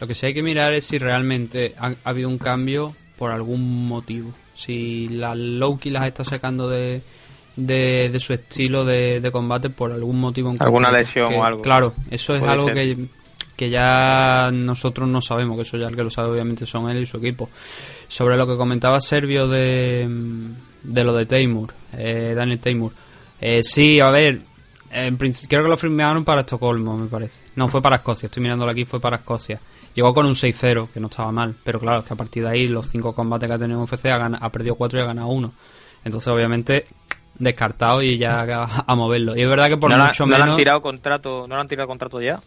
Lo 0.00 0.06
que 0.06 0.14
sí 0.14 0.26
hay 0.26 0.34
que 0.34 0.42
mirar 0.42 0.72
es 0.74 0.84
si 0.86 0.98
realmente 0.98 1.74
ha, 1.78 1.88
ha 1.88 2.10
habido 2.10 2.28
un 2.28 2.38
cambio 2.38 2.94
por 3.18 3.30
algún 3.30 3.86
motivo. 3.86 4.32
Si 4.54 5.08
la 5.08 5.34
Loki 5.34 5.90
las 5.90 6.06
está 6.06 6.24
sacando 6.24 6.68
de, 6.68 7.02
de, 7.56 8.08
de 8.12 8.20
su 8.20 8.32
estilo 8.32 8.84
de, 8.84 9.20
de 9.20 9.30
combate 9.30 9.70
por 9.70 9.92
algún 9.92 10.18
motivo. 10.18 10.50
en 10.50 10.56
Alguna 10.60 10.88
concreto. 10.88 10.98
lesión 11.06 11.28
Que, 11.30 11.36
o 11.36 11.44
algo. 11.44 11.62
Claro, 11.62 11.94
eso 12.10 12.34
es 12.34 12.42
algo 12.42 12.66
ser. 12.66 12.74
que, 12.74 12.96
que 13.56 13.70
ya 13.70 14.50
nosotros 14.52 15.08
no 15.08 15.20
sabemos, 15.22 15.56
que 15.56 15.62
eso 15.62 15.76
ya 15.76 15.86
el 15.88 15.94
que 15.96 16.02
lo 16.04 16.10
sabe 16.10 16.30
obviamente 16.30 16.66
son 16.66 16.90
él 16.90 17.02
y 17.02 17.06
su 17.06 17.18
equipo. 17.18 17.48
Sobre 18.08 18.36
lo 18.36 18.46
que 18.46 18.56
comentaba 18.56 19.00
Servio 19.00 19.46
de, 19.48 20.08
de 20.82 21.04
lo 21.04 21.14
de 21.14 21.26
Taymur, 21.26 21.72
eh, 21.96 22.32
Daniel 22.36 22.58
Taymur. 22.58 22.92
Eh, 23.40 23.62
sí, 23.62 24.00
a 24.00 24.10
ver, 24.10 24.40
en 24.92 25.16
creo 25.16 25.62
que 25.62 25.68
lo 25.70 25.76
firmaron 25.76 26.24
para 26.24 26.42
Estocolmo, 26.42 26.96
me 26.96 27.06
parece. 27.08 27.40
No, 27.56 27.68
fue 27.68 27.80
para 27.82 27.96
Escocia, 27.96 28.26
estoy 28.26 28.42
mirándolo 28.42 28.70
aquí, 28.70 28.84
fue 28.84 29.00
para 29.00 29.16
Escocia. 29.16 29.58
Llegó 29.94 30.14
con 30.14 30.26
un 30.26 30.34
6-0, 30.34 30.88
que 30.92 31.00
no 31.00 31.08
estaba 31.08 31.30
mal, 31.32 31.54
pero 31.64 31.78
claro, 31.80 32.00
es 32.00 32.06
que 32.06 32.14
a 32.14 32.16
partir 32.16 32.42
de 32.44 32.50
ahí, 32.50 32.66
los 32.66 32.86
cinco 32.88 33.14
combates 33.14 33.48
que 33.48 33.54
ha 33.54 33.58
tenido 33.58 33.78
en 33.78 33.84
UFC, 33.84 34.06
ha, 34.06 34.18
gana- 34.18 34.38
ha 34.40 34.48
perdido 34.50 34.74
4 34.76 34.98
y 34.98 35.02
ha 35.02 35.06
ganado 35.06 35.28
1. 35.28 35.52
Entonces, 36.04 36.28
obviamente, 36.32 36.86
descartado 37.38 38.02
y 38.02 38.16
ya 38.18 38.40
a, 38.62 38.84
a 38.86 38.94
moverlo. 38.94 39.36
Y 39.36 39.42
es 39.42 39.48
verdad 39.48 39.68
que 39.68 39.76
por 39.76 39.90
¿No, 39.90 39.96
la- 39.98 40.06
mucho 40.06 40.24
no 40.26 40.32
menos. 40.32 40.48
han 40.50 40.56
tirado 40.56 40.80
contrato, 40.82 41.46
no 41.46 41.54
le 41.56 41.60
han 41.60 41.68
tirado 41.68 41.88
contrato 41.88 42.20
ya? 42.22 42.40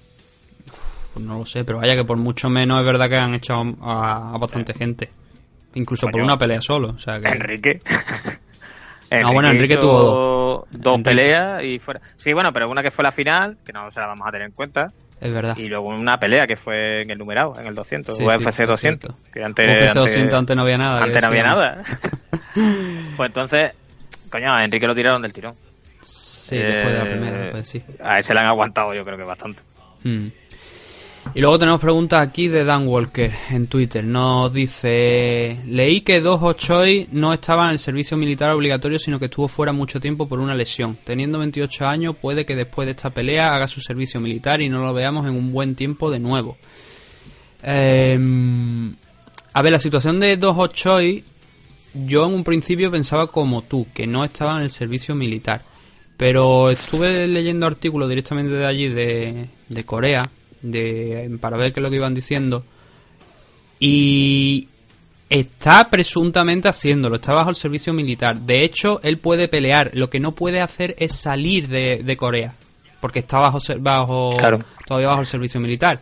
Pues 1.13 1.25
no 1.25 1.37
lo 1.39 1.45
sé, 1.45 1.63
pero 1.63 1.77
vaya 1.77 1.95
que 1.95 2.03
por 2.03 2.17
mucho 2.17 2.49
menos 2.49 2.79
es 2.79 2.85
verdad 2.85 3.07
que 3.09 3.15
han 3.17 3.33
echado 3.35 3.63
a, 3.81 4.33
a 4.33 4.37
bastante 4.37 4.73
gente. 4.73 5.09
Incluso 5.75 6.07
por 6.07 6.21
una 6.21 6.37
pelea 6.37 6.61
solo. 6.61 6.89
O 6.89 6.99
sea 6.99 7.19
que... 7.19 7.27
Enrique. 7.27 7.81
No, 9.21 9.33
bueno, 9.33 9.49
Enrique 9.51 9.77
tuvo 9.77 10.01
dos. 10.01 10.67
Dos 10.71 10.95
Enrique. 10.97 11.09
peleas 11.09 11.63
y 11.63 11.79
fuera. 11.79 12.01
Sí, 12.17 12.33
bueno, 12.33 12.51
pero 12.53 12.69
una 12.69 12.81
que 12.83 12.91
fue 12.91 13.03
la 13.03 13.11
final, 13.11 13.57
que 13.65 13.73
no 13.73 13.89
se 13.91 13.99
la 13.99 14.07
vamos 14.07 14.27
a 14.27 14.31
tener 14.31 14.47
en 14.47 14.53
cuenta. 14.53 14.91
Es 15.21 15.31
verdad. 15.31 15.55
Y 15.57 15.67
luego 15.67 15.87
una 15.89 16.17
pelea 16.19 16.45
que 16.45 16.55
fue 16.57 17.01
en 17.01 17.09
el 17.09 17.17
numerado, 17.17 17.53
en 17.59 17.67
el 17.67 17.73
200, 17.75 18.17
Sí, 18.17 18.23
UFC 18.23 18.51
sí, 18.51 18.63
200. 18.65 18.79
cierto. 18.79 19.15
Que 19.33 19.43
antes, 19.43 19.65
UFC 19.65 19.79
antes, 19.81 19.93
200 19.95 20.39
antes 20.39 20.55
no 20.55 20.61
había 20.63 20.77
nada. 20.77 21.01
antes 21.03 21.21
no 21.21 21.27
había 21.29 21.43
nada. 21.43 21.83
pues 23.17 23.27
entonces, 23.29 23.71
coño, 24.29 24.53
a 24.53 24.63
Enrique 24.63 24.87
lo 24.87 24.95
tiraron 24.95 25.21
del 25.21 25.33
tirón. 25.33 25.55
Sí, 26.01 26.57
después 26.57 26.85
de 26.93 26.99
la 26.99 27.05
Eh, 27.05 27.09
primera, 27.11 27.37
después 27.43 27.67
sí. 27.69 27.81
A 28.03 28.17
él 28.19 28.23
se 28.23 28.33
le 28.33 28.39
han 28.41 28.47
aguantado, 28.47 28.93
yo 28.93 29.03
creo 29.03 29.17
que 29.17 29.23
bastante. 29.23 29.63
Mm. 30.03 30.27
Y 31.33 31.41
luego 31.41 31.59
tenemos 31.59 31.81
preguntas 31.81 32.25
aquí 32.25 32.47
de 32.47 32.63
Dan 32.63 32.87
Walker 32.87 33.33
en 33.49 33.67
Twitter. 33.67 34.03
Nos 34.03 34.53
dice: 34.53 35.59
Leí 35.65 36.01
que 36.01 36.21
Dos 36.21 36.55
Choi 36.55 37.07
no 37.11 37.33
estaba 37.33 37.65
en 37.65 37.71
el 37.71 37.79
servicio 37.79 38.15
militar 38.15 38.51
obligatorio, 38.51 38.99
sino 38.99 39.19
que 39.19 39.25
estuvo 39.25 39.47
fuera 39.47 39.73
mucho 39.73 39.99
tiempo 39.99 40.27
por 40.27 40.39
una 40.39 40.53
lesión. 40.53 40.97
Teniendo 41.03 41.39
28 41.39 41.87
años, 41.87 42.15
puede 42.15 42.45
que 42.45 42.55
después 42.55 42.85
de 42.85 42.91
esta 42.91 43.09
pelea 43.09 43.53
haga 43.53 43.67
su 43.67 43.81
servicio 43.81 44.21
militar 44.21 44.61
y 44.61 44.69
no 44.69 44.85
lo 44.85 44.93
veamos 44.93 45.27
en 45.27 45.35
un 45.35 45.51
buen 45.51 45.75
tiempo 45.75 46.09
de 46.09 46.19
nuevo. 46.19 46.57
Em, 47.63 48.95
a 49.53 49.61
ver, 49.61 49.71
la 49.71 49.79
situación 49.79 50.19
de 50.21 50.37
Dos 50.37 50.71
Choi, 50.71 51.23
yo 52.05 52.25
en 52.27 52.33
un 52.33 52.43
principio 52.45 52.91
pensaba 52.91 53.27
como 53.27 53.61
tú, 53.63 53.87
que 53.93 54.07
no 54.07 54.23
estaba 54.23 54.55
en 54.57 54.63
el 54.63 54.69
servicio 54.69 55.15
militar. 55.15 55.63
Pero 56.15 56.69
estuve 56.69 57.27
leyendo 57.27 57.65
artículos 57.65 58.07
directamente 58.07 58.53
de 58.53 58.65
allí, 58.65 58.87
de 58.87 59.83
Corea, 59.85 60.31
de, 60.61 61.37
para 61.39 61.57
ver 61.57 61.73
qué 61.73 61.79
es 61.79 61.83
lo 61.83 61.89
que 61.89 61.95
iban 61.97 62.13
diciendo. 62.13 62.63
Y 63.79 64.67
está 65.29 65.85
presuntamente 65.87 66.67
haciéndolo, 66.69 67.15
está 67.15 67.33
bajo 67.33 67.49
el 67.49 67.55
servicio 67.55 67.93
militar. 67.93 68.39
De 68.39 68.63
hecho, 68.63 68.99
él 69.03 69.17
puede 69.17 69.47
pelear, 69.47 69.91
lo 69.93 70.09
que 70.09 70.19
no 70.19 70.33
puede 70.33 70.61
hacer 70.61 70.95
es 70.99 71.13
salir 71.15 71.67
de, 71.67 72.01
de 72.03 72.17
Corea, 72.17 72.53
porque 73.01 73.19
está 73.19 73.39
bajo, 73.39 73.59
bajo 73.79 74.29
Claro. 74.37 74.59
todavía 74.87 75.09
bajo 75.09 75.21
el 75.21 75.25
servicio 75.27 75.59
militar. 75.59 75.99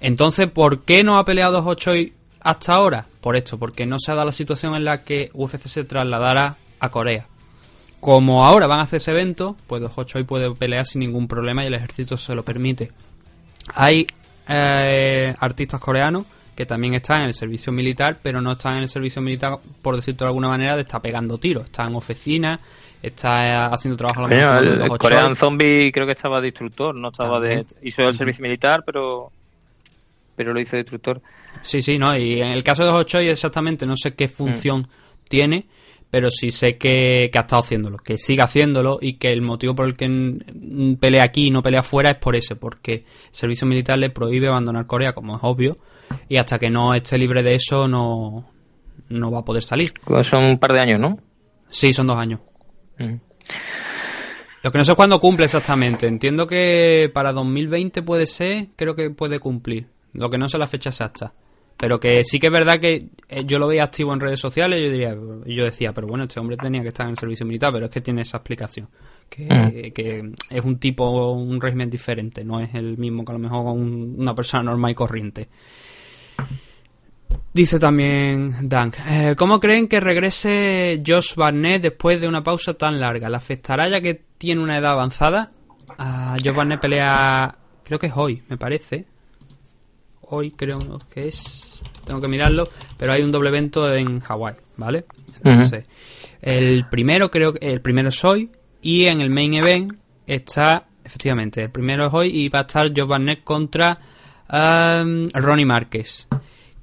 Entonces, 0.00 0.48
¿por 0.50 0.82
qué 0.82 1.02
no 1.02 1.18
ha 1.18 1.24
peleado 1.24 1.64
Hochoi 1.64 2.12
hasta 2.40 2.74
ahora? 2.74 3.06
Por 3.20 3.34
esto, 3.34 3.58
porque 3.58 3.86
no 3.86 3.98
se 3.98 4.12
ha 4.12 4.14
dado 4.14 4.26
la 4.26 4.32
situación 4.32 4.74
en 4.76 4.84
la 4.84 5.02
que 5.02 5.30
UFC 5.32 5.66
se 5.66 5.84
trasladara 5.84 6.56
a 6.78 6.88
Corea. 6.90 7.26
Como 7.98 8.46
ahora 8.46 8.66
van 8.66 8.78
a 8.80 8.82
hacer 8.82 8.98
ese 8.98 9.10
evento, 9.10 9.56
pues 9.66 9.82
Hochoi 9.96 10.22
puede 10.22 10.54
pelear 10.54 10.86
sin 10.86 11.00
ningún 11.00 11.26
problema 11.26 11.64
y 11.64 11.68
el 11.68 11.74
ejército 11.74 12.16
se 12.16 12.34
lo 12.34 12.44
permite. 12.44 12.92
Hay 13.74 14.06
eh, 14.48 15.34
artistas 15.38 15.80
coreanos 15.80 16.24
que 16.54 16.64
también 16.64 16.94
están 16.94 17.20
en 17.20 17.26
el 17.26 17.34
servicio 17.34 17.72
militar, 17.72 18.18
pero 18.22 18.40
no 18.40 18.52
están 18.52 18.76
en 18.76 18.82
el 18.82 18.88
servicio 18.88 19.20
militar, 19.20 19.58
por 19.82 19.94
decirlo 19.96 20.20
de 20.20 20.26
alguna 20.26 20.48
manera, 20.48 20.74
de 20.74 20.82
estar 20.82 21.02
pegando 21.02 21.36
tiros. 21.36 21.66
Está 21.66 21.86
en 21.86 21.94
oficina, 21.94 22.58
está 23.02 23.42
eh, 23.42 23.68
haciendo 23.72 23.96
trabajo 23.96 24.24
a 24.24 24.28
con 24.28 24.32
el, 24.32 24.40
el 24.40 24.82
Hochoi. 24.82 24.98
Korean 24.98 25.36
Zombie 25.36 25.92
creo 25.92 26.06
que 26.06 26.12
estaba 26.12 26.40
de 26.40 26.48
instructor, 26.48 26.94
no 26.94 27.08
estaba 27.08 27.40
de. 27.40 27.64
También. 27.64 27.66
Hizo 27.82 28.02
el 28.02 28.14
servicio 28.14 28.42
militar, 28.42 28.82
pero. 28.86 29.30
Pero 30.34 30.52
lo 30.52 30.60
hizo 30.60 30.76
de 30.76 30.80
instructor. 30.80 31.20
Sí, 31.62 31.82
sí, 31.82 31.98
no. 31.98 32.16
Y 32.16 32.40
en 32.40 32.52
el 32.52 32.62
caso 32.62 32.84
de 32.84 32.90
Hochoi 32.90 33.28
exactamente 33.28 33.86
no 33.86 33.96
sé 33.96 34.14
qué 34.14 34.28
función 34.28 34.88
tiene, 35.28 35.66
pero 36.10 36.30
sí 36.30 36.50
sé 36.50 36.76
que, 36.76 37.30
que 37.32 37.38
ha 37.38 37.42
estado 37.42 37.62
haciéndolo, 37.62 37.98
que 37.98 38.18
sigue 38.18 38.42
haciéndolo 38.42 38.98
y 39.00 39.14
que 39.14 39.32
el 39.32 39.42
motivo 39.42 39.74
por 39.74 39.86
el 39.86 39.96
que 39.96 40.96
pelea 40.98 41.22
aquí 41.24 41.46
y 41.46 41.50
no 41.50 41.62
pelea 41.62 41.82
fuera 41.82 42.10
es 42.10 42.16
por 42.16 42.36
ese, 42.36 42.56
porque 42.56 42.92
el 42.94 43.04
servicio 43.32 43.66
militar 43.66 43.98
le 43.98 44.10
prohíbe 44.10 44.48
abandonar 44.48 44.86
Corea, 44.86 45.12
como 45.12 45.36
es 45.36 45.40
obvio, 45.42 45.76
y 46.28 46.36
hasta 46.38 46.58
que 46.58 46.70
no 46.70 46.94
esté 46.94 47.18
libre 47.18 47.42
de 47.42 47.54
eso 47.54 47.88
no, 47.88 48.48
no 49.08 49.30
va 49.30 49.40
a 49.40 49.44
poder 49.44 49.62
salir. 49.62 49.92
Pues 50.04 50.26
Son 50.26 50.44
un 50.44 50.58
par 50.58 50.72
de 50.72 50.80
años, 50.80 51.00
¿no? 51.00 51.18
Sí, 51.68 51.92
son 51.92 52.06
dos 52.06 52.18
años. 52.18 52.40
Mm. 52.98 53.16
Lo 54.62 54.72
que 54.72 54.78
no 54.78 54.84
sé 54.84 54.92
es 54.92 54.96
cuándo 54.96 55.20
cumple 55.20 55.44
exactamente. 55.44 56.06
Entiendo 56.06 56.46
que 56.46 57.10
para 57.12 57.32
2020 57.32 58.02
puede 58.02 58.26
ser, 58.26 58.68
creo 58.74 58.96
que 58.96 59.10
puede 59.10 59.38
cumplir. 59.38 59.86
Lo 60.12 60.30
que 60.30 60.38
no 60.38 60.48
sé 60.48 60.58
la 60.58 60.66
fecha 60.66 60.90
exacta. 60.90 61.34
Pero 61.78 62.00
que 62.00 62.24
sí 62.24 62.40
que 62.40 62.46
es 62.46 62.52
verdad 62.52 62.78
que 62.80 63.08
eh, 63.28 63.44
yo 63.44 63.58
lo 63.58 63.66
veía 63.66 63.84
activo 63.84 64.14
en 64.14 64.20
redes 64.20 64.40
sociales 64.40 64.80
yo, 64.82 64.90
diría, 64.90 65.14
yo 65.44 65.64
decía, 65.64 65.92
pero 65.92 66.06
bueno, 66.06 66.24
este 66.24 66.40
hombre 66.40 66.56
tenía 66.56 66.80
que 66.80 66.88
estar 66.88 67.04
en 67.04 67.10
el 67.10 67.18
servicio 67.18 67.44
militar, 67.44 67.70
pero 67.72 67.84
es 67.86 67.90
que 67.90 68.00
tiene 68.00 68.22
esa 68.22 68.38
explicación. 68.38 68.88
Que, 69.28 69.44
Mm. 69.44 69.92
que 69.92 70.30
es 70.50 70.64
un 70.64 70.78
tipo, 70.78 71.32
un 71.32 71.60
régimen 71.60 71.90
diferente, 71.90 72.44
no 72.44 72.60
es 72.60 72.72
el 72.74 72.96
mismo 72.96 73.24
que 73.24 73.32
a 73.32 73.34
lo 73.34 73.38
mejor 73.40 73.66
un- 73.74 74.14
una 74.18 74.34
persona 74.34 74.62
normal 74.62 74.92
y 74.92 74.94
corriente. 74.94 75.48
Dice 77.52 77.78
también 77.78 78.68
Dank, 78.68 78.96
eh, 79.08 79.34
¿cómo 79.36 79.58
creen 79.60 79.88
que 79.88 79.98
regrese 79.98 81.02
Josh 81.06 81.34
Barnett 81.34 81.82
después 81.82 82.20
de 82.20 82.28
una 82.28 82.42
pausa 82.42 82.74
tan 82.74 83.00
larga? 83.00 83.28
¿Le 83.30 83.36
afectará 83.36 83.88
ya 83.88 84.00
que 84.00 84.14
tiene 84.38 84.62
una 84.62 84.76
edad 84.78 84.92
avanzada? 84.92 85.50
Ah, 85.98 86.36
Josh 86.42 86.54
Barnett 86.54 86.80
pelea, 86.80 87.56
creo 87.82 87.98
que 87.98 88.08
es 88.08 88.12
hoy, 88.14 88.42
me 88.48 88.58
parece. 88.58 89.06
Hoy 90.28 90.50
creo 90.52 90.78
que 91.12 91.28
es, 91.28 91.82
tengo 92.04 92.20
que 92.20 92.28
mirarlo, 92.28 92.68
pero 92.96 93.12
hay 93.12 93.22
un 93.22 93.30
doble 93.32 93.48
evento 93.50 93.92
en 93.92 94.20
Hawái, 94.20 94.54
¿vale? 94.76 95.04
Entonces, 95.42 95.84
el 96.42 96.86
primero 96.90 97.30
creo 97.30 97.52
que 97.52 97.70
el 97.72 97.80
primero 97.80 98.08
es 98.08 98.24
hoy 98.24 98.50
y 98.82 99.04
en 99.04 99.20
el 99.20 99.30
main 99.30 99.54
event 99.54 99.92
está, 100.26 100.86
efectivamente, 101.04 101.62
el 101.64 101.70
primero 101.70 102.06
es 102.06 102.14
hoy 102.14 102.28
y 102.28 102.48
va 102.48 102.60
a 102.60 102.62
estar 102.62 102.88
Josh 102.88 103.06
Barnett 103.06 103.44
contra 103.44 103.98
um, 104.52 105.24
Ronnie 105.32 105.64
Márquez 105.66 106.26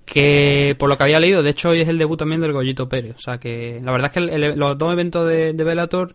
que 0.06 0.76
por 0.78 0.90
lo 0.90 0.98
que 0.98 1.04
había 1.04 1.20
leído, 1.20 1.42
de 1.42 1.50
hecho 1.52 1.70
hoy 1.70 1.80
es 1.82 1.88
el 1.88 1.98
debut 1.98 2.20
también 2.20 2.42
del 2.42 2.52
Goyito 2.52 2.90
Pérez. 2.90 3.16
O 3.18 3.22
sea 3.22 3.38
que 3.38 3.80
la 3.82 3.92
verdad 3.92 4.08
es 4.08 4.12
que 4.12 4.20
el- 4.20 4.44
el- 4.44 4.60
los 4.60 4.78
dos 4.78 4.92
eventos 4.92 5.28
de, 5.28 5.54
de 5.54 5.64
Bellator 5.64 6.14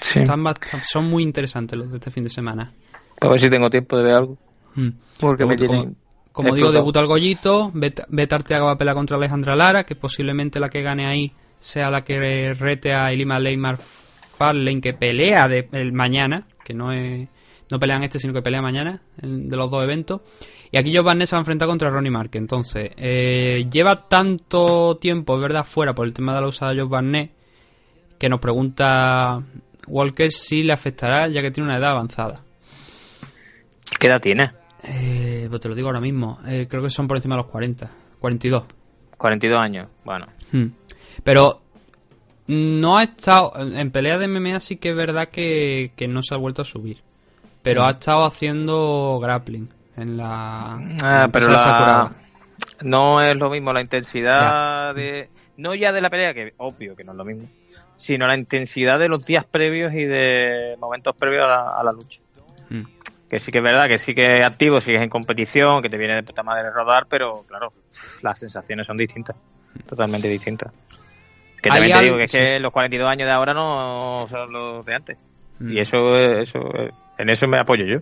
Sí. 0.00 0.20
están 0.20 0.42
bast- 0.42 0.82
son 0.82 1.04
muy 1.08 1.22
interesantes 1.22 1.78
los 1.78 1.88
de 1.90 1.98
este 1.98 2.10
fin 2.10 2.24
de 2.24 2.30
semana. 2.30 2.72
A 3.20 3.28
ver 3.28 3.38
si 3.38 3.48
tengo 3.48 3.70
tiempo 3.70 3.96
de 3.96 4.02
ver 4.02 4.14
algo. 4.14 4.36
Mm. 4.74 4.88
Porque 5.20 5.46
me 5.46 5.56
tienen 5.56 5.96
Como 6.32 6.48
digo, 6.54 6.68
debuta 6.72 7.00
el 7.00 7.06
Goyito, 7.06 7.70
Bet- 7.74 8.06
Beta 8.08 8.36
Arteaga 8.36 8.64
va 8.64 8.72
a 8.72 8.78
pelear 8.78 8.96
contra 8.96 9.16
Alejandra 9.16 9.54
Lara, 9.54 9.84
que 9.84 9.94
posiblemente 9.96 10.58
la 10.60 10.68
que 10.70 10.82
gane 10.82 11.06
ahí 11.06 11.32
sea 11.58 11.90
la 11.90 12.02
que 12.02 12.54
rete 12.54 12.92
a 12.94 13.12
Elima 13.12 13.38
Leymar 13.38 13.76
Farlane, 13.78 14.80
que 14.80 14.94
pelea 14.94 15.46
de, 15.48 15.68
el 15.72 15.92
mañana, 15.92 16.46
que 16.64 16.74
no 16.74 16.92
es 16.92 17.28
no 17.70 17.78
pelean 17.78 18.02
este, 18.02 18.18
sino 18.18 18.34
que 18.34 18.42
pelea 18.42 18.60
mañana, 18.60 19.00
en- 19.22 19.48
de 19.48 19.56
los 19.56 19.70
dos 19.70 19.82
eventos. 19.84 20.20
Y 20.70 20.76
aquí 20.78 20.92
Joe 20.94 21.02
Barnett 21.04 21.28
se 21.28 21.36
va 21.36 21.38
a 21.38 21.42
enfrentar 21.42 21.68
contra 21.68 21.90
Ronnie 21.90 22.10
Marque. 22.10 22.38
Entonces, 22.38 22.90
eh, 22.96 23.66
lleva 23.70 24.08
tanto 24.08 24.96
tiempo, 24.98 25.34
es 25.36 25.40
verdad, 25.42 25.64
fuera 25.64 25.94
por 25.94 26.06
el 26.06 26.12
tema 26.14 26.34
de 26.34 26.40
la 26.42 26.48
usada 26.48 26.72
de 26.72 26.80
Joe 26.80 26.88
Barnett, 26.88 27.30
que 28.18 28.28
nos 28.28 28.40
pregunta 28.40 29.42
Walker 29.86 30.30
si 30.32 30.62
le 30.62 30.72
afectará, 30.72 31.28
ya 31.28 31.40
que 31.42 31.50
tiene 31.50 31.68
una 31.68 31.78
edad 31.78 31.90
avanzada. 31.92 32.40
¿Qué 33.98 34.06
edad 34.06 34.20
tiene? 34.20 34.50
Eh, 34.84 35.46
pues 35.48 35.60
te 35.60 35.68
lo 35.68 35.74
digo 35.74 35.88
ahora 35.88 36.00
mismo. 36.00 36.38
Eh, 36.46 36.66
creo 36.68 36.82
que 36.82 36.90
son 36.90 37.06
por 37.06 37.16
encima 37.16 37.36
de 37.36 37.42
los 37.42 37.50
40. 37.50 37.90
42. 38.18 38.64
42 39.16 39.58
años. 39.58 39.88
Bueno. 40.04 40.26
Hmm. 40.50 40.66
Pero 41.22 41.62
no 42.48 42.98
ha 42.98 43.04
estado. 43.04 43.52
En 43.56 43.90
pelea 43.90 44.18
de 44.18 44.28
MMA 44.28 44.60
sí 44.60 44.76
que 44.76 44.90
es 44.90 44.96
verdad 44.96 45.28
que, 45.28 45.92
que 45.96 46.08
no 46.08 46.22
se 46.22 46.34
ha 46.34 46.38
vuelto 46.38 46.62
a 46.62 46.64
subir. 46.64 47.02
Pero 47.62 47.84
ha 47.84 47.90
estado 47.90 48.24
haciendo 48.24 49.18
grappling 49.22 49.68
en 49.96 50.16
la. 50.16 50.80
Ah, 51.02 51.28
pero 51.32 51.48
la... 51.48 52.12
no 52.82 53.20
es 53.20 53.36
lo 53.36 53.50
mismo 53.50 53.72
la 53.72 53.80
intensidad 53.80 54.94
de... 54.94 55.30
No 55.56 55.74
ya 55.74 55.92
de 55.92 56.00
la 56.00 56.10
pelea, 56.10 56.34
que 56.34 56.54
obvio 56.56 56.96
que 56.96 57.04
no 57.04 57.12
es 57.12 57.18
lo 57.18 57.24
mismo, 57.24 57.48
sino 57.94 58.26
la 58.26 58.36
intensidad 58.36 58.98
de 58.98 59.08
los 59.08 59.24
días 59.24 59.44
previos 59.44 59.92
y 59.92 60.04
de 60.04 60.76
momentos 60.80 61.14
previos 61.14 61.44
a 61.44 61.48
la, 61.48 61.74
a 61.76 61.84
la 61.84 61.92
lucha. 61.92 62.20
Hmm. 62.68 62.84
Que 63.32 63.38
sí 63.38 63.50
que 63.50 63.58
es 63.58 63.64
verdad, 63.64 63.88
que 63.88 63.98
sí 63.98 64.14
que 64.14 64.40
es 64.40 64.44
activo, 64.44 64.78
sigues 64.78 65.00
en 65.00 65.08
competición, 65.08 65.80
que 65.80 65.88
te 65.88 65.96
viene 65.96 66.14
de 66.16 66.22
puta 66.22 66.42
madre 66.42 66.68
rodar, 66.70 67.06
pero 67.08 67.44
claro, 67.48 67.72
las 68.20 68.38
sensaciones 68.38 68.86
son 68.86 68.98
distintas, 68.98 69.34
totalmente 69.88 70.28
distintas. 70.28 70.70
Que 71.62 71.70
también 71.70 71.96
te 71.96 72.04
digo 72.04 72.16
que 72.18 72.24
es 72.24 72.30
que 72.32 72.60
los 72.60 72.70
42 72.70 73.08
años 73.10 73.26
de 73.26 73.32
ahora 73.32 73.54
no 73.54 74.26
son 74.28 74.52
los 74.52 74.84
de 74.84 74.94
antes. 74.94 75.18
Y 75.60 75.78
eso, 75.78 76.14
eso, 76.18 76.58
en 77.16 77.30
eso 77.30 77.48
me 77.48 77.58
apoyo 77.58 77.86
yo. 77.86 78.00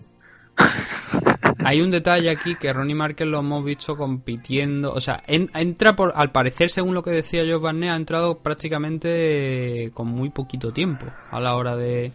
Hay 1.63 1.79
un 1.79 1.91
detalle 1.91 2.29
aquí 2.29 2.55
que 2.55 2.73
Ronnie 2.73 2.93
Marquez 2.95 3.25
lo 3.27 3.39
hemos 3.39 3.63
visto 3.63 3.95
compitiendo. 3.95 4.91
O 4.91 4.99
sea, 4.99 5.23
en- 5.27 5.49
entra 5.53 5.95
por. 5.95 6.11
Al 6.15 6.31
parecer, 6.31 6.69
según 6.69 6.93
lo 6.93 7.03
que 7.03 7.11
decía 7.11 7.43
Joe 7.45 7.57
Barnett, 7.59 7.91
ha 7.91 7.95
entrado 7.95 8.39
prácticamente 8.39 9.91
con 9.93 10.07
muy 10.07 10.29
poquito 10.29 10.71
tiempo 10.73 11.05
a 11.29 11.39
la 11.39 11.55
hora 11.55 11.75
de, 11.77 12.11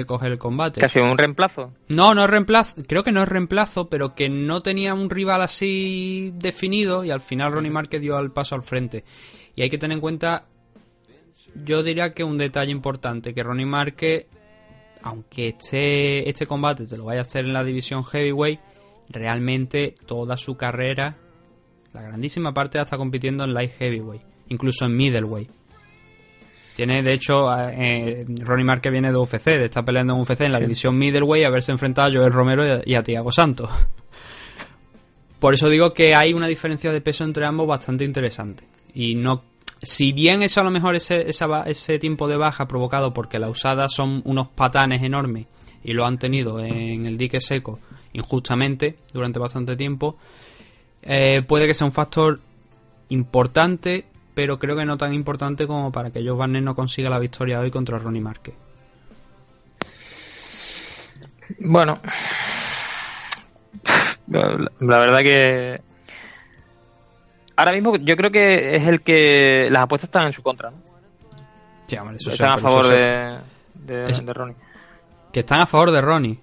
de 0.00 0.06
coger 0.06 0.32
el 0.32 0.38
combate. 0.38 0.80
Casi 0.80 0.98
un 0.98 1.16
reemplazo. 1.16 1.72
No, 1.88 2.14
no 2.14 2.24
es 2.24 2.30
reemplazo. 2.30 2.76
Creo 2.86 3.04
que 3.04 3.12
no 3.12 3.22
es 3.22 3.28
reemplazo, 3.28 3.88
pero 3.88 4.14
que 4.14 4.28
no 4.28 4.62
tenía 4.62 4.94
un 4.94 5.10
rival 5.10 5.42
así 5.42 6.32
definido 6.34 7.04
y 7.04 7.10
al 7.10 7.20
final 7.20 7.52
Ronnie 7.52 7.70
Márquez 7.70 8.00
dio 8.00 8.18
el 8.18 8.30
paso 8.30 8.54
al 8.54 8.62
frente. 8.62 9.04
Y 9.54 9.62
hay 9.62 9.70
que 9.70 9.78
tener 9.78 9.96
en 9.96 10.00
cuenta, 10.00 10.46
yo 11.64 11.82
diría 11.82 12.14
que 12.14 12.24
un 12.24 12.38
detalle 12.38 12.72
importante, 12.72 13.34
que 13.34 13.42
Ronnie 13.42 13.66
Márquez, 13.66 14.26
aunque 15.02 15.48
este, 15.48 16.28
este 16.28 16.46
combate 16.46 16.86
te 16.86 16.96
lo 16.96 17.04
vaya 17.04 17.20
a 17.20 17.22
hacer 17.22 17.44
en 17.44 17.52
la 17.52 17.64
división 17.64 18.04
heavyweight, 18.04 18.60
realmente 19.08 19.94
toda 20.06 20.36
su 20.36 20.56
carrera, 20.56 21.16
la 21.92 22.02
grandísima 22.02 22.54
parte 22.54 22.78
la 22.78 22.84
está 22.84 22.96
compitiendo 22.96 23.44
en 23.44 23.54
light 23.54 23.72
heavyweight, 23.78 24.22
incluso 24.48 24.86
en 24.86 24.96
middleweight. 24.96 25.59
Tiene, 26.80 27.02
de 27.02 27.12
hecho, 27.12 27.46
eh, 27.58 28.24
Ronnie 28.40 28.64
Márquez 28.64 28.90
viene 28.90 29.10
de 29.12 29.18
UFC, 29.18 29.44
de 29.58 29.66
estar 29.66 29.84
peleando 29.84 30.14
en 30.14 30.20
UFC 30.20 30.40
en 30.46 30.52
la 30.52 30.58
Sí. 30.58 30.64
división 30.64 30.96
middleweight, 30.96 31.44
haberse 31.44 31.72
enfrentado 31.72 32.08
a 32.08 32.10
Joel 32.10 32.32
Romero 32.32 32.66
y 32.66 32.70
a, 32.70 32.80
y 32.86 32.94
a 32.94 33.02
Tiago 33.02 33.30
Santos. 33.32 33.68
Por 35.38 35.52
eso 35.52 35.68
digo 35.68 35.92
que 35.92 36.14
hay 36.14 36.32
una 36.32 36.46
diferencia 36.46 36.90
de 36.90 37.02
peso 37.02 37.22
entre 37.24 37.44
ambos 37.44 37.66
bastante 37.66 38.04
interesante. 38.06 38.64
Y 38.94 39.14
no, 39.14 39.42
si 39.82 40.12
bien 40.12 40.42
eso 40.42 40.62
a 40.62 40.64
lo 40.64 40.70
mejor 40.70 40.94
ese, 40.94 41.28
esa 41.28 41.62
ese 41.64 41.98
tiempo 41.98 42.28
de 42.28 42.38
baja 42.38 42.66
provocado 42.66 43.12
porque 43.12 43.38
la 43.38 43.50
usada 43.50 43.88
son 43.90 44.22
unos 44.24 44.48
patanes 44.48 45.02
enormes 45.02 45.46
y 45.84 45.92
lo 45.92 46.06
han 46.06 46.18
tenido 46.18 46.60
en 46.60 47.04
el 47.04 47.18
dique 47.18 47.40
seco 47.40 47.78
injustamente 48.14 48.96
durante 49.12 49.38
bastante 49.38 49.76
tiempo, 49.76 50.16
eh, 51.02 51.42
puede 51.46 51.66
que 51.66 51.74
sea 51.74 51.86
un 51.86 51.92
factor 51.92 52.40
importante, 53.10 54.04
pero 54.40 54.58
creo 54.58 54.74
que 54.74 54.86
no 54.86 54.96
tan 54.96 55.12
importante 55.12 55.66
como 55.66 55.92
para 55.92 56.10
que 56.10 56.24
Joe 56.26 56.34
Barnett 56.34 56.64
no 56.64 56.74
consiga 56.74 57.10
la 57.10 57.18
victoria 57.18 57.60
hoy 57.60 57.70
contra 57.70 57.98
Ronnie 57.98 58.22
Márquez. 58.22 58.54
Bueno, 61.58 61.98
la, 64.28 64.98
verdad 64.98 65.18
que 65.18 65.82
ahora 67.54 67.72
mismo 67.72 67.96
yo 67.96 68.16
creo 68.16 68.30
que 68.30 68.76
es 68.76 68.86
el 68.86 69.02
que 69.02 69.68
las 69.70 69.82
apuestas 69.82 70.08
están 70.08 70.26
en 70.28 70.32
su 70.32 70.42
contra, 70.42 70.70
¿no? 70.70 70.78
Sí, 71.86 71.96
hombre, 71.98 72.16
eso 72.16 72.30
están 72.30 72.52
a 72.52 72.56
favor 72.58 72.84
eso 72.86 72.94
de, 72.94 73.38
de, 73.74 74.10
Es- 74.10 74.24
de 74.24 74.32
Ronnie. 74.32 74.56
Que 75.34 75.40
están 75.40 75.60
a 75.60 75.66
favor 75.66 75.90
de 75.90 76.00
Ronnie. 76.00 76.40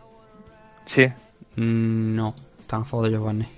Sí, 0.85 1.07
Mm, 1.55 2.15
no, 2.15 2.35
están 2.59 2.81
a 2.81 2.85
favor 2.85 3.09
de 3.09 3.17
Joe 3.17 3.25
Barnett. 3.25 3.49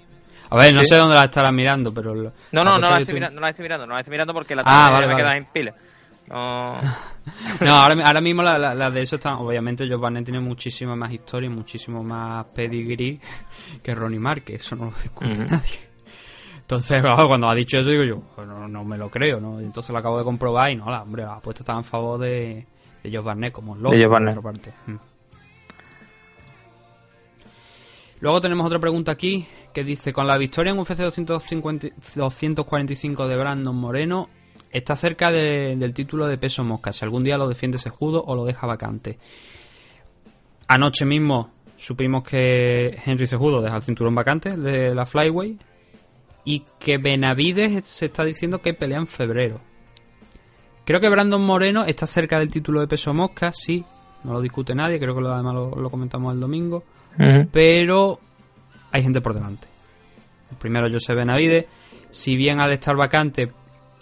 A 0.51 0.55
ver, 0.57 0.73
no 0.73 0.81
¿Sí? 0.83 0.89
sé 0.89 0.95
dónde 0.97 1.15
la 1.15 1.25
estarán 1.25 1.53
mirando, 1.55 1.93
pero... 1.93 2.13
lo- 2.15 2.23
no, 2.51 2.63
no, 2.63 2.63
no 2.63 2.69
apuesta 2.87 2.89
la, 2.89 2.99
estoy 3.01 3.13
mirando, 3.15 3.35
no 3.35 3.41
la 3.41 3.49
estoy 3.49 3.63
mirando, 3.63 3.85
no 3.87 3.93
la 3.93 3.99
estoy 3.99 4.11
mirando 4.11 4.33
porque 4.33 4.55
la 4.55 4.63
Ah, 4.65 4.83
tengo- 4.85 4.93
vale, 4.93 5.07
me 5.07 5.13
vale. 5.13 5.23
queda 5.23 5.37
en 5.37 5.45
pila. 5.45 5.75
No, 6.27 6.79
No, 7.61 7.75
ahora, 7.75 8.05
ahora 8.05 8.21
mismo 8.21 8.41
la, 8.43 8.57
la- 8.57 8.73
la 8.75 8.89
de 8.91 9.01
eso 9.01 9.15
están... 9.17 9.35
Obviamente 9.35 9.87
Joe 9.87 9.97
Barnett 9.97 10.25
tiene 10.25 10.39
muchísima 10.39 10.95
más 10.95 11.11
historia 11.11 11.47
y 11.47 11.53
muchísimo 11.53 12.03
más 12.03 12.45
pedigree 12.47 13.19
que 13.83 13.93
Ronnie 13.95 14.19
Márquez. 14.19 14.61
Eso 14.63 14.75
no 14.75 14.85
lo 14.85 14.91
discute 14.91 15.45
nadie. 15.45 15.87
Entonces, 16.61 16.99
claro, 17.01 17.27
cuando 17.27 17.49
ha 17.49 17.55
dicho 17.55 17.77
eso, 17.79 17.89
digo 17.89 18.03
yo, 18.03 18.19
pues 18.35 18.47
no, 18.47 18.67
no 18.67 18.83
me 18.83 18.95
lo 18.97 19.09
creo, 19.09 19.39
¿no? 19.39 19.59
Entonces 19.59 19.91
lo 19.91 19.97
acabo 19.97 20.19
de 20.19 20.23
comprobar 20.23 20.69
y 20.71 20.75
no, 20.75 20.89
la, 20.89 21.01
hombre, 21.01 21.23
las 21.23 21.37
apuestas 21.37 21.61
estaban 21.61 21.81
a 21.81 21.83
favor 21.83 22.19
de, 22.19 22.65
de 23.01 23.09
Joe 23.11 23.21
Barnett 23.23 23.51
como 23.51 23.75
loco. 23.75 23.91
De 23.95 23.97
Joe 23.97 24.05
por 24.07 24.11
Barnett. 24.13 24.37
otra 24.37 24.51
parte. 24.51 24.71
Mm. 24.85 24.95
Luego 28.21 28.41
tenemos 28.41 28.67
otra 28.67 28.79
pregunta 28.79 29.11
aquí 29.11 29.47
que 29.73 29.83
dice, 29.83 30.13
con 30.13 30.27
la 30.27 30.37
victoria 30.37 30.71
en 30.71 30.79
UFC 30.79 30.97
250 30.97 31.87
245 32.15 33.27
de 33.27 33.37
Brandon 33.37 33.75
Moreno, 33.75 34.29
está 34.71 34.95
cerca 34.95 35.31
de- 35.31 35.75
del 35.77 35.93
título 35.93 36.27
de 36.27 36.37
peso 36.37 36.63
mosca. 36.63 36.93
Si 36.93 37.03
algún 37.05 37.23
día 37.23 37.37
lo 37.37 37.47
defiende 37.47 37.77
Sejudo 37.77 38.23
o 38.25 38.35
lo 38.35 38.45
deja 38.45 38.67
vacante. 38.67 39.17
Anoche 40.67 41.05
mismo 41.05 41.51
supimos 41.77 42.23
que 42.23 42.99
Henry 43.05 43.25
Sejudo 43.25 43.61
deja 43.61 43.77
el 43.77 43.83
cinturón 43.83 44.13
vacante 44.13 44.55
de 44.57 44.93
la 44.93 45.05
Flyway 45.05 45.57
y 46.45 46.63
que 46.79 46.97
Benavides 46.97 47.85
se 47.85 48.07
está 48.07 48.23
diciendo 48.23 48.61
que 48.61 48.73
pelea 48.73 48.99
en 48.99 49.07
febrero. 49.07 49.61
Creo 50.85 50.99
que 50.99 51.09
Brandon 51.09 51.41
Moreno 51.43 51.85
está 51.85 52.05
cerca 52.07 52.39
del 52.39 52.49
título 52.49 52.79
de 52.81 52.87
peso 52.87 53.13
mosca, 53.13 53.51
sí, 53.53 53.83
no 54.23 54.33
lo 54.33 54.41
discute 54.41 54.73
nadie, 54.75 54.99
creo 54.99 55.15
que 55.15 55.21
lo, 55.21 55.31
además 55.33 55.53
lo, 55.53 55.75
lo 55.75 55.89
comentamos 55.89 56.33
el 56.33 56.39
domingo, 56.39 56.83
pero 57.51 58.19
hay 58.91 59.03
gente 59.03 59.21
por 59.21 59.33
delante. 59.33 59.67
El 60.51 60.57
primero 60.57 60.89
José 60.91 61.13
Benavides, 61.13 61.65
si 62.11 62.35
bien 62.35 62.59
al 62.59 62.71
estar 62.71 62.95
vacante 62.95 63.51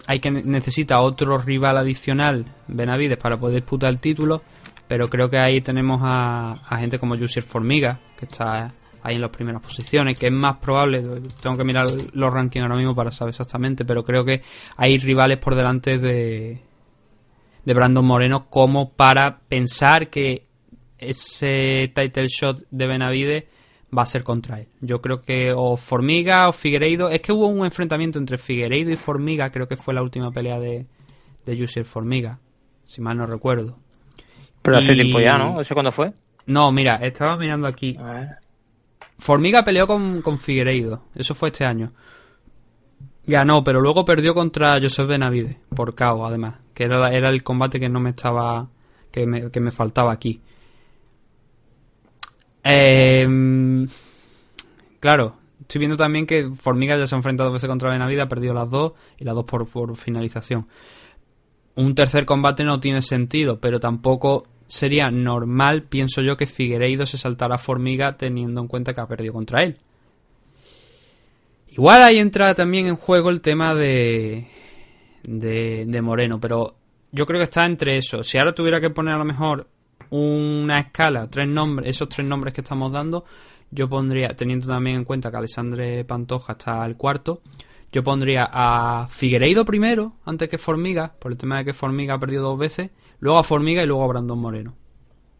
hay 0.07 0.19
que 0.19 0.31
necesita 0.31 1.01
otro 1.01 1.37
rival 1.37 1.77
adicional, 1.77 2.45
Benavides, 2.67 3.17
para 3.17 3.37
poder 3.37 3.61
disputar 3.61 3.89
el 3.89 3.99
título, 3.99 4.41
pero 4.87 5.07
creo 5.09 5.29
que 5.29 5.37
ahí 5.37 5.59
tenemos 5.59 6.01
a, 6.03 6.57
gente 6.79 6.97
como 6.97 7.17
Jussier 7.17 7.43
Formiga, 7.43 7.99
que 8.17 8.25
está 8.25 8.73
ahí 9.03 9.15
en 9.15 9.21
las 9.21 9.31
primeras 9.31 9.61
posiciones, 9.61 10.17
que 10.17 10.27
es 10.27 10.31
más 10.31 10.57
probable, 10.57 11.03
tengo 11.41 11.57
que 11.57 11.65
mirar 11.65 11.87
los 12.13 12.33
rankings 12.33 12.63
ahora 12.63 12.77
mismo 12.77 12.95
para 12.95 13.11
saber 13.11 13.31
exactamente, 13.31 13.83
pero 13.83 14.05
creo 14.05 14.23
que 14.23 14.41
hay 14.77 14.97
rivales 14.97 15.39
por 15.39 15.55
delante 15.55 15.97
de, 15.97 16.61
de 17.65 17.73
Brandon 17.73 18.05
Moreno 18.05 18.49
como 18.49 18.91
para 18.91 19.39
pensar 19.39 20.09
que 20.09 20.47
ese 20.97 21.91
title 21.93 22.27
shot 22.27 22.63
de 22.71 22.87
Benavide 22.87 23.47
va 23.95 24.03
a 24.03 24.05
ser 24.05 24.23
contra 24.23 24.59
él. 24.59 24.67
Yo 24.81 25.01
creo 25.01 25.21
que 25.21 25.53
o 25.55 25.77
Formiga 25.77 26.49
o 26.49 26.53
Figueiredo, 26.53 27.09
es 27.09 27.21
que 27.21 27.31
hubo 27.31 27.47
un 27.47 27.65
enfrentamiento 27.65 28.19
entre 28.19 28.37
Figueiredo 28.37 28.91
y 28.91 28.95
Formiga, 28.95 29.51
creo 29.51 29.67
que 29.67 29.77
fue 29.77 29.93
la 29.93 30.01
última 30.01 30.31
pelea 30.31 30.59
de, 30.59 30.85
de 31.45 31.83
Formiga, 31.83 32.39
si 32.85 33.01
mal 33.01 33.17
no 33.17 33.25
recuerdo. 33.25 33.77
Pero 34.61 34.77
hace 34.77 34.93
tiempo 34.93 35.19
ya, 35.19 35.37
¿no? 35.37 35.61
¿Ese 35.61 35.73
cuándo 35.73 35.91
fue? 35.91 36.13
No, 36.45 36.71
mira, 36.71 36.95
estaba 36.95 37.37
mirando 37.37 37.67
aquí. 37.67 37.97
Formiga 39.17 39.63
peleó 39.63 39.87
con, 39.87 40.21
con 40.21 40.37
Figueiredo, 40.37 41.03
eso 41.15 41.33
fue 41.33 41.49
este 41.49 41.65
año. 41.65 41.91
Ganó, 43.25 43.63
pero 43.63 43.81
luego 43.81 44.05
perdió 44.05 44.33
contra 44.33 44.79
Joseph 44.81 45.07
Benavide, 45.07 45.59
por 45.75 45.95
KO 45.95 46.25
además, 46.25 46.55
que 46.73 46.85
era, 46.85 47.09
era 47.09 47.29
el 47.29 47.43
combate 47.43 47.77
que 47.79 47.89
no 47.89 47.99
me 47.99 48.11
estaba, 48.11 48.69
que 49.11 49.25
me, 49.25 49.51
que 49.51 49.59
me 49.59 49.71
faltaba 49.71 50.13
aquí. 50.13 50.41
Eh, 52.69 53.87
claro, 54.99 55.35
estoy 55.61 55.79
viendo 55.79 55.95
también 55.95 56.25
que 56.25 56.49
Formiga 56.49 56.97
ya 56.97 57.05
se 57.05 57.15
ha 57.15 57.17
enfrentado 57.17 57.49
dos 57.49 57.55
veces 57.55 57.69
contra 57.69 57.89
Benavide, 57.89 58.21
ha 58.21 58.27
perdido 58.27 58.53
las 58.53 58.69
dos 58.69 58.93
y 59.17 59.23
las 59.23 59.35
dos 59.35 59.45
por, 59.45 59.67
por 59.67 59.95
finalización. 59.95 60.67
Un 61.75 61.95
tercer 61.95 62.25
combate 62.25 62.63
no 62.63 62.79
tiene 62.79 63.01
sentido, 63.01 63.59
pero 63.59 63.79
tampoco 63.79 64.47
sería 64.67 65.09
normal, 65.11 65.83
pienso 65.83 66.21
yo, 66.21 66.35
que 66.35 66.47
Figueiredo 66.47 67.05
se 67.05 67.17
saltara 67.17 67.55
a 67.55 67.59
Formiga 67.59 68.17
teniendo 68.17 68.61
en 68.61 68.67
cuenta 68.67 68.93
que 68.93 69.01
ha 69.01 69.07
perdido 69.07 69.33
contra 69.33 69.63
él. 69.63 69.77
Igual 71.69 72.01
ahí 72.01 72.17
entra 72.17 72.55
también 72.55 72.87
en 72.87 72.95
juego 72.95 73.29
el 73.29 73.41
tema 73.41 73.75
de, 73.75 74.47
de, 75.23 75.85
de 75.87 76.01
Moreno, 76.01 76.39
pero 76.39 76.75
yo 77.11 77.25
creo 77.25 77.39
que 77.39 77.43
está 77.43 77.65
entre 77.65 77.97
eso. 77.97 78.23
Si 78.23 78.37
ahora 78.37 78.55
tuviera 78.55 78.81
que 78.81 78.89
poner 78.89 79.13
a 79.13 79.19
lo 79.19 79.25
mejor 79.25 79.67
una 80.09 80.79
escala, 80.79 81.29
tres 81.29 81.47
nombres, 81.47 81.89
esos 81.89 82.09
tres 82.09 82.25
nombres 82.25 82.53
que 82.53 82.61
estamos 82.61 82.91
dando, 82.91 83.25
yo 83.71 83.89
pondría, 83.89 84.29
teniendo 84.35 84.67
también 84.67 84.97
en 84.97 85.05
cuenta 85.05 85.29
que 85.29 85.37
Alessandre 85.37 86.05
Pantoja 86.05 86.53
está 86.53 86.83
al 86.83 86.95
cuarto, 86.95 87.41
yo 87.91 88.03
pondría 88.03 88.49
a 88.51 89.07
Figueiredo 89.07 89.65
primero, 89.65 90.13
antes 90.25 90.49
que 90.49 90.57
Formiga, 90.57 91.13
por 91.19 91.31
el 91.31 91.37
tema 91.37 91.57
de 91.57 91.65
que 91.65 91.73
Formiga 91.73 92.15
ha 92.15 92.19
perdido 92.19 92.43
dos 92.43 92.59
veces, 92.59 92.91
luego 93.19 93.39
a 93.39 93.43
Formiga 93.43 93.83
y 93.83 93.87
luego 93.87 94.03
a 94.03 94.07
Brandon 94.07 94.39
Moreno. 94.39 94.73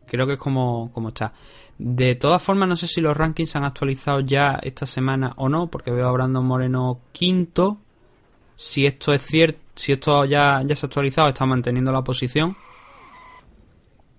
Creo 0.05 0.25
que 0.25 0.33
es 0.33 0.39
como, 0.39 0.91
como 0.93 1.09
está. 1.09 1.33
De 1.77 2.15
todas 2.15 2.41
formas, 2.41 2.69
no 2.69 2.75
sé 2.75 2.87
si 2.87 3.01
los 3.01 3.15
rankings 3.15 3.51
se 3.51 3.57
han 3.57 3.65
actualizado 3.65 4.21
ya 4.21 4.59
esta 4.63 4.85
semana 4.85 5.33
o 5.35 5.49
no, 5.49 5.67
porque 5.67 5.91
veo 5.91 6.07
a 6.07 6.11
Brandon 6.11 6.45
Moreno 6.45 7.01
quinto. 7.11 7.77
Si 8.55 8.85
esto 8.85 9.13
es 9.13 9.21
cierto, 9.21 9.59
si 9.75 9.91
esto 9.91 10.25
ya, 10.25 10.63
ya 10.65 10.75
se 10.75 10.85
ha 10.85 10.87
actualizado, 10.87 11.27
está 11.27 11.45
manteniendo 11.45 11.91
la 11.91 12.03
posición. 12.03 12.55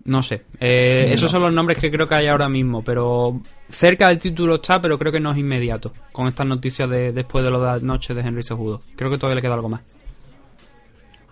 No 0.04 0.22
sé. 0.22 0.44
Eh, 0.58 1.10
esos 1.12 1.30
son 1.30 1.42
los 1.42 1.52
nombres 1.52 1.78
que 1.78 1.90
creo 1.90 2.08
que 2.08 2.14
hay 2.14 2.26
ahora 2.28 2.48
mismo, 2.48 2.82
pero 2.82 3.40
cerca 3.68 4.08
del 4.08 4.18
título 4.18 4.56
está, 4.56 4.80
pero 4.80 4.98
creo 4.98 5.12
que 5.12 5.20
no 5.20 5.32
es 5.32 5.38
inmediato. 5.38 5.92
Con 6.12 6.28
estas 6.28 6.46
noticias 6.46 6.88
de 6.88 7.12
después 7.12 7.44
de 7.44 7.50
las 7.50 7.82
noches 7.82 8.16
de 8.16 8.22
Henry 8.22 8.42
Sejudo. 8.42 8.80
Creo 8.96 9.10
que 9.10 9.18
todavía 9.18 9.36
le 9.36 9.42
queda 9.42 9.54
algo 9.54 9.68
más. 9.68 9.82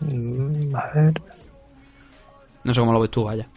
Mm, 0.01 0.75
a 0.75 0.91
ver. 0.95 1.15
No 2.65 2.75
sé 2.75 2.81
cómo 2.81 2.93
lo 2.93 3.01
ves 3.01 3.11
tú, 3.11 3.25
vaya. 3.25 3.49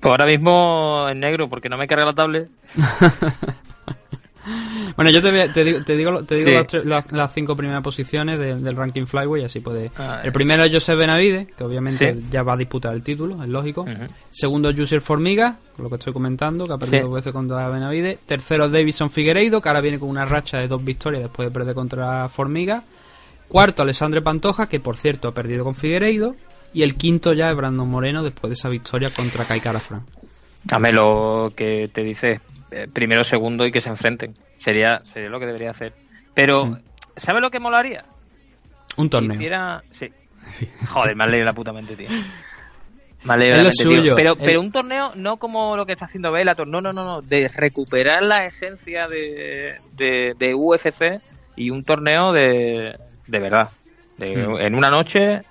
Pues 0.00 0.10
ahora 0.10 0.26
mismo 0.26 1.06
en 1.08 1.20
negro, 1.20 1.48
porque 1.48 1.68
no 1.68 1.78
me 1.78 1.86
carga 1.86 2.06
la 2.06 2.12
tablet. 2.14 2.50
Bueno, 4.96 5.10
yo 5.10 5.22
te, 5.22 5.64
digo, 5.64 5.82
te 5.84 5.94
digo, 5.94 6.24
las, 6.84 7.34
cinco 7.34 7.56
primeras 7.56 7.82
posiciones 7.82 8.38
del 8.38 8.76
ranking 8.76 9.06
Flyway, 9.06 9.44
así 9.44 9.60
puede. 9.60 9.90
Ah, 9.96 10.20
el 10.22 10.32
primero 10.32 10.64
es 10.64 10.72
Joseph 10.72 10.98
Benavide, 10.98 11.46
que 11.56 11.64
obviamente 11.64 12.18
ya 12.30 12.42
va 12.42 12.54
a 12.54 12.56
disputar 12.56 12.94
el 12.94 13.02
título, 13.02 13.42
es 13.42 13.48
lógico. 13.48 13.84
Segundo, 14.30 14.72
Jussier 14.74 15.00
Formiga, 15.00 15.58
lo 15.78 15.88
que 15.88 15.96
estoy 15.96 16.12
comentando, 16.12 16.66
que 16.66 16.72
ha 16.72 16.78
perdido 16.78 17.06
dos 17.06 17.14
veces 17.14 17.32
contra 17.32 17.68
Benavide. 17.68 18.18
Tercero, 18.26 18.68
Davison 18.68 19.10
Figueiredo, 19.10 19.60
que 19.60 19.68
ahora 19.68 19.80
viene 19.80 19.98
con 19.98 20.08
una 20.08 20.24
racha 20.24 20.58
de 20.58 20.68
dos 20.68 20.84
victorias 20.84 21.22
después 21.22 21.48
de 21.48 21.52
perder 21.52 21.74
contra 21.74 22.28
Formiga. 22.28 22.82
Cuarto, 23.48 23.82
Alessandre 23.82 24.22
Pantoja, 24.22 24.68
que 24.68 24.80
por 24.80 24.96
cierto 24.96 25.28
ha 25.28 25.34
perdido 25.34 25.64
con 25.64 25.74
Figueiredo. 25.74 26.34
Y 26.72 26.82
el 26.82 26.96
quinto 26.96 27.32
ya 27.32 27.50
es 27.50 27.56
Brandon 27.56 27.88
Moreno 27.88 28.24
después 28.24 28.50
de 28.50 28.54
esa 28.54 28.68
victoria 28.68 29.08
contra 29.14 29.44
Kai 29.44 29.60
Fran. 29.60 30.02
Dame 30.64 30.92
lo 30.92 31.52
que 31.54 31.88
te 31.92 32.02
dice 32.02 32.40
eh, 32.70 32.88
primero, 32.92 33.24
segundo 33.24 33.66
y 33.66 33.72
que 33.72 33.80
se 33.80 33.90
enfrenten. 33.90 34.34
Sería, 34.56 35.00
sería 35.04 35.28
lo 35.28 35.38
que 35.38 35.46
debería 35.46 35.70
hacer. 35.70 35.94
Pero, 36.34 36.66
mm. 36.66 36.78
¿sabes 37.16 37.42
lo 37.42 37.50
que 37.50 37.60
molaría? 37.60 38.04
Un 38.96 39.10
torneo. 39.10 39.82
Sí. 39.90 40.10
Joder, 40.88 41.16
me 41.16 41.26
leído 41.26 41.44
la 41.44 41.52
puta 41.52 41.72
mente, 41.72 41.96
tío. 41.96 42.08
Me 43.24 43.36
la 43.38 43.62
mente, 43.62 43.84
tío. 43.84 44.14
Pero, 44.14 44.36
pero 44.36 44.60
un 44.60 44.70
torneo 44.70 45.12
no 45.14 45.36
como 45.36 45.76
lo 45.76 45.86
que 45.86 45.92
está 45.92 46.04
haciendo 46.04 46.30
Bellator, 46.30 46.66
no, 46.66 46.80
no, 46.80 46.92
no, 46.92 47.04
no, 47.04 47.22
de 47.22 47.48
recuperar 47.48 48.22
la 48.22 48.44
esencia 48.44 49.08
de, 49.08 49.76
de, 49.96 50.54
UFC 50.54 51.20
y 51.56 51.70
un 51.70 51.84
torneo 51.84 52.32
de, 52.32 52.98
de 53.26 53.38
verdad. 53.38 53.70
Mm. 54.18 54.60
En 54.60 54.74
una 54.74 54.90
noche 54.90 55.42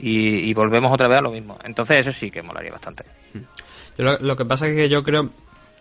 y, 0.00 0.52
volvemos 0.54 0.92
otra 0.92 1.08
vez 1.08 1.18
a 1.18 1.22
lo 1.22 1.30
mismo. 1.30 1.58
Entonces 1.64 1.98
eso 1.98 2.12
sí 2.12 2.30
que 2.30 2.42
molaría 2.42 2.72
bastante. 2.72 3.04
Mm. 3.34 4.02
lo, 4.02 4.36
que 4.36 4.44
pasa 4.44 4.66
es 4.66 4.74
que 4.74 4.88
yo 4.88 5.02
creo 5.02 5.30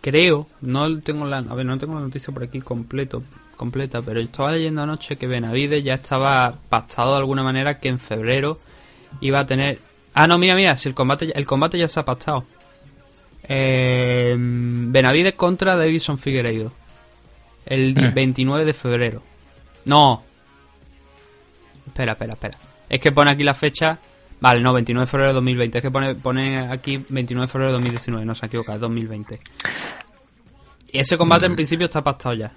creo, 0.01 0.47
no 0.61 0.99
tengo 1.01 1.25
la, 1.25 1.37
a 1.37 1.55
ver, 1.55 1.65
no 1.65 1.77
tengo 1.77 1.95
la 1.95 2.01
noticia 2.01 2.33
por 2.33 2.43
aquí 2.43 2.59
completo, 2.61 3.23
completa, 3.55 4.01
pero 4.01 4.19
estaba 4.19 4.51
leyendo 4.51 4.83
anoche 4.83 5.17
que 5.17 5.27
Benavides 5.27 5.83
ya 5.83 5.95
estaba 5.95 6.53
pactado 6.69 7.11
de 7.11 7.17
alguna 7.17 7.43
manera 7.43 7.79
que 7.79 7.89
en 7.89 7.99
febrero 7.99 8.59
iba 9.21 9.39
a 9.39 9.47
tener. 9.47 9.79
Ah, 10.13 10.27
no, 10.27 10.37
mira, 10.37 10.55
mira, 10.55 10.77
si 10.77 10.89
el 10.89 10.95
combate, 10.95 11.31
el 11.37 11.45
combate 11.45 11.77
ya 11.77 11.87
se 11.87 11.99
ha 11.99 12.05
pactado. 12.05 12.45
Eh, 13.43 14.35
Benavides 14.37 15.33
contra 15.35 15.75
Davison 15.75 16.17
Figueiredo. 16.17 16.71
El 17.65 17.93
29 17.93 18.63
mm. 18.63 18.65
de 18.65 18.73
febrero. 18.73 19.23
No. 19.85 20.23
Espera, 21.85 22.13
espera, 22.13 22.33
espera. 22.33 22.57
Es 22.89 22.99
que 22.99 23.11
pone 23.11 23.31
aquí 23.31 23.43
la 23.43 23.53
fecha. 23.53 23.99
Vale, 24.39 24.61
no, 24.61 24.73
29 24.73 25.05
de 25.05 25.09
febrero 25.09 25.29
de 25.29 25.33
2020. 25.35 25.77
Es 25.77 25.81
que 25.81 25.91
pone, 25.91 26.15
pone 26.15 26.59
aquí 26.59 27.03
29 27.09 27.47
de 27.47 27.51
febrero 27.51 27.71
de 27.71 27.73
2019. 27.73 28.25
No 28.25 28.35
se 28.35 28.45
ha 28.45 28.47
equivocado, 28.47 28.75
es 28.75 28.81
2020. 28.81 29.39
Ese 30.99 31.17
combate 31.17 31.45
en 31.45 31.55
principio 31.55 31.85
está 31.85 32.03
pactado 32.03 32.35
ya. 32.35 32.51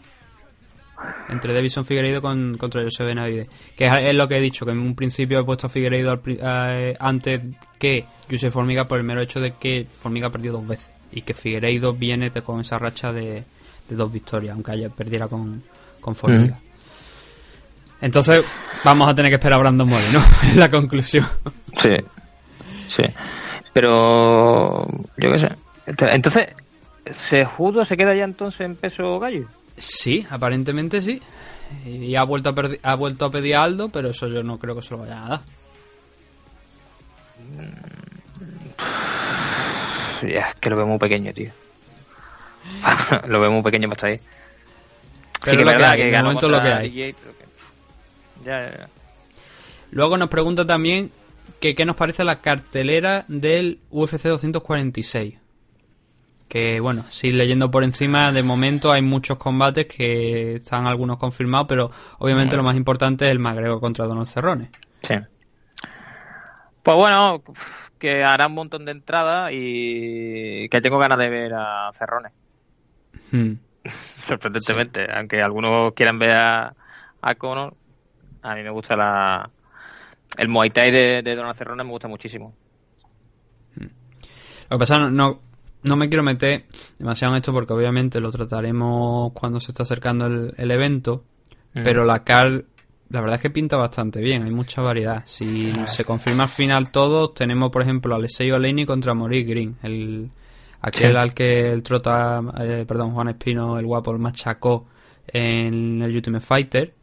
Entre 1.29 1.55
Davison 1.55 1.85
Figueiredo 1.85 2.21
con, 2.21 2.57
contra 2.59 2.83
José 2.83 3.05
Benavide. 3.05 3.49
Que 3.77 3.87
es, 3.87 4.15
lo 4.15 4.29
que 4.29 4.37
he 4.37 4.41
dicho, 4.41 4.65
que 4.65 4.73
en 4.73 4.79
un 4.79 4.95
principio 4.95 5.41
he 5.41 5.45
puesto 5.45 5.67
a 5.67 5.71
Figueiredo 5.71 6.21
antes 6.99 7.41
que 7.79 8.05
José 8.31 8.51
Formiga 8.51 8.87
por 8.87 8.99
el 8.99 9.05
mero 9.05 9.21
hecho 9.21 9.41
de 9.41 9.53
que 9.53 9.87
Formiga 9.91 10.29
ha 10.29 10.31
perdido 10.31 10.59
dos 10.59 10.67
veces. 10.67 10.91
Y 11.13 11.23
que 11.23 11.35
Figueiredo 11.35 11.93
viene 11.93 12.31
con 12.31 12.61
esa 12.61 12.79
racha 12.79 13.13
de, 13.13 13.45
dos 13.89 14.13
victorias, 14.13 14.55
aunque 14.55 14.73
haya 14.73 14.89
perdiera 14.91 15.29
con, 15.29 15.63
con 16.01 16.15
Formiga. 16.15 16.57
Mm. 16.57 16.71
Entonces, 18.03 18.45
vamos 18.85 19.09
a 19.09 19.15
tener 19.15 19.31
que 19.31 19.37
esperar 19.37 19.59
a 19.59 19.63
Brandon 19.63 19.89
Moreno, 19.89 20.21
es 20.43 20.57
la 20.57 20.71
conclusión. 20.71 21.27
Sí, 21.77 21.97
sí. 22.89 23.05
Pero, 23.73 24.87
yo 25.17 25.31
qué 25.31 25.39
sé. 25.39 25.49
Entonces, 25.87 26.55
¿Se 27.13 27.45
judo 27.45 27.85
se 27.85 27.97
queda 27.97 28.15
ya 28.15 28.25
entonces 28.25 28.61
en 28.63 28.77
peso 28.77 29.19
gallo? 29.19 29.49
Sí, 29.77 30.27
aparentemente 30.31 31.01
sí. 31.01 31.21
Y 31.85 32.15
ha 32.17 32.25
vuelto 32.25 32.51
a, 32.51 32.91
ha 32.91 32.95
vuelto 32.95 33.25
a 33.25 33.31
pedir 33.31 33.57
a 33.57 33.63
Aldo, 33.63 33.89
pero 33.89 34.11
eso 34.11 34.27
yo 34.29 34.43
no 34.43 34.59
creo 34.59 34.75
que 34.75 34.83
se 34.83 34.91
lo 34.91 34.99
vaya 34.99 35.25
a 35.25 35.29
dar. 35.29 35.41
Ya, 40.23 40.49
es 40.49 40.55
que 40.57 40.71
lo 40.71 40.77
veo 40.77 40.87
muy 40.87 40.99
pequeño, 40.99 41.33
tío. 41.33 41.51
lo 43.27 43.41
veo 43.41 43.51
muy 43.51 43.63
pequeño 43.63 43.89
para 43.89 43.97
estar 43.97 44.11
ahí. 44.11 44.19
sí 45.45 45.57
que, 45.57 45.65
lo 45.65 45.77
que 45.77 45.85
hay, 45.85 46.11
que 46.11 46.23
momento 46.23 46.49
lo 46.49 46.61
que 46.61 46.69
hay. 46.69 47.15
Ya, 48.45 48.89
Luego 49.93 50.19
nos 50.19 50.29
pregunta 50.29 50.67
también 50.67 51.11
que 51.61 51.75
qué 51.75 51.85
nos 51.85 51.97
parece 51.97 52.25
la 52.25 52.41
cartelera 52.41 53.25
del 53.29 53.81
UFC 53.91 54.23
246 54.23 55.40
que 56.51 56.81
bueno, 56.81 57.05
si 57.11 57.31
leyendo 57.31 57.71
por 57.71 57.85
encima, 57.85 58.33
de 58.33 58.43
momento 58.43 58.91
hay 58.91 59.03
muchos 59.03 59.39
combates 59.39 59.87
que 59.87 60.57
están 60.57 60.85
algunos 60.89 61.17
confirmados, 61.17 61.69
pero 61.69 61.93
obviamente 62.19 62.57
lo 62.57 62.65
más 62.65 62.75
importante 62.75 63.27
es 63.27 63.31
el 63.31 63.39
Magrego 63.39 63.81
contra 63.81 64.05
Donald 64.05 64.27
Cerrone. 64.27 64.69
Sí. 64.99 65.15
Pues 66.83 66.97
bueno, 66.97 67.45
que 68.01 68.25
hará 68.25 68.49
un 68.49 68.55
montón 68.55 68.85
de 68.85 68.91
entradas 68.91 69.53
y 69.55 70.69
que 70.69 70.81
tengo 70.81 70.99
ganas 70.99 71.21
de 71.21 71.29
ver 71.29 71.55
a 71.55 71.93
Cerrone. 71.95 72.31
Hmm. 73.31 73.53
Sorprendentemente, 74.21 75.07
aunque 75.09 75.41
algunos 75.41 75.95
quieran 75.95 76.19
ver 76.19 76.33
a, 76.33 76.75
Conor, 77.39 77.77
a 78.43 78.57
mí 78.57 78.65
me 78.65 78.71
gusta 78.71 78.97
la 78.97 79.49
el 80.37 80.49
Muay 80.49 80.71
Thai 80.71 80.91
de, 80.91 81.23
Donald 81.37 81.57
Cerrone 81.57 81.85
me 81.85 81.91
gusta 81.91 82.09
muchísimo. 82.09 82.57
Hmm. 83.77 83.87
Lo 84.69 84.77
que 84.77 84.79
pasa 84.79 84.99
no, 84.99 85.11
no 85.11 85.50
me 85.97 86.09
quiero 86.09 86.23
meter 86.23 86.67
demasiado 86.99 87.35
en 87.35 87.39
esto 87.39 87.53
porque 87.53 87.73
obviamente 87.73 88.21
lo 88.21 88.31
trataremos 88.31 89.33
cuando 89.33 89.61
se 89.61 89.71
está 89.71 89.83
acercando 89.85 90.27
el, 90.27 90.55
el 90.57 90.71
evento. 90.71 91.25
Mm. 91.75 91.83
Pero 91.85 92.05
la 92.05 92.25
CAR, 92.25 92.65
la 93.09 93.21
verdad 93.21 93.37
es 93.37 93.43
que 93.43 93.51
pinta 93.51 93.77
bastante 93.77 94.21
bien, 94.21 94.43
hay 94.43 94.51
mucha 94.51 94.83
variedad. 94.83 95.23
Si 95.25 95.73
se 95.87 96.05
confirma 96.05 96.45
al 96.45 96.49
final 96.49 96.91
todo, 96.93 97.31
tenemos 97.31 97.71
por 97.71 97.83
ejemplo 97.83 98.15
a 98.15 98.19
Alessio 98.19 98.57
Oleini 98.57 98.85
contra 98.85 99.15
Maurice 99.15 99.49
Green, 99.49 99.77
el, 99.83 100.31
aquel 100.81 101.13
Sí. 101.13 101.17
al 101.17 101.35
que 101.35 101.73
el 101.73 101.83
trota, 101.83 102.41
eh, 102.61 102.85
perdón, 102.87 103.13
Juan 103.13 103.29
Espino, 103.29 103.79
el 103.79 103.87
guapo, 103.87 104.11
el 104.13 104.19
machacó 104.19 104.87
en 105.27 106.03
el 106.03 106.15
Ultimate 106.15 106.45
Fighter. 106.45 106.95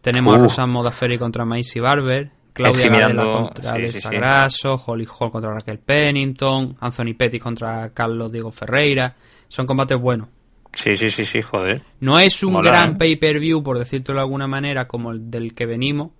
Tenemos 0.00 0.34
a. 0.34 0.38
Rosan 0.38 0.70
Modafferi 0.70 1.16
contra 1.18 1.44
Macy 1.46 1.80
Barber. 1.80 2.30
Claudia 2.54 2.88
mirando, 2.88 3.32
contra 3.32 3.74
sí, 3.88 4.00
sí, 4.00 4.68
Holly 4.86 5.08
Hall 5.18 5.30
contra 5.32 5.52
Raquel 5.52 5.80
Pennington, 5.80 6.76
Anthony 6.80 7.14
Pettis 7.18 7.42
contra 7.42 7.90
Carlos 7.92 8.30
Diego 8.30 8.52
Ferreira. 8.52 9.12
Son 9.48 9.66
combates 9.66 10.00
buenos. 10.00 10.28
Sí, 10.72 10.96
sí, 10.96 11.10
sí, 11.10 11.24
sí, 11.24 11.42
joder. 11.42 11.82
No 12.00 12.18
es 12.18 12.42
un 12.44 12.54
Mola, 12.54 12.70
gran 12.70 12.92
¿eh? 12.92 12.96
pay-per-view, 12.96 13.62
por 13.62 13.78
decirlo 13.78 14.14
de 14.14 14.20
alguna 14.20 14.46
manera, 14.46 14.86
como 14.86 15.10
el 15.10 15.30
del 15.30 15.52
que 15.52 15.66
venimos, 15.66 16.12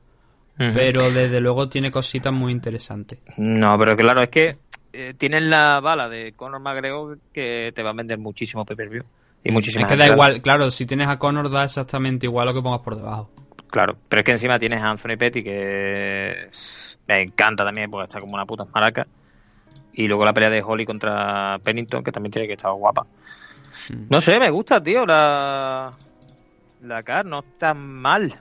pero 0.57 1.11
desde 1.11 1.41
luego 1.41 1.69
tiene 1.69 1.93
cositas 1.93 2.33
muy 2.33 2.51
interesantes. 2.51 3.21
No, 3.37 3.77
pero 3.79 3.97
claro, 3.97 4.23
es 4.23 4.29
que 4.29 4.57
eh, 4.93 5.15
tienen 5.17 5.51
la 5.51 5.81
bala 5.81 6.09
de 6.09 6.33
Conor 6.33 6.61
McGregor 6.61 7.19
que 7.33 7.73
te 7.75 7.83
va 7.83 7.91
a 7.91 7.95
vender 7.95 8.19
muchísimo 8.19 8.65
pay-per-view. 8.65 9.05
Y 9.45 9.53
muchísimas 9.53 9.91
Es 9.91 9.97
que 9.99 10.05
da 10.05 10.13
igual, 10.13 10.43
claro, 10.43 10.71
si 10.71 10.85
tienes 10.85 11.07
a 11.07 11.19
Conor 11.19 11.51
da 11.51 11.65
exactamente 11.65 12.27
igual 12.27 12.47
lo 12.47 12.55
que 12.55 12.63
pongas 12.63 12.81
por 12.81 12.97
debajo. 12.97 13.31
Claro, 13.75 13.97
pero 14.09 14.21
es 14.21 14.25
que 14.25 14.31
encima 14.31 14.57
tienes 14.57 14.81
a 14.81 14.89
Anthony 14.91 15.17
Petty 15.19 15.43
que 15.43 16.45
es- 16.47 16.97
me 17.09 17.23
encanta 17.23 17.65
también 17.65 17.91
porque 17.91 18.05
está 18.07 18.21
como 18.21 18.35
una 18.35 18.47
puta 18.47 18.65
maraca. 18.73 19.05
Y 19.95 20.07
luego 20.07 20.25
la 20.25 20.33
pelea 20.33 20.49
de 20.49 20.63
Holly 20.63 20.87
contra 20.87 21.59
Pennington 21.59 22.05
que 22.05 22.13
también 22.13 22.31
tiene 22.31 22.47
que 22.47 22.55
estar 22.55 22.71
guapa. 22.73 23.05
Mm. 23.91 24.07
No 24.11 24.21
sé, 24.21 24.39
me 24.39 24.49
gusta, 24.51 24.81
tío, 24.81 25.05
la 25.05 25.91
la 26.83 27.03
car 27.03 27.27
no 27.27 27.41
está 27.41 27.75
mal. 27.75 28.33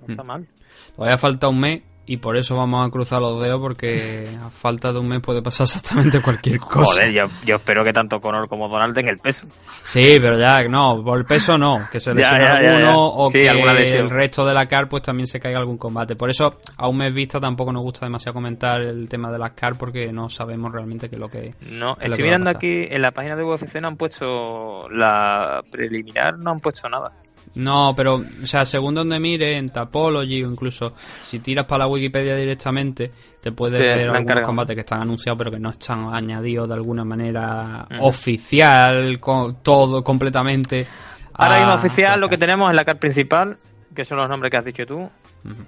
No 0.00 0.06
está 0.08 0.24
Mm. 0.24 0.26
mal. 0.26 0.48
Todavía 0.96 1.18
falta 1.18 1.46
un 1.46 1.60
mes 1.60 1.82
y 2.06 2.18
por 2.18 2.36
eso 2.36 2.56
vamos 2.56 2.86
a 2.86 2.90
cruzar 2.90 3.20
los 3.20 3.42
dedos 3.42 3.60
porque 3.60 4.26
a 4.42 4.50
falta 4.50 4.92
de 4.92 4.98
un 4.98 5.08
mes 5.08 5.20
puede 5.20 5.40
pasar 5.40 5.64
exactamente 5.64 6.20
cualquier 6.20 6.58
cosa. 6.58 7.02
Joder, 7.02 7.12
yo, 7.12 7.24
yo 7.46 7.56
espero 7.56 7.82
que 7.82 7.92
tanto 7.92 8.20
Conor 8.20 8.48
como 8.48 8.68
Donald 8.68 8.94
den 8.94 9.08
el 9.08 9.18
peso. 9.18 9.46
Sí, 9.84 10.18
pero 10.20 10.38
ya, 10.38 10.62
no, 10.68 11.02
por 11.02 11.18
el 11.18 11.24
peso 11.24 11.56
no, 11.56 11.88
que 11.90 12.00
se 12.00 12.12
lesione 12.14 12.44
ya, 12.44 12.62
ya, 12.62 12.76
alguno 12.76 12.90
ya. 12.90 12.96
o 12.96 13.30
Sí, 13.30 13.38
que 13.38 13.96
el 13.96 14.10
resto 14.10 14.44
de 14.44 14.54
la 14.54 14.66
CAR 14.66 14.88
pues 14.88 15.02
también 15.02 15.26
se 15.26 15.40
caiga 15.40 15.58
algún 15.58 15.78
combate. 15.78 16.14
Por 16.14 16.30
eso 16.30 16.58
a 16.76 16.88
un 16.88 16.98
mes 16.98 17.12
vista 17.14 17.40
tampoco 17.40 17.72
nos 17.72 17.82
gusta 17.82 18.04
demasiado 18.04 18.34
comentar 18.34 18.82
el 18.82 19.08
tema 19.08 19.32
de 19.32 19.38
las 19.38 19.52
CAR 19.52 19.76
porque 19.76 20.12
no 20.12 20.28
sabemos 20.28 20.72
realmente 20.72 21.08
qué 21.08 21.16
es 21.16 21.20
lo 21.20 21.28
que... 21.28 21.54
No, 21.62 21.96
estoy 22.00 22.24
mirando 22.24 22.50
aquí 22.50 22.86
en 22.90 23.00
la 23.00 23.12
página 23.12 23.36
de 23.36 23.44
UFC 23.44 23.76
no 23.80 23.88
han 23.88 23.96
puesto 23.96 24.88
la 24.90 25.62
preliminar, 25.70 26.38
no 26.38 26.50
han 26.52 26.60
puesto 26.60 26.88
nada. 26.88 27.12
No, 27.56 27.94
pero, 27.96 28.16
o 28.16 28.46
sea, 28.46 28.64
según 28.64 28.94
donde 28.94 29.20
mire, 29.20 29.56
en 29.56 29.70
Tapology 29.70 30.42
o 30.42 30.50
incluso 30.50 30.92
si 31.22 31.38
tiras 31.38 31.66
para 31.66 31.84
la 31.84 31.86
Wikipedia 31.86 32.34
directamente, 32.34 33.12
te 33.40 33.52
puedes 33.52 33.78
Sí, 33.78 33.84
ver 33.84 34.10
algunos 34.10 34.40
combates 34.40 34.74
que 34.74 34.80
están 34.80 35.02
anunciados 35.02 35.38
pero 35.38 35.50
que 35.52 35.60
no 35.60 35.70
están 35.70 36.12
añadidos 36.12 36.66
de 36.66 36.74
alguna 36.74 37.04
manera 37.04 37.86
oficial, 38.00 39.20
con 39.20 39.62
todo 39.62 40.02
completamente. 40.02 40.86
Ahora 41.34 41.58
mismo 41.58 41.74
oficial 41.74 42.20
lo 42.20 42.28
que 42.28 42.38
tenemos 42.38 42.70
es 42.70 42.76
la 42.76 42.84
car 42.84 42.98
principal, 42.98 43.56
que 43.94 44.04
son 44.04 44.18
los 44.18 44.28
nombres 44.28 44.50
que 44.50 44.56
has 44.56 44.64
dicho 44.64 44.84
tú, 44.86 45.08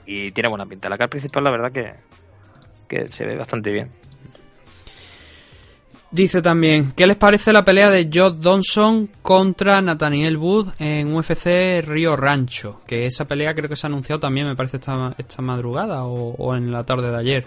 y 0.06 0.32
tiene 0.32 0.48
buena 0.48 0.66
pinta. 0.66 0.88
La 0.88 0.98
car 0.98 1.08
principal 1.08 1.44
la 1.44 1.50
verdad 1.50 1.70
que, 1.70 1.92
que 2.88 3.08
se 3.08 3.26
ve 3.26 3.36
bastante 3.36 3.70
bien. 3.70 3.90
Dice 6.16 6.40
también, 6.40 6.92
¿qué 6.96 7.06
les 7.06 7.18
parece 7.18 7.52
la 7.52 7.62
pelea 7.62 7.90
de 7.90 8.08
Josh 8.10 8.36
Donson 8.36 9.10
contra 9.20 9.82
Nathaniel 9.82 10.38
Wood 10.38 10.68
en 10.78 11.14
UFC 11.14 11.84
Río 11.86 12.16
Rancho? 12.16 12.80
Que 12.86 13.04
esa 13.04 13.26
pelea 13.26 13.52
creo 13.52 13.68
que 13.68 13.76
se 13.76 13.86
ha 13.86 13.88
anunciado 13.88 14.18
también, 14.18 14.46
me 14.46 14.56
parece, 14.56 14.78
esta, 14.78 15.14
esta 15.18 15.42
madrugada 15.42 16.04
o, 16.04 16.56
en 16.56 16.72
la 16.72 16.84
tarde 16.84 17.10
de 17.10 17.18
ayer. 17.18 17.44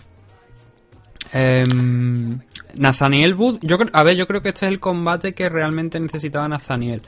Em, 1.34 2.40
Nathaniel 2.76 3.34
Wood, 3.34 3.58
a 3.92 4.04
ver, 4.04 4.16
yo 4.16 4.28
creo 4.28 4.44
que 4.44 4.50
este 4.50 4.68
es 4.68 4.72
el 4.72 4.80
combate 4.80 5.34
que 5.34 5.50
realmente 5.50 6.00
necesitaba 6.00 6.48
Nathaniel. 6.48 7.02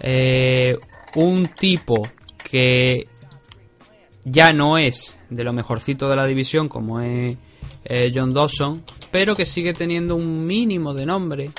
Eh, 0.00 0.74
un 1.16 1.44
tipo 1.48 2.00
que 2.50 3.08
ya 4.24 4.54
no 4.54 4.78
es 4.78 5.18
de 5.28 5.44
lo 5.44 5.52
mejorcito 5.52 6.08
de 6.08 6.16
la 6.16 6.24
división 6.24 6.66
como 6.70 7.00
es 7.00 7.36
eh, 7.84 8.10
John 8.14 8.32
Dawson, 8.32 8.82
pero 9.14 9.36
que 9.36 9.46
sigue 9.46 9.74
teniendo 9.74 10.16
un 10.16 10.44
mínimo 10.44 10.92
de 10.92 11.06
nombre 11.06 11.52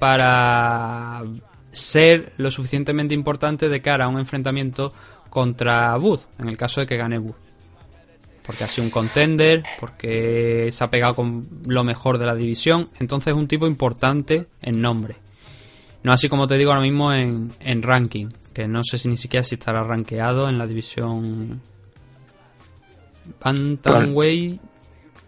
para 0.00 1.22
ser 1.70 2.32
lo 2.38 2.50
suficientemente 2.50 3.14
importante 3.14 3.68
de 3.68 3.80
cara 3.80 4.06
a 4.06 4.08
un 4.08 4.18
enfrentamiento 4.18 4.92
contra 5.30 5.96
Wood, 5.96 6.18
en 6.40 6.48
el 6.48 6.56
caso 6.56 6.80
de 6.80 6.88
que 6.88 6.96
gane 6.96 7.20
Wood. 7.20 7.36
Porque 8.44 8.64
ha 8.64 8.66
sido 8.66 8.84
un 8.84 8.90
contender, 8.90 9.62
porque 9.78 10.70
se 10.72 10.82
ha 10.82 10.90
pegado 10.90 11.14
con 11.14 11.46
lo 11.66 11.84
mejor 11.84 12.18
de 12.18 12.26
la 12.26 12.34
división, 12.34 12.88
entonces 12.98 13.28
es 13.28 13.38
un 13.38 13.46
tipo 13.46 13.68
importante 13.68 14.48
en 14.60 14.80
nombre. 14.80 15.14
No 16.02 16.12
así 16.12 16.28
como 16.28 16.48
te 16.48 16.58
digo 16.58 16.72
ahora 16.72 16.82
mismo 16.82 17.12
en, 17.12 17.52
en 17.60 17.80
ranking, 17.80 18.26
que 18.52 18.66
no 18.66 18.82
sé 18.82 18.98
si 18.98 19.08
ni 19.08 19.16
siquiera 19.16 19.44
si 19.44 19.54
estará 19.54 19.84
rankeado 19.84 20.48
en 20.48 20.58
la 20.58 20.66
división 20.66 21.62
Bantamweight, 23.40 24.71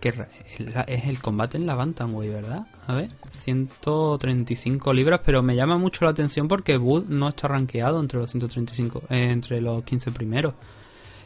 es 0.08 1.06
el 1.06 1.20
combate 1.20 1.56
en 1.56 1.66
la 1.66 1.74
Bantamweight, 1.74 2.32
¿verdad? 2.32 2.66
A 2.86 2.94
ver, 2.94 3.08
135 3.44 4.92
libras, 4.92 5.20
pero 5.24 5.42
me 5.42 5.56
llama 5.56 5.78
mucho 5.78 6.04
la 6.04 6.10
atención 6.10 6.48
porque 6.48 6.76
Wood 6.76 7.06
no 7.08 7.28
está 7.28 7.48
rankeado 7.48 8.00
entre 8.00 8.18
los 8.18 8.30
135, 8.30 9.04
eh, 9.10 9.30
entre 9.30 9.60
los 9.60 9.82
15 9.84 10.12
primeros. 10.12 10.54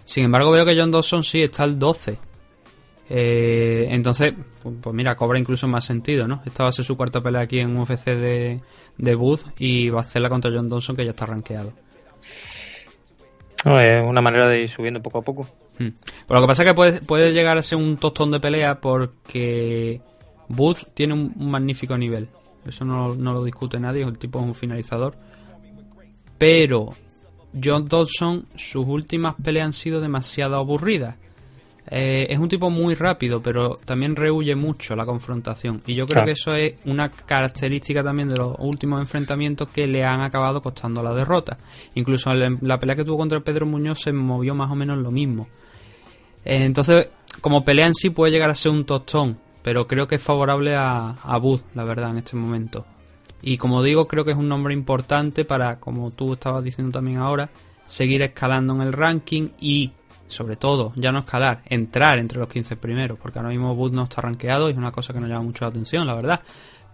Sin 0.05 0.25
embargo, 0.25 0.51
veo 0.51 0.65
que 0.65 0.77
John 0.77 0.91
Dawson 0.91 1.23
sí 1.23 1.43
está 1.43 1.65
al 1.65 1.79
12. 1.79 2.19
Eh, 3.11 3.89
entonces, 3.91 4.35
pues, 4.63 4.75
pues 4.81 4.95
mira, 4.95 5.17
cobra 5.17 5.39
incluso 5.39 5.67
más 5.69 5.85
sentido, 5.85 6.27
¿no? 6.29 6.43
Esta 6.45 6.65
va 6.65 6.71
a 6.71 6.73
ser 6.73 6.85
su 6.85 6.97
cuarta 6.97 7.21
pelea 7.21 7.43
aquí 7.43 7.59
en 7.59 7.77
UFC 7.77 8.07
de, 8.07 8.61
de 8.97 9.15
Wood 9.15 9.41
y 9.59 9.89
va 9.91 10.01
a 10.01 10.03
hacerla 10.03 10.29
contra 10.29 10.51
John 10.51 10.69
Dawson 10.69 10.97
que 10.97 11.05
ya 11.05 11.11
está 11.11 11.27
rankeado. 11.27 11.73
Es 13.65 14.05
una 14.07 14.21
manera 14.21 14.47
de 14.47 14.63
ir 14.63 14.69
subiendo 14.69 15.03
poco 15.03 15.19
a 15.19 15.23
poco. 15.23 15.49
Hmm. 15.79 15.91
Pero 16.27 16.41
lo 16.41 16.47
que 16.47 16.49
pasa 16.49 16.63
es 16.63 16.69
que 16.69 16.75
puede, 16.75 17.01
puede 17.01 17.33
llegar 17.33 17.59
a 17.59 17.63
ser 17.63 17.79
un 17.79 17.97
tostón 17.97 18.31
de 18.31 18.41
pelea 18.41 18.81
porque 18.81 20.01
Booth 20.49 20.93
tiene 20.95 21.15
un, 21.15 21.33
un 21.37 21.51
magnífico 21.51 21.97
nivel. 21.97 22.29
Eso 22.67 22.85
no, 22.85 23.15
no 23.15 23.33
lo 23.33 23.45
discute 23.45 23.81
nadie, 23.81 24.03
el 24.03 24.19
tipo 24.19 24.39
es 24.39 24.45
un 24.45 24.55
finalizador. 24.55 25.17
Pero 26.37 26.89
John 27.63 27.89
Dodson, 27.89 28.47
sus 28.57 28.87
últimas 28.87 29.35
peleas 29.43 29.67
han 29.67 29.73
sido 29.73 30.01
demasiado 30.01 30.57
aburridas. 30.57 31.17
Eh, 31.91 32.27
es 32.29 32.39
un 32.39 32.49
tipo 32.49 32.69
muy 32.69 32.95
rápido, 32.95 33.43
pero 33.43 33.79
también 33.85 34.15
rehuye 34.15 34.55
mucho 34.55 34.95
la 34.95 35.07
confrontación. 35.07 35.81
Y 35.87 35.95
yo 35.95 36.05
creo 36.05 36.25
que 36.25 36.33
eso 36.33 36.55
es 36.55 36.79
una 36.85 37.09
característica 37.09 38.05
también 38.05 38.29
de 38.29 38.37
los 38.37 38.55
últimos 38.59 39.01
enfrentamientos 39.01 39.69
que 39.69 39.87
le 39.87 40.05
han 40.05 40.21
acabado 40.21 40.61
costando 40.61 41.03
la 41.03 41.15
derrota. 41.15 41.57
Incluso 41.95 42.31
en 42.33 42.59
la 42.61 42.79
pelea 42.79 42.97
que 42.97 43.05
tuvo 43.05 43.17
contra 43.17 43.41
Pedro 43.41 43.65
Muñoz 43.65 44.01
se 44.03 44.13
movió 44.13 44.55
más 44.55 44.71
o 44.71 44.75
menos 44.75 44.99
lo 44.99 45.11
mismo. 45.11 45.49
Eh, 46.49 46.65
entonces, 46.65 47.11
como 47.43 47.63
pelea 47.63 47.87
en 47.87 47.95
sí 47.95 48.09
puede 48.09 48.33
llegar 48.33 48.49
a 48.49 48.55
ser 48.55 48.73
un 48.73 48.87
tostón, 48.87 49.39
pero 49.63 49.87
creo 49.87 50.09
que 50.09 50.15
es 50.15 50.23
favorable 50.23 50.75
a, 50.75 51.11
a 51.11 51.37
Bud, 51.37 51.61
la 51.75 51.85
verdad, 51.85 52.11
en 52.11 52.19
este 52.19 52.37
momento. 52.37 52.87
Y 53.43 53.59
como 53.59 53.83
digo, 53.83 54.09
creo 54.09 54.25
que 54.25 54.31
es 54.31 54.37
un 54.39 54.49
nombre 54.49 54.73
importante 54.73 55.45
para, 55.45 55.79
como 55.79 56.11
tú 56.11 56.33
estabas 56.33 56.65
diciendo 56.65 56.91
también 56.91 57.19
ahora, 57.19 57.51
seguir 57.87 58.23
escalando 58.23 58.75
en 58.75 58.81
el 58.81 58.95
ranking 58.95 59.51
y, 59.61 59.93
sobre 60.27 60.57
todo, 60.57 60.95
ya 60.97 61.13
no 61.13 61.19
escalar, 61.19 61.61
entrar 61.67 62.19
entre 62.19 62.39
los 62.39 62.49
15 62.49 62.77
primeros, 62.77 63.19
porque 63.19 63.39
ahora 63.39 63.51
mismo 63.51 63.75
Bud 63.75 63.93
no 63.93 64.05
está 64.05 64.23
rankeado 64.23 64.71
y 64.71 64.73
es 64.73 64.79
una 64.79 64.91
cosa 64.91 65.13
que 65.13 65.21
nos 65.21 65.29
llama 65.29 65.43
mucho 65.43 65.67
la 65.67 65.69
atención, 65.69 66.07
la 66.07 66.15
verdad. 66.15 66.41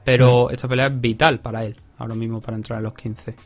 Pero 0.03 0.51
esta 0.51 0.67
pelea 0.67 0.89
es 0.89 1.01
vital 1.01 1.39
para 1.39 1.65
él, 1.65 1.77
ahora 1.99 2.17
mismo 2.17 2.41
para 2.41 2.57
entrar 2.57 2.81
en 2.81 2.85
los 2.87 2.95
15. 2.95 3.37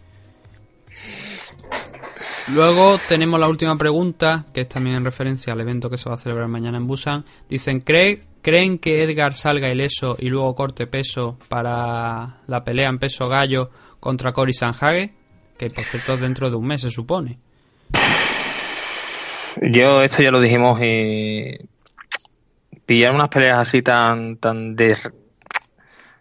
Luego 2.55 2.97
tenemos 3.09 3.39
la 3.39 3.47
última 3.47 3.77
pregunta, 3.77 4.47
que 4.55 4.63
es 4.63 4.69
también 4.69 4.97
en 4.97 5.05
referencia 5.05 5.53
al 5.53 5.61
evento 5.61 5.91
que 5.91 5.99
se 5.99 6.09
va 6.09 6.15
a 6.15 6.19
celebrar 6.19 6.49
mañana 6.49 6.79
en 6.79 6.87
Busan. 6.87 7.23
Dicen, 7.49 7.81
¿cree, 7.81 8.23
¿creen 8.41 8.79
que 8.79 9.05
Edgar 9.05 9.35
salga 9.35 9.71
ileso 9.71 10.17
y 10.19 10.31
luego 10.31 10.55
corte 10.55 10.87
peso 10.87 11.39
para 11.49 12.41
la 12.47 12.65
pelea 12.65 12.89
en 12.89 12.99
peso 12.99 13.29
gallo 13.29 13.71
contra 14.01 14.33
Cory 14.33 14.55
Sanhage? 14.55 15.13
Que 15.59 15.69
por 15.69 15.85
cierto 15.85 16.15
es 16.15 16.21
dentro 16.21 16.49
de 16.49 16.57
un 16.57 16.67
mes 16.67 16.81
se 16.81 16.91
supone. 16.91 17.39
Yo 19.61 20.03
esto 20.03 20.23
ya 20.23 20.31
lo 20.31 20.41
dijimos 20.41 20.81
y 20.83 21.59
pillar 22.87 23.15
unas 23.15 23.29
peleas 23.29 23.59
así 23.59 23.83
tan 23.83 24.37
tan 24.37 24.75
de 24.75 24.97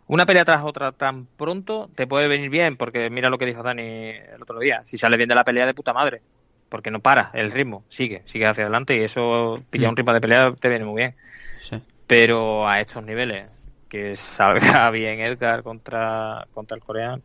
una 0.07 0.25
pelea 0.25 0.45
tras 0.45 0.63
otra 0.63 0.91
tan 0.91 1.25
pronto 1.25 1.89
te 1.95 2.07
puede 2.07 2.27
venir 2.27 2.49
bien 2.49 2.77
porque 2.77 3.09
mira 3.09 3.29
lo 3.29 3.37
que 3.37 3.45
dijo 3.45 3.63
Dani 3.63 3.83
el 3.83 4.41
otro 4.41 4.59
día, 4.59 4.81
si 4.85 4.97
sale 4.97 5.17
bien 5.17 5.29
de 5.29 5.35
la 5.35 5.43
pelea 5.43 5.65
de 5.65 5.73
puta 5.73 5.93
madre, 5.93 6.21
porque 6.69 6.91
no 6.91 6.99
para 6.99 7.31
el 7.33 7.51
ritmo, 7.51 7.83
sigue, 7.89 8.21
sigue 8.25 8.45
hacia 8.45 8.63
adelante 8.63 8.95
y 8.97 9.01
eso 9.03 9.55
pillar 9.69 9.89
Mm. 9.89 9.91
un 9.91 9.97
ritmo 9.97 10.13
de 10.13 10.21
pelea 10.21 10.53
te 10.59 10.69
viene 10.69 10.85
muy 10.85 11.01
bien, 11.01 11.15
Sí. 11.61 11.81
pero 12.07 12.67
a 12.67 12.79
estos 12.79 13.03
niveles 13.03 13.49
que 13.89 14.15
salga 14.15 14.51
bien 14.91 15.19
Edgar 15.21 15.63
contra, 15.63 16.45
contra 16.53 16.75
el 16.75 16.83
coreano. 16.83 17.21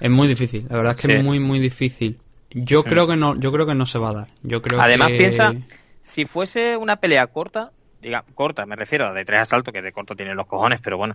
Es 0.00 0.10
muy 0.10 0.28
difícil, 0.28 0.66
la 0.68 0.76
verdad 0.76 0.94
es 0.96 1.00
que 1.00 1.12
Sí. 1.12 1.18
es 1.18 1.24
muy 1.24 1.38
muy 1.40 1.58
difícil. 1.58 2.18
Yo 2.50 2.82
Sí. 2.82 2.88
creo 2.90 3.06
que 3.06 3.16
no, 3.16 3.34
yo 3.38 3.50
creo 3.52 3.66
que 3.66 3.74
no 3.74 3.86
se 3.86 3.98
va 3.98 4.10
a 4.10 4.14
dar. 4.14 4.26
Yo 4.42 4.62
creo 4.62 4.80
Además, 4.80 5.08
que- 5.08 5.18
piensa, 5.18 5.54
si 6.02 6.24
fuese 6.26 6.76
una 6.76 6.96
pelea 6.96 7.26
corta, 7.28 7.70
diga, 8.06 8.24
corta, 8.34 8.64
me 8.66 8.76
refiero 8.76 9.06
a 9.06 9.12
de 9.12 9.24
tres 9.24 9.40
asaltos, 9.40 9.72
que 9.72 9.82
de 9.82 9.92
corto 9.92 10.14
tienen 10.14 10.36
los 10.36 10.46
cojones, 10.46 10.80
pero 10.82 10.96
bueno. 10.96 11.14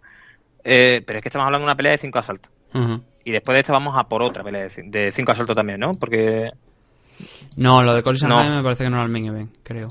Eh, 0.64 1.02
pero 1.06 1.20
es 1.20 1.24
que 1.24 1.30
estamos 1.30 1.46
hablando 1.48 1.64
de 1.66 1.70
una 1.72 1.76
pelea 1.76 1.94
de 1.94 1.98
cinco 1.98 2.20
asaltos. 2.20 2.52
Y 3.24 3.32
después 3.32 3.54
de 3.56 3.60
esta 3.62 3.74
vamos 3.74 3.96
a 3.98 4.04
por 4.06 4.22
otra 4.24 4.44
pelea 4.44 4.64
de 4.64 4.70
cin- 4.70 4.90
de 4.90 5.12
cinco 5.12 5.32
asaltos 5.32 5.56
también, 5.56 5.80
¿no? 5.80 5.94
Porque. 5.96 6.50
No, 7.56 7.84
lo 7.84 7.94
de 7.94 8.02
Sanhagen 8.16 8.52
No. 8.52 8.58
me 8.58 8.64
parece 8.64 8.84
que 8.84 8.90
no 8.90 8.96
era 8.98 9.06
el 9.06 9.12
main 9.12 9.26
event, 9.26 9.52
creo. 9.64 9.90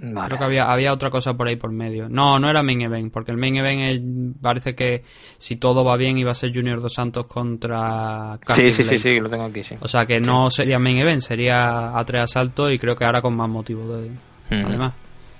Vale. 0.00 0.28
Creo 0.28 0.38
que 0.38 0.44
había, 0.44 0.70
había 0.70 0.92
otra 0.92 1.10
cosa 1.10 1.34
por 1.34 1.48
ahí 1.48 1.56
por 1.56 1.72
medio. 1.72 2.08
No, 2.08 2.38
no 2.38 2.48
era 2.48 2.62
main 2.62 2.80
event, 2.82 3.12
porque 3.12 3.32
el 3.32 3.36
main 3.36 3.56
event 3.56 3.80
es- 3.82 4.40
parece 4.40 4.74
que 4.76 5.02
si 5.38 5.56
todo 5.56 5.84
va 5.84 5.96
bien 5.96 6.16
iba 6.18 6.30
a 6.30 6.34
ser 6.34 6.54
Junior 6.54 6.80
Dos 6.80 6.94
Santos 6.94 7.26
contra 7.26 8.36
Sí, 8.36 8.62
Curtis 8.62 8.74
sí, 8.76 8.82
sí, 8.84 8.88
Blade. 8.90 8.98
sí, 8.98 9.20
lo 9.20 9.28
tengo 9.28 9.44
aquí, 9.46 9.62
sí. 9.64 9.74
O 9.80 9.88
sea 9.88 10.06
que 10.06 10.20
no 10.20 10.50
sería 10.50 10.78
main 10.78 10.98
event, 10.98 11.20
sería 11.20 11.98
a 11.98 12.04
tres 12.04 12.22
asaltos 12.22 12.72
y 12.72 12.78
creo 12.78 12.94
que 12.94 13.04
ahora 13.04 13.20
con 13.20 13.34
más 13.36 13.48
motivo 13.48 13.96
de, 13.96 14.10
Mm. 14.50 14.66
además. 14.66 14.94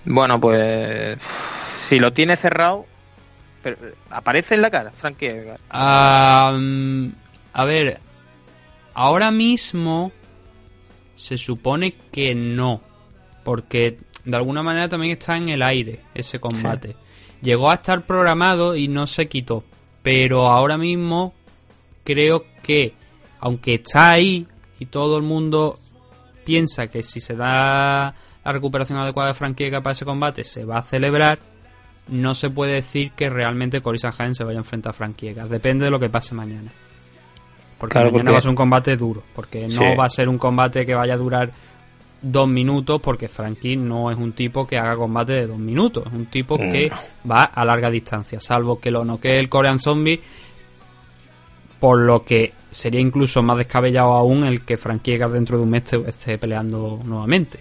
Bueno, 0.09 0.41
pues. 0.41 1.19
Si 1.77 1.99
lo 1.99 2.13
tiene 2.13 2.37
cerrado. 2.37 2.87
pero, 3.63 3.77
aparece 4.11 4.55
en 4.55 4.63
la 4.63 4.71
cara, 4.71 4.91
Frankie 4.91 5.27
Edgar. 5.27 5.61
Mm, 6.55 7.11
a 7.53 7.65
ver, 7.65 8.01
ahora 8.95 9.31
mismo 9.31 10.11
se 11.15 11.37
supone 11.37 11.95
que 12.11 12.35
no, 12.35 12.81
porque 13.45 13.99
de 14.25 14.37
alguna 14.37 14.63
manera 14.63 14.89
también 14.89 15.13
está 15.13 15.37
en 15.37 15.51
el 15.51 15.63
aire 15.63 16.01
ese 16.15 16.41
combate. 16.41 16.97
Llegó 17.43 17.71
a 17.71 17.75
estar 17.75 18.03
programado 18.03 18.77
y 18.77 18.89
no 18.89 19.07
se 19.07 19.29
quitó, 19.29 19.63
pero 20.03 20.49
ahora 20.49 20.79
mismo 20.79 21.35
creo 22.03 22.45
que, 22.63 22.95
aunque 23.41 23.75
está 23.75 24.13
ahí 24.13 24.47
y 24.79 24.87
todo 24.87 25.19
el 25.19 25.23
mundo 25.23 25.77
piensa 26.45 26.87
que 26.87 27.03
si 27.03 27.21
se 27.21 27.37
da 27.37 28.15
la 28.45 28.53
recuperación 28.53 28.99
adecuada 28.99 29.29
de 29.31 29.35
Frankie 29.35 29.67
Edgar 29.67 29.83
para 29.83 29.93
ese 29.93 30.05
combate 30.05 30.45
se 30.45 30.65
va 30.65 30.79
a 30.79 30.83
celebrar, 30.83 31.39
no 32.09 32.35
se 32.35 32.49
puede 32.51 32.73
decir 32.75 33.13
que 33.13 33.29
realmente 33.29 33.81
Cory 33.83 33.99
Sanhagen 33.99 34.35
se 34.35 34.45
vaya 34.45 34.59
a 34.59 34.63
enfrentar 34.63 34.91
a 34.91 34.93
Frankie 34.95 35.29
Edgar. 35.29 35.49
Depende 35.49 35.85
de 35.85 35.91
lo 35.91 36.01
que 36.01 36.09
pase 36.09 36.35
mañana. 36.35 36.71
Porque 37.79 37.93
Claro, 37.93 38.07
mañana 38.11 38.23
porque- 38.25 38.33
va 38.33 38.39
a 38.39 38.43
ser 38.43 38.49
un 38.51 38.57
combate 38.57 38.97
duro. 38.97 39.23
Porque 39.35 39.67
no 39.69 39.73
Sí. 39.87 39.95
va 39.99 40.05
a 40.07 40.09
ser 40.11 40.29
un 40.29 40.39
combate 40.39 40.85
que 40.87 40.95
vaya 40.95 41.15
a 41.15 41.17
durar 41.19 41.51
dos 42.23 42.49
minutos. 42.49 43.01
Porque 43.03 43.29
Frankie 43.29 43.77
no 43.77 44.11
es 44.11 44.17
un 44.17 44.33
tipo 44.33 44.67
que 44.67 44.79
haga 44.79 44.97
combate 44.97 45.33
de 45.35 45.47
dos 45.47 45.59
minutos. 45.59 46.05
Es 46.07 46.13
un 46.13 46.27
tipo 46.27 46.57
Mm. 46.57 46.73
que 46.73 46.91
va 47.31 47.45
a 47.45 47.65
larga 47.65 47.91
distancia. 47.91 48.41
Salvo 48.41 48.81
que 48.81 48.91
lo 48.91 49.05
noquee 49.05 49.39
el 49.39 49.49
Korean 49.49 49.79
Zombie. 49.79 50.21
Por 51.79 51.99
lo 52.01 52.25
que 52.25 52.53
sería 52.71 53.01
incluso 53.01 53.41
más 53.43 53.57
descabellado 53.59 54.13
aún 54.13 54.45
el 54.45 54.65
que 54.65 54.77
Frankie 54.77 55.15
Edgar 55.15 55.31
dentro 55.31 55.57
de 55.59 55.63
un 55.63 55.71
mes 55.71 55.85
esté- 55.85 56.09
esté 56.09 56.39
peleando 56.39 56.99
nuevamente. 57.05 57.61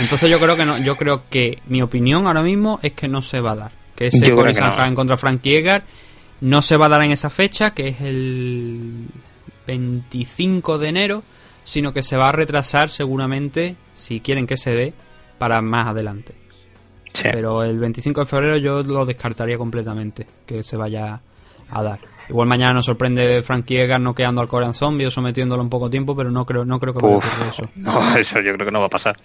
Entonces 0.00 0.30
yo 0.30 0.38
creo 0.40 0.56
que 0.56 0.64
no, 0.64 0.78
yo 0.78 0.96
creo 0.96 1.24
que 1.28 1.60
mi 1.66 1.82
opinión 1.82 2.26
ahora 2.26 2.42
mismo 2.42 2.80
es 2.82 2.92
que 2.92 3.08
no 3.08 3.22
se 3.22 3.40
va 3.40 3.52
a 3.52 3.56
dar. 3.56 3.72
Que 3.94 4.08
ese 4.08 4.32
Cory 4.32 4.52
que 4.52 4.60
no. 4.60 4.70
Sanhagen 4.70 4.94
contra 4.94 5.16
Frankie 5.16 5.56
Edgar 5.56 5.84
no 6.40 6.62
se 6.62 6.76
va 6.76 6.86
a 6.86 6.88
dar 6.88 7.02
en 7.02 7.12
esa 7.12 7.30
fecha, 7.30 7.70
que 7.70 7.88
es 7.88 8.00
el 8.00 9.06
25 9.66 10.78
de 10.78 10.88
enero, 10.88 11.22
sino 11.62 11.92
que 11.92 12.02
se 12.02 12.16
va 12.16 12.28
a 12.28 12.32
retrasar 12.32 12.90
seguramente, 12.90 13.76
si 13.94 14.20
quieren 14.20 14.46
que 14.46 14.56
se 14.56 14.72
dé, 14.72 14.92
para 15.38 15.62
más 15.62 15.88
adelante. 15.88 16.34
Sí. 17.12 17.28
Pero 17.32 17.62
el 17.62 17.78
25 17.78 18.20
de 18.22 18.26
febrero 18.26 18.56
yo 18.56 18.82
lo 18.82 19.06
descartaría 19.06 19.56
completamente, 19.56 20.26
que 20.44 20.62
se 20.64 20.76
vaya 20.76 21.20
a 21.70 21.82
dar. 21.82 21.98
Igual 22.28 22.48
mañana 22.48 22.74
nos 22.74 22.84
sorprende 22.86 23.42
Frankie 23.42 23.78
Edgar 23.80 24.00
noqueando 24.00 24.40
al 24.40 24.48
Korean 24.48 24.74
Zombie 24.74 25.06
o 25.06 25.10
sometiéndolo 25.10 25.62
un 25.62 25.70
poco 25.70 25.88
tiempo, 25.90 26.14
pero 26.16 26.30
no 26.30 26.44
creo, 26.44 26.64
no 26.64 26.78
creo 26.80 26.94
que 26.94 27.00
vaya 27.02 27.14
a 27.14 27.18
Uf, 27.18 27.26
ocurrir 27.26 27.48
eso. 27.52 27.68
no, 27.76 28.16
eso 28.16 28.40
yo 28.40 28.52
creo 28.54 28.66
que 28.66 28.72
no 28.72 28.80
va 28.80 28.86
a 28.86 28.90
pasar. 28.90 29.16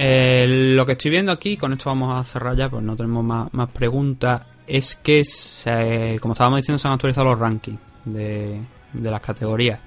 Eh, 0.00 0.46
lo 0.48 0.86
que 0.86 0.92
estoy 0.92 1.10
viendo 1.10 1.32
aquí, 1.32 1.56
con 1.56 1.72
esto 1.72 1.90
vamos 1.90 2.18
a 2.18 2.24
cerrar 2.24 2.54
ya, 2.56 2.68
pues 2.68 2.82
no 2.84 2.94
tenemos 2.96 3.24
más, 3.24 3.52
más 3.52 3.68
preguntas, 3.70 4.42
es 4.66 4.94
que, 4.96 5.24
se- 5.24 6.18
como 6.20 6.32
estábamos 6.34 6.58
diciendo, 6.58 6.78
se 6.78 6.86
han 6.86 6.94
actualizado 6.94 7.26
los 7.30 7.38
rankings 7.38 7.80
de, 8.04 8.60
de 8.92 9.10
las 9.10 9.20
categorías. 9.20 9.80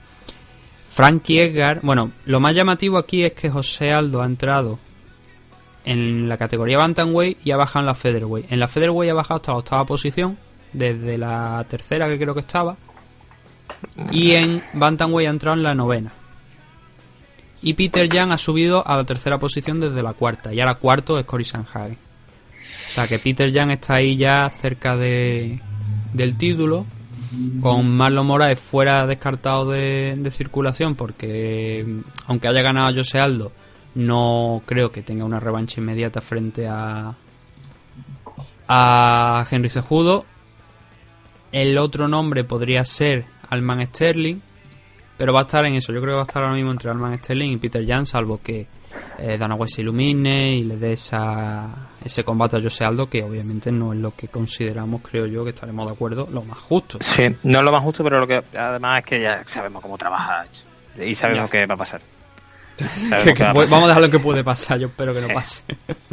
Frankie 0.89 1.39
Edgar, 1.39 1.79
bueno, 1.83 2.11
lo 2.25 2.41
más 2.41 2.53
llamativo 2.53 2.97
aquí 2.97 3.23
es 3.23 3.31
que 3.33 3.49
José 3.49 3.93
Aldo 3.93 4.21
ha 4.21 4.25
entrado 4.25 4.79
en 5.85 6.29
la 6.29 6.37
categoría 6.37 6.77
Bantamweight 6.77 7.45
y 7.45 7.51
ha 7.51 7.57
bajado 7.57 7.81
en 7.81 7.85
la 7.87 7.95
Featherweight. 7.95 8.51
En 8.51 8.59
la 8.59 8.67
Featherweight 8.67 9.11
ha 9.11 9.15
bajado 9.15 9.37
hasta 9.37 9.51
la 9.51 9.57
octava 9.57 9.85
posición, 9.85 10.37
desde 10.73 11.17
la 11.17 11.65
tercera 11.69 12.07
que 12.07 12.17
creo 12.17 12.33
que 12.33 12.41
estaba, 12.41 12.77
y 14.11 14.31
en 14.31 14.61
Bantamweight 14.73 15.27
ha 15.27 15.31
entrado 15.31 15.57
en 15.57 15.63
la 15.63 15.73
novena. 15.73 16.11
Y 17.63 17.73
Peter 17.73 18.09
Jan 18.11 18.31
ha 18.31 18.37
subido 18.37 18.85
a 18.87 18.97
la 18.97 19.03
tercera 19.03 19.37
posición 19.37 19.79
desde 19.79 20.01
la 20.01 20.13
cuarta. 20.13 20.53
Y 20.53 20.59
ahora 20.59 20.75
cuarto 20.75 21.19
es 21.19 21.25
Cory 21.25 21.45
Sanhagen. 21.45 21.93
O 21.93 22.93
sea 22.93 23.07
que 23.07 23.19
Peter 23.19 23.51
Jan 23.53 23.69
está 23.69 23.95
ahí 23.95 24.17
ya 24.17 24.49
cerca 24.49 24.95
de, 24.95 25.59
del 26.13 26.37
título. 26.37 26.85
Con 27.61 27.89
Marlon 27.95 28.25
Moraes 28.25 28.59
fuera 28.59 29.07
descartado 29.07 29.69
de, 29.69 30.15
de 30.17 30.31
circulación 30.31 30.95
porque 30.95 31.85
aunque 32.27 32.49
haya 32.49 32.61
ganado 32.61 32.93
Jose 32.93 33.19
Aldo, 33.19 33.53
no 33.95 34.61
creo 34.65 34.91
que 34.91 35.01
tenga 35.03 35.25
una 35.25 35.39
revancha 35.39 35.79
inmediata 35.81 36.21
frente 36.21 36.67
a, 36.67 37.13
a 38.67 39.45
Henry 39.49 39.69
Sejudo. 39.69 40.25
El 41.51 41.77
otro 41.77 42.07
nombre 42.07 42.43
podría 42.43 42.85
ser 42.85 43.25
Alman 43.49 43.85
Sterling, 43.87 44.39
pero 45.17 45.33
va 45.33 45.41
a 45.41 45.43
estar 45.43 45.65
en 45.65 45.73
eso. 45.73 45.91
Yo 45.91 45.99
creo 46.01 46.13
que 46.13 46.17
va 46.17 46.21
a 46.21 46.25
estar 46.25 46.41
ahora 46.43 46.55
mismo 46.55 46.71
entre 46.71 46.89
Alman 46.89 47.17
Sterling 47.17 47.49
y 47.51 47.57
Peter 47.57 47.85
Jan, 47.85 48.05
salvo 48.05 48.39
que 48.41 48.67
eh, 49.19 49.37
Dana 49.37 49.55
White 49.55 49.73
se 49.75 49.81
ilumine 49.81 50.53
y 50.55 50.63
le 50.63 50.77
dé 50.77 50.93
esa, 50.93 51.67
ese 52.03 52.23
combate 52.23 52.55
a 52.57 52.61
Jose 52.61 52.85
Aldo, 52.85 53.07
que 53.09 53.21
obviamente 53.23 53.71
no 53.71 53.91
es 53.91 53.99
lo 53.99 54.15
que 54.15 54.29
consideramos, 54.29 55.01
creo 55.01 55.25
yo, 55.25 55.43
que 55.43 55.49
estaremos 55.49 55.85
de 55.87 55.91
acuerdo, 55.91 56.29
lo 56.31 56.43
más 56.43 56.57
justo. 56.59 56.97
Sí, 57.01 57.35
no 57.43 57.57
es 57.59 57.63
lo 57.65 57.71
más 57.73 57.83
justo, 57.83 58.03
pero 58.05 58.21
lo 58.21 58.27
que 58.27 58.41
además 58.57 58.99
es 58.99 59.05
que 59.05 59.21
ya 59.21 59.43
sabemos 59.45 59.81
cómo 59.81 59.97
trabaja 59.97 60.45
y 60.97 61.13
sabemos 61.15 61.49
Ya. 61.51 61.59
qué 61.59 61.65
va 61.65 61.75
a 61.75 61.77
pasar. 61.77 62.01
Que- 63.23 63.33
que 63.33 63.43
vamos 63.43 63.71
a 63.71 63.87
dejar 63.87 64.01
lo 64.01 64.09
que 64.09 64.19
puede 64.19 64.43
pasar, 64.43 64.79
yo 64.79 64.87
espero 64.87 65.13
que 65.13 65.21
no 65.21 65.27
pase. 65.33 65.63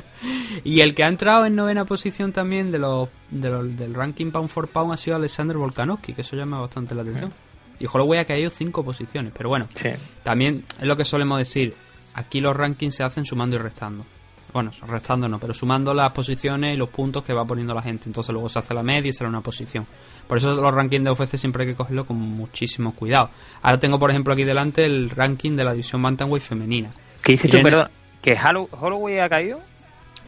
y 0.64 0.80
el 0.80 0.94
que 0.94 1.04
ha 1.04 1.08
entrado 1.08 1.46
en 1.46 1.54
novena 1.56 1.84
posición 1.84 2.32
también 2.32 2.70
de 2.70 2.78
los, 2.78 3.08
de 3.30 3.48
los- 3.50 3.76
del 3.76 3.94
ranking 3.94 4.30
Pound 4.30 4.48
for 4.48 4.68
Pound 4.68 4.92
ha 4.92 4.96
sido 4.96 5.16
Alexander 5.16 5.56
Volkanovski, 5.56 6.12
que 6.12 6.22
eso 6.22 6.36
llama 6.36 6.60
bastante 6.60 6.94
la 6.94 7.02
atención. 7.02 7.32
Y 7.80 7.86
Holloway 7.86 8.18
ha 8.20 8.24
caído 8.24 8.50
cinco 8.50 8.84
posiciones, 8.84 9.32
pero 9.36 9.48
bueno, 9.48 9.68
Sí. 9.74 9.90
también 10.24 10.64
es 10.80 10.86
lo 10.86 10.96
que 10.96 11.04
solemos 11.04 11.38
decir, 11.38 11.74
aquí 12.14 12.40
los 12.40 12.56
rankings 12.56 12.96
se 12.96 13.04
hacen 13.04 13.24
sumando 13.24 13.56
y 13.56 13.60
restando. 13.60 14.04
Bueno, 14.52 14.70
restando 14.88 15.28
no, 15.28 15.38
pero 15.38 15.52
sumando 15.54 15.92
las 15.94 16.10
posiciones 16.12 16.74
y 16.74 16.76
los 16.78 16.88
puntos 16.88 17.22
que 17.22 17.32
va 17.34 17.44
poniendo 17.44 17.74
la 17.74 17.82
gente. 17.82 18.04
Entonces 18.06 18.32
luego 18.32 18.48
se 18.48 18.58
hace 18.58 18.72
la 18.74 18.82
media 18.82 19.10
y 19.10 19.12
será 19.12 19.28
una 19.28 19.42
posición. 19.42 19.86
Por 20.28 20.36
eso 20.38 20.54
los 20.54 20.72
rankings 20.74 21.02
de 21.04 21.10
UFC 21.10 21.36
siempre 21.36 21.64
hay 21.64 21.70
que 21.70 21.74
cogerlo 21.74 22.04
con 22.04 22.16
muchísimo 22.18 22.94
cuidado. 22.94 23.30
Ahora 23.62 23.80
tengo, 23.80 23.98
por 23.98 24.10
ejemplo, 24.10 24.34
aquí 24.34 24.44
delante 24.44 24.84
el 24.84 25.10
ranking 25.10 25.56
de 25.56 25.64
la 25.64 25.72
división 25.72 26.02
Bantamweight 26.02 26.44
femenina. 26.44 26.90
¿Qué 27.22 27.32
dices 27.32 27.50
tú, 27.50 27.58
perdón? 27.62 27.88
¿Que 28.22 28.36
Hollow- 28.36 28.68
Holloway 28.78 29.18
ha 29.20 29.28
caído? 29.28 29.60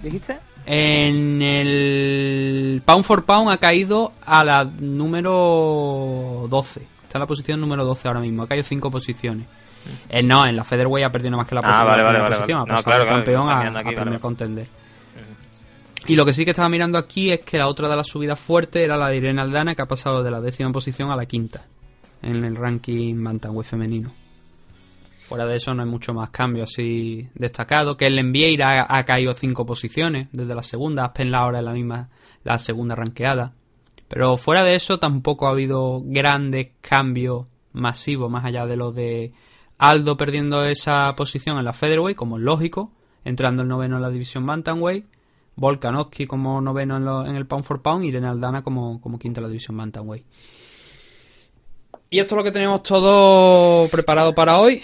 ¿Dijiste? 0.03 0.39
En 0.67 1.43
el 1.43 2.83
Pound 2.85 3.05
for 3.05 3.25
Pound 3.25 3.51
ha 3.53 3.59
caído 3.59 4.13
a 4.25 4.43
la 4.45 4.65
número 4.65 6.47
12. 6.49 6.81
Está 7.05 7.19
en 7.19 7.21
la 7.21 7.27
posición 7.27 7.61
número 7.61 7.85
12 7.85 8.09
ahora 8.09 8.21
mismo. 8.21 8.43
Ha 8.43 8.47
caído 8.47 8.65
5 8.65 8.91
posiciones. 8.91 9.47
Eh, 10.09 10.23
no, 10.23 10.47
en 10.47 10.57
la 10.57 10.65
Featherweight 10.65 11.07
ha 11.07 11.11
perdido 11.11 11.37
más 11.37 11.49
que 11.49 11.55
la, 11.55 11.63
Ah, 11.63 11.65
posi- 11.65 11.79
la 11.79 11.85
vale, 11.85 12.03
vale, 12.03 12.19
vale, 12.21 12.37
posición. 12.37 12.59
vale. 12.61 12.71
Ha 12.73 12.75
No, 12.77 12.83
pasado 12.83 12.97
claro, 13.05 13.07
campeón 13.07 13.49
a, 13.49 13.59
aquí, 13.61 13.69
a 13.69 13.83
primer 13.83 14.05
vale. 14.07 14.21
contender. 14.21 14.67
Y 16.07 16.17
lo 16.17 16.25
que 16.25 16.33
sí 16.33 16.45
que 16.45 16.51
estaba 16.51 16.69
mirando 16.69 16.99
aquí 16.99 17.31
es 17.31 17.41
que 17.41 17.59
la 17.59 17.69
otra 17.69 17.89
de 17.89 17.97
las 17.97 18.09
subidas 18.09 18.39
fuertes 18.39 18.83
era 18.83 18.97
la 18.97 19.09
de 19.09 19.19
Irene 19.19 19.43
Aldana, 19.43 19.75
que 19.75 19.83
ha 19.83 19.89
pasado 19.89 20.23
de 20.23 20.31
la 20.31 20.41
décima 20.41 20.73
posición 20.73 21.11
a 21.11 21.17
la 21.17 21.27
quinta 21.27 21.67
en 22.23 22.45
el 22.45 22.57
ranking 22.57 23.23
Bantamweight 23.23 23.69
femenino. 23.69 24.11
Fuera 25.21 25.47
de 25.47 25.57
eso 25.57 25.73
no 25.75 25.83
hay 25.83 25.89
mucho 25.89 26.13
más 26.13 26.31
cambio 26.31 26.65
así 26.65 27.29
destacado. 27.35 27.97
Que 27.97 28.07
el 28.07 28.33
Vieira 28.33 28.83
ha, 28.83 28.99
ha 28.99 29.05
caído 29.05 29.33
cinco 29.35 29.65
posiciones 29.65 30.29
desde 30.33 30.55
la 30.55 30.63
segunda. 30.63 31.05
Aspen 31.05 31.33
ahora 31.35 31.61
es 31.61 31.65
la 31.65 31.73
misma, 31.73 32.09
la 32.43 32.59
segunda 32.59 32.97
ranqueada. 32.97 33.53
Pero 34.09 34.37
fuera 34.37 34.65
de 34.65 34.75
eso 34.75 34.99
tampoco 34.99 35.47
ha 35.47 35.51
habido 35.51 36.03
grandes 36.05 36.71
cambios 36.81 37.47
masivos 37.73 38.29
más 38.29 38.45
allá 38.45 38.67
de 38.67 38.77
lo 38.77 38.91
de 38.91 39.33
Aldo 39.79 40.17
perdiendo 40.17 40.65
esa 40.65 41.15
posición 41.17 41.59
en 41.59 41.65
la 41.65 41.73
Featherweight, 41.73 42.17
como 42.17 42.37
es 42.37 42.43
lógico, 42.43 42.93
entrando 43.25 43.63
el 43.63 43.69
noveno 43.69 43.97
en 43.97 44.03
la 44.03 44.11
división 44.11 44.45
Bantamweight. 44.45 45.07
Volkanovski 45.57 46.27
como 46.27 46.61
noveno 46.61 46.97
en, 46.97 47.05
lo- 47.05 47.27
en 47.27 47.37
el 47.37 47.47
Pound 47.47 47.65
for 47.65 47.83
Pound 47.83 48.05
y 48.05 48.09
Irene 48.09 48.29
Aldana 48.29 48.63
como, 48.63 49.01
como 49.01 49.19
quinta 49.19 49.41
en 49.41 49.45
la 49.45 49.49
división 49.49 49.77
Bantamweight. 49.77 50.25
Y 52.13 52.19
esto 52.19 52.35
es 52.35 52.39
lo 52.39 52.43
que 52.45 52.51
tenemos 52.51 52.83
todo 52.83 53.89
preparado 53.89 54.35
para 54.35 54.59
hoy. 54.59 54.83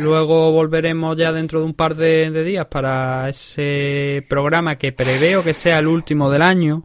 Luego 0.00 0.50
volveremos 0.50 1.16
ya 1.16 1.30
dentro 1.32 1.60
de 1.60 1.66
un 1.66 1.74
par 1.74 1.94
de, 1.94 2.30
de 2.32 2.42
días 2.42 2.66
para 2.66 3.28
ese 3.28 4.26
programa 4.28 4.76
que 4.76 4.90
preveo 4.90 5.44
que 5.44 5.54
sea 5.54 5.78
el 5.78 5.86
último 5.86 6.28
del 6.28 6.42
año. 6.42 6.82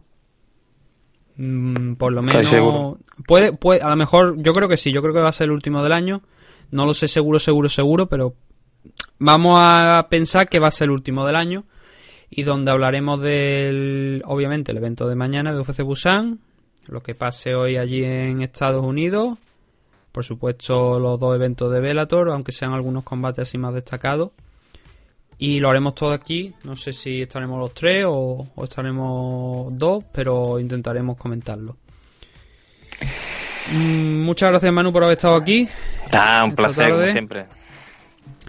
Mm, 1.36 1.94
por 1.94 2.12
lo 2.12 2.20
¿Estás 2.26 2.52
menos 2.52 2.96
puede, 3.26 3.52
puede, 3.54 3.80
a 3.80 3.88
lo 3.88 3.96
mejor 3.96 4.36
yo 4.40 4.52
creo 4.52 4.68
que 4.68 4.76
sí, 4.76 4.92
yo 4.92 5.02
creo 5.02 5.14
que 5.14 5.20
va 5.20 5.30
a 5.30 5.32
ser 5.32 5.46
el 5.46 5.52
último 5.52 5.82
del 5.82 5.92
año. 5.92 6.22
No 6.70 6.86
lo 6.86 6.94
sé 6.94 7.08
seguro, 7.08 7.38
seguro, 7.40 7.68
seguro, 7.68 8.06
pero 8.06 8.34
vamos 9.18 9.56
a 9.60 10.06
pensar 10.08 10.46
que 10.46 10.60
va 10.60 10.68
a 10.68 10.72
ser 10.72 10.84
el 10.86 10.90
último 10.92 11.26
del 11.26 11.36
año 11.36 11.64
y 12.34 12.44
donde 12.44 12.70
hablaremos 12.70 13.20
del, 13.20 14.22
obviamente, 14.24 14.72
el 14.72 14.78
evento 14.78 15.06
de 15.06 15.14
mañana 15.14 15.52
de 15.52 15.60
UFC 15.60 15.82
Busan, 15.82 16.38
lo 16.88 17.02
que 17.02 17.14
pase 17.14 17.54
hoy 17.54 17.76
allí 17.76 18.02
en 18.02 18.40
Estados 18.40 18.82
Unidos, 18.82 19.36
por 20.12 20.24
supuesto 20.24 20.98
los 20.98 21.20
dos 21.20 21.34
eventos 21.34 21.70
de 21.70 21.80
Bellator, 21.80 22.30
aunque 22.30 22.52
sean 22.52 22.72
algunos 22.72 23.04
combates 23.04 23.48
así 23.48 23.58
más 23.58 23.74
destacados. 23.74 24.30
Y 25.36 25.60
lo 25.60 25.68
haremos 25.68 25.94
todo 25.94 26.12
aquí, 26.12 26.54
no 26.64 26.74
sé 26.74 26.94
si 26.94 27.20
estaremos 27.20 27.58
los 27.60 27.74
tres 27.74 28.06
o, 28.08 28.48
o 28.54 28.64
estaremos 28.64 29.76
dos, 29.76 30.02
pero 30.10 30.58
intentaremos 30.58 31.18
comentarlo. 31.18 31.76
Mm, 33.72 34.22
muchas 34.22 34.48
gracias 34.50 34.72
Manu 34.72 34.90
por 34.90 35.04
haber 35.04 35.18
estado 35.18 35.36
aquí. 35.36 35.68
Ah, 36.12 36.44
un 36.46 36.54
placer, 36.54 36.92
como 36.92 37.06
siempre. 37.08 37.46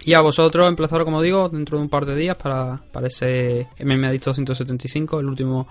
Y 0.02 0.14
a 0.14 0.20
vosotros, 0.20 0.68
emplazaros, 0.68 1.04
como 1.04 1.22
digo, 1.22 1.48
dentro 1.48 1.78
de 1.78 1.84
un 1.84 1.88
par 1.88 2.04
de 2.04 2.14
días 2.16 2.36
para, 2.36 2.80
para 2.92 3.06
ese 3.06 3.68
MMA 3.80 4.08
Adicto 4.08 4.30
275, 4.30 5.20
el 5.20 5.26
último 5.26 5.66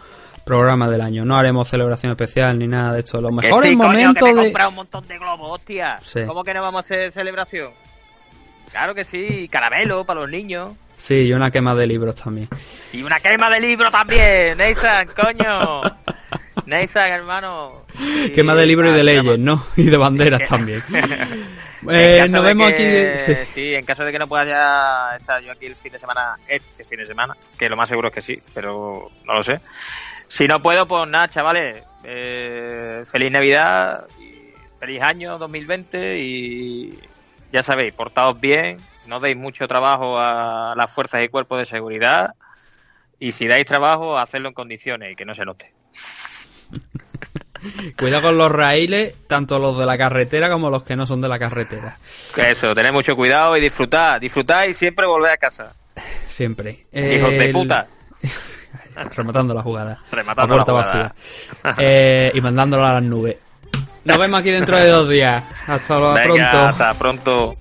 programa 0.45 0.89
del 0.89 1.01
año. 1.01 1.23
No 1.25 1.35
haremos 1.37 1.67
celebración 1.69 2.11
especial 2.11 2.57
ni 2.57 2.67
nada 2.67 2.93
de 2.93 2.99
esto. 2.99 3.21
Los 3.21 3.31
mejores 3.31 3.69
sí, 3.71 3.77
coño, 3.77 3.89
momentos 3.89 4.27
que 4.27 4.33
me 4.33 4.41
he 4.41 4.43
de. 4.45 4.49
comprado 4.51 4.69
un 4.69 4.75
montón 4.75 5.07
de 5.07 5.17
globos, 5.19 5.59
hostia. 5.59 5.99
Sí. 6.03 6.21
¿Cómo 6.25 6.43
que 6.43 6.53
no 6.53 6.61
vamos 6.61 6.77
a 6.77 6.79
hacer 6.79 7.11
celebración? 7.11 7.71
Claro 8.71 8.95
que 8.95 9.03
sí, 9.03 9.47
caramelo 9.51 10.03
para 10.05 10.21
los 10.21 10.29
niños. 10.29 10.71
Sí, 10.97 11.15
y 11.27 11.33
una 11.33 11.51
quema 11.51 11.75
de 11.75 11.85
libros 11.85 12.15
también. 12.15 12.47
Y 12.91 13.03
una 13.03 13.19
quema 13.19 13.49
de 13.49 13.59
libro 13.59 13.91
también, 13.91 14.57
Neysan, 14.57 15.07
coño. 15.09 15.81
Neysan, 16.65 17.11
hermano. 17.11 17.73
Y- 17.99 18.29
Quema 18.31 18.55
de 18.55 18.65
libros 18.65 18.89
y 18.91 18.93
de 18.93 19.03
leyes, 19.03 19.37
¿no? 19.39 19.65
Y 19.75 19.83
de 19.83 19.97
banderas 19.97 20.47
también. 20.49 20.81
Eh, 21.91 22.27
nos 22.29 22.43
vemos 22.43 22.71
que- 22.73 23.13
aquí. 23.15 23.19
sí. 23.45 23.51
Sí, 23.53 23.75
en 23.75 23.85
caso 23.85 24.03
de 24.05 24.11
que 24.11 24.19
no 24.19 24.27
pueda 24.27 24.45
ya 24.45 25.15
estar 25.17 25.41
yo 25.41 25.51
aquí 25.51 25.65
el 25.67 25.75
fin 25.75 25.91
de 25.93 25.99
semana, 25.99 26.35
este 26.47 26.83
fin 26.85 26.99
de 26.99 27.05
semana, 27.05 27.35
que 27.57 27.69
lo 27.69 27.75
más 27.77 27.89
seguro 27.89 28.09
es 28.09 28.13
que 28.13 28.21
sí, 28.21 28.41
pero 28.53 29.05
no 29.25 29.33
lo 29.33 29.43
sé. 29.43 29.59
Si 30.27 30.47
no 30.47 30.61
puedo, 30.61 30.87
pues 30.87 31.07
nada, 31.09 31.27
chavales. 31.27 31.83
eh, 32.05 33.03
feliz 33.09 33.31
Navidad 33.31 34.07
y 34.19 34.51
feliz 34.79 35.01
año 35.01 35.37
2020 35.37 36.19
y 36.19 36.99
ya 37.51 37.63
sabéis, 37.63 37.93
portaos 37.93 38.37
bien, 38.39 38.77
no 39.07 39.19
deis 39.21 39.37
mucho 39.37 39.67
trabajo 39.69 40.19
a 40.19 40.73
las 40.75 40.91
fuerzas 40.91 41.23
y 41.23 41.29
cuerpos 41.29 41.59
de 41.59 41.65
seguridad 41.65 42.33
y 43.19 43.31
si 43.31 43.47
dais 43.47 43.65
trabajo, 43.65 44.17
hacedlo 44.17 44.49
en 44.49 44.53
condiciones 44.53 45.13
y 45.13 45.15
que 45.15 45.23
no 45.23 45.33
se 45.33 45.45
note. 45.45 45.71
Cuidado 47.97 48.23
con 48.23 48.37
los 48.37 48.51
raíles, 48.51 49.13
tanto 49.27 49.59
los 49.59 49.77
de 49.77 49.85
la 49.85 49.97
carretera 49.97 50.49
como 50.49 50.69
los 50.69 50.83
que 50.83 50.95
no 50.95 51.05
son 51.05 51.21
de 51.21 51.29
la 51.29 51.39
carretera. 51.39 51.97
Eso, 52.35 52.73
tened 52.73 52.91
mucho 52.91 53.15
cuidado 53.15 53.55
y 53.57 53.61
disfrutad, 53.61 54.19
disfrutad 54.19 54.65
y 54.65 54.73
siempre 54.73 55.05
volved 55.05 55.29
a 55.29 55.37
casa. 55.37 55.73
Siempre. 56.25 56.85
Hijos 56.91 57.31
de 57.31 57.49
puta. 57.53 57.87
Rematando 59.15 59.53
la 59.53 59.61
jugada. 59.61 59.99
Rematando 60.11 60.57
la 60.57 60.63
jugada. 60.63 61.13
vacía. 61.63 61.75
Eh, 61.77 62.31
y 62.33 62.41
mandándola 62.41 62.89
a 62.91 62.93
las 62.93 63.03
nubes. 63.03 63.37
Nos 64.05 64.17
vemos 64.17 64.41
aquí 64.41 64.51
dentro 64.51 64.77
de 64.77 64.87
dos 64.87 65.07
días. 65.09 65.43
Hasta 65.65 65.95
Venga, 65.95 66.23
pronto. 66.23 66.57
hasta 66.65 66.93
pronto. 66.93 67.53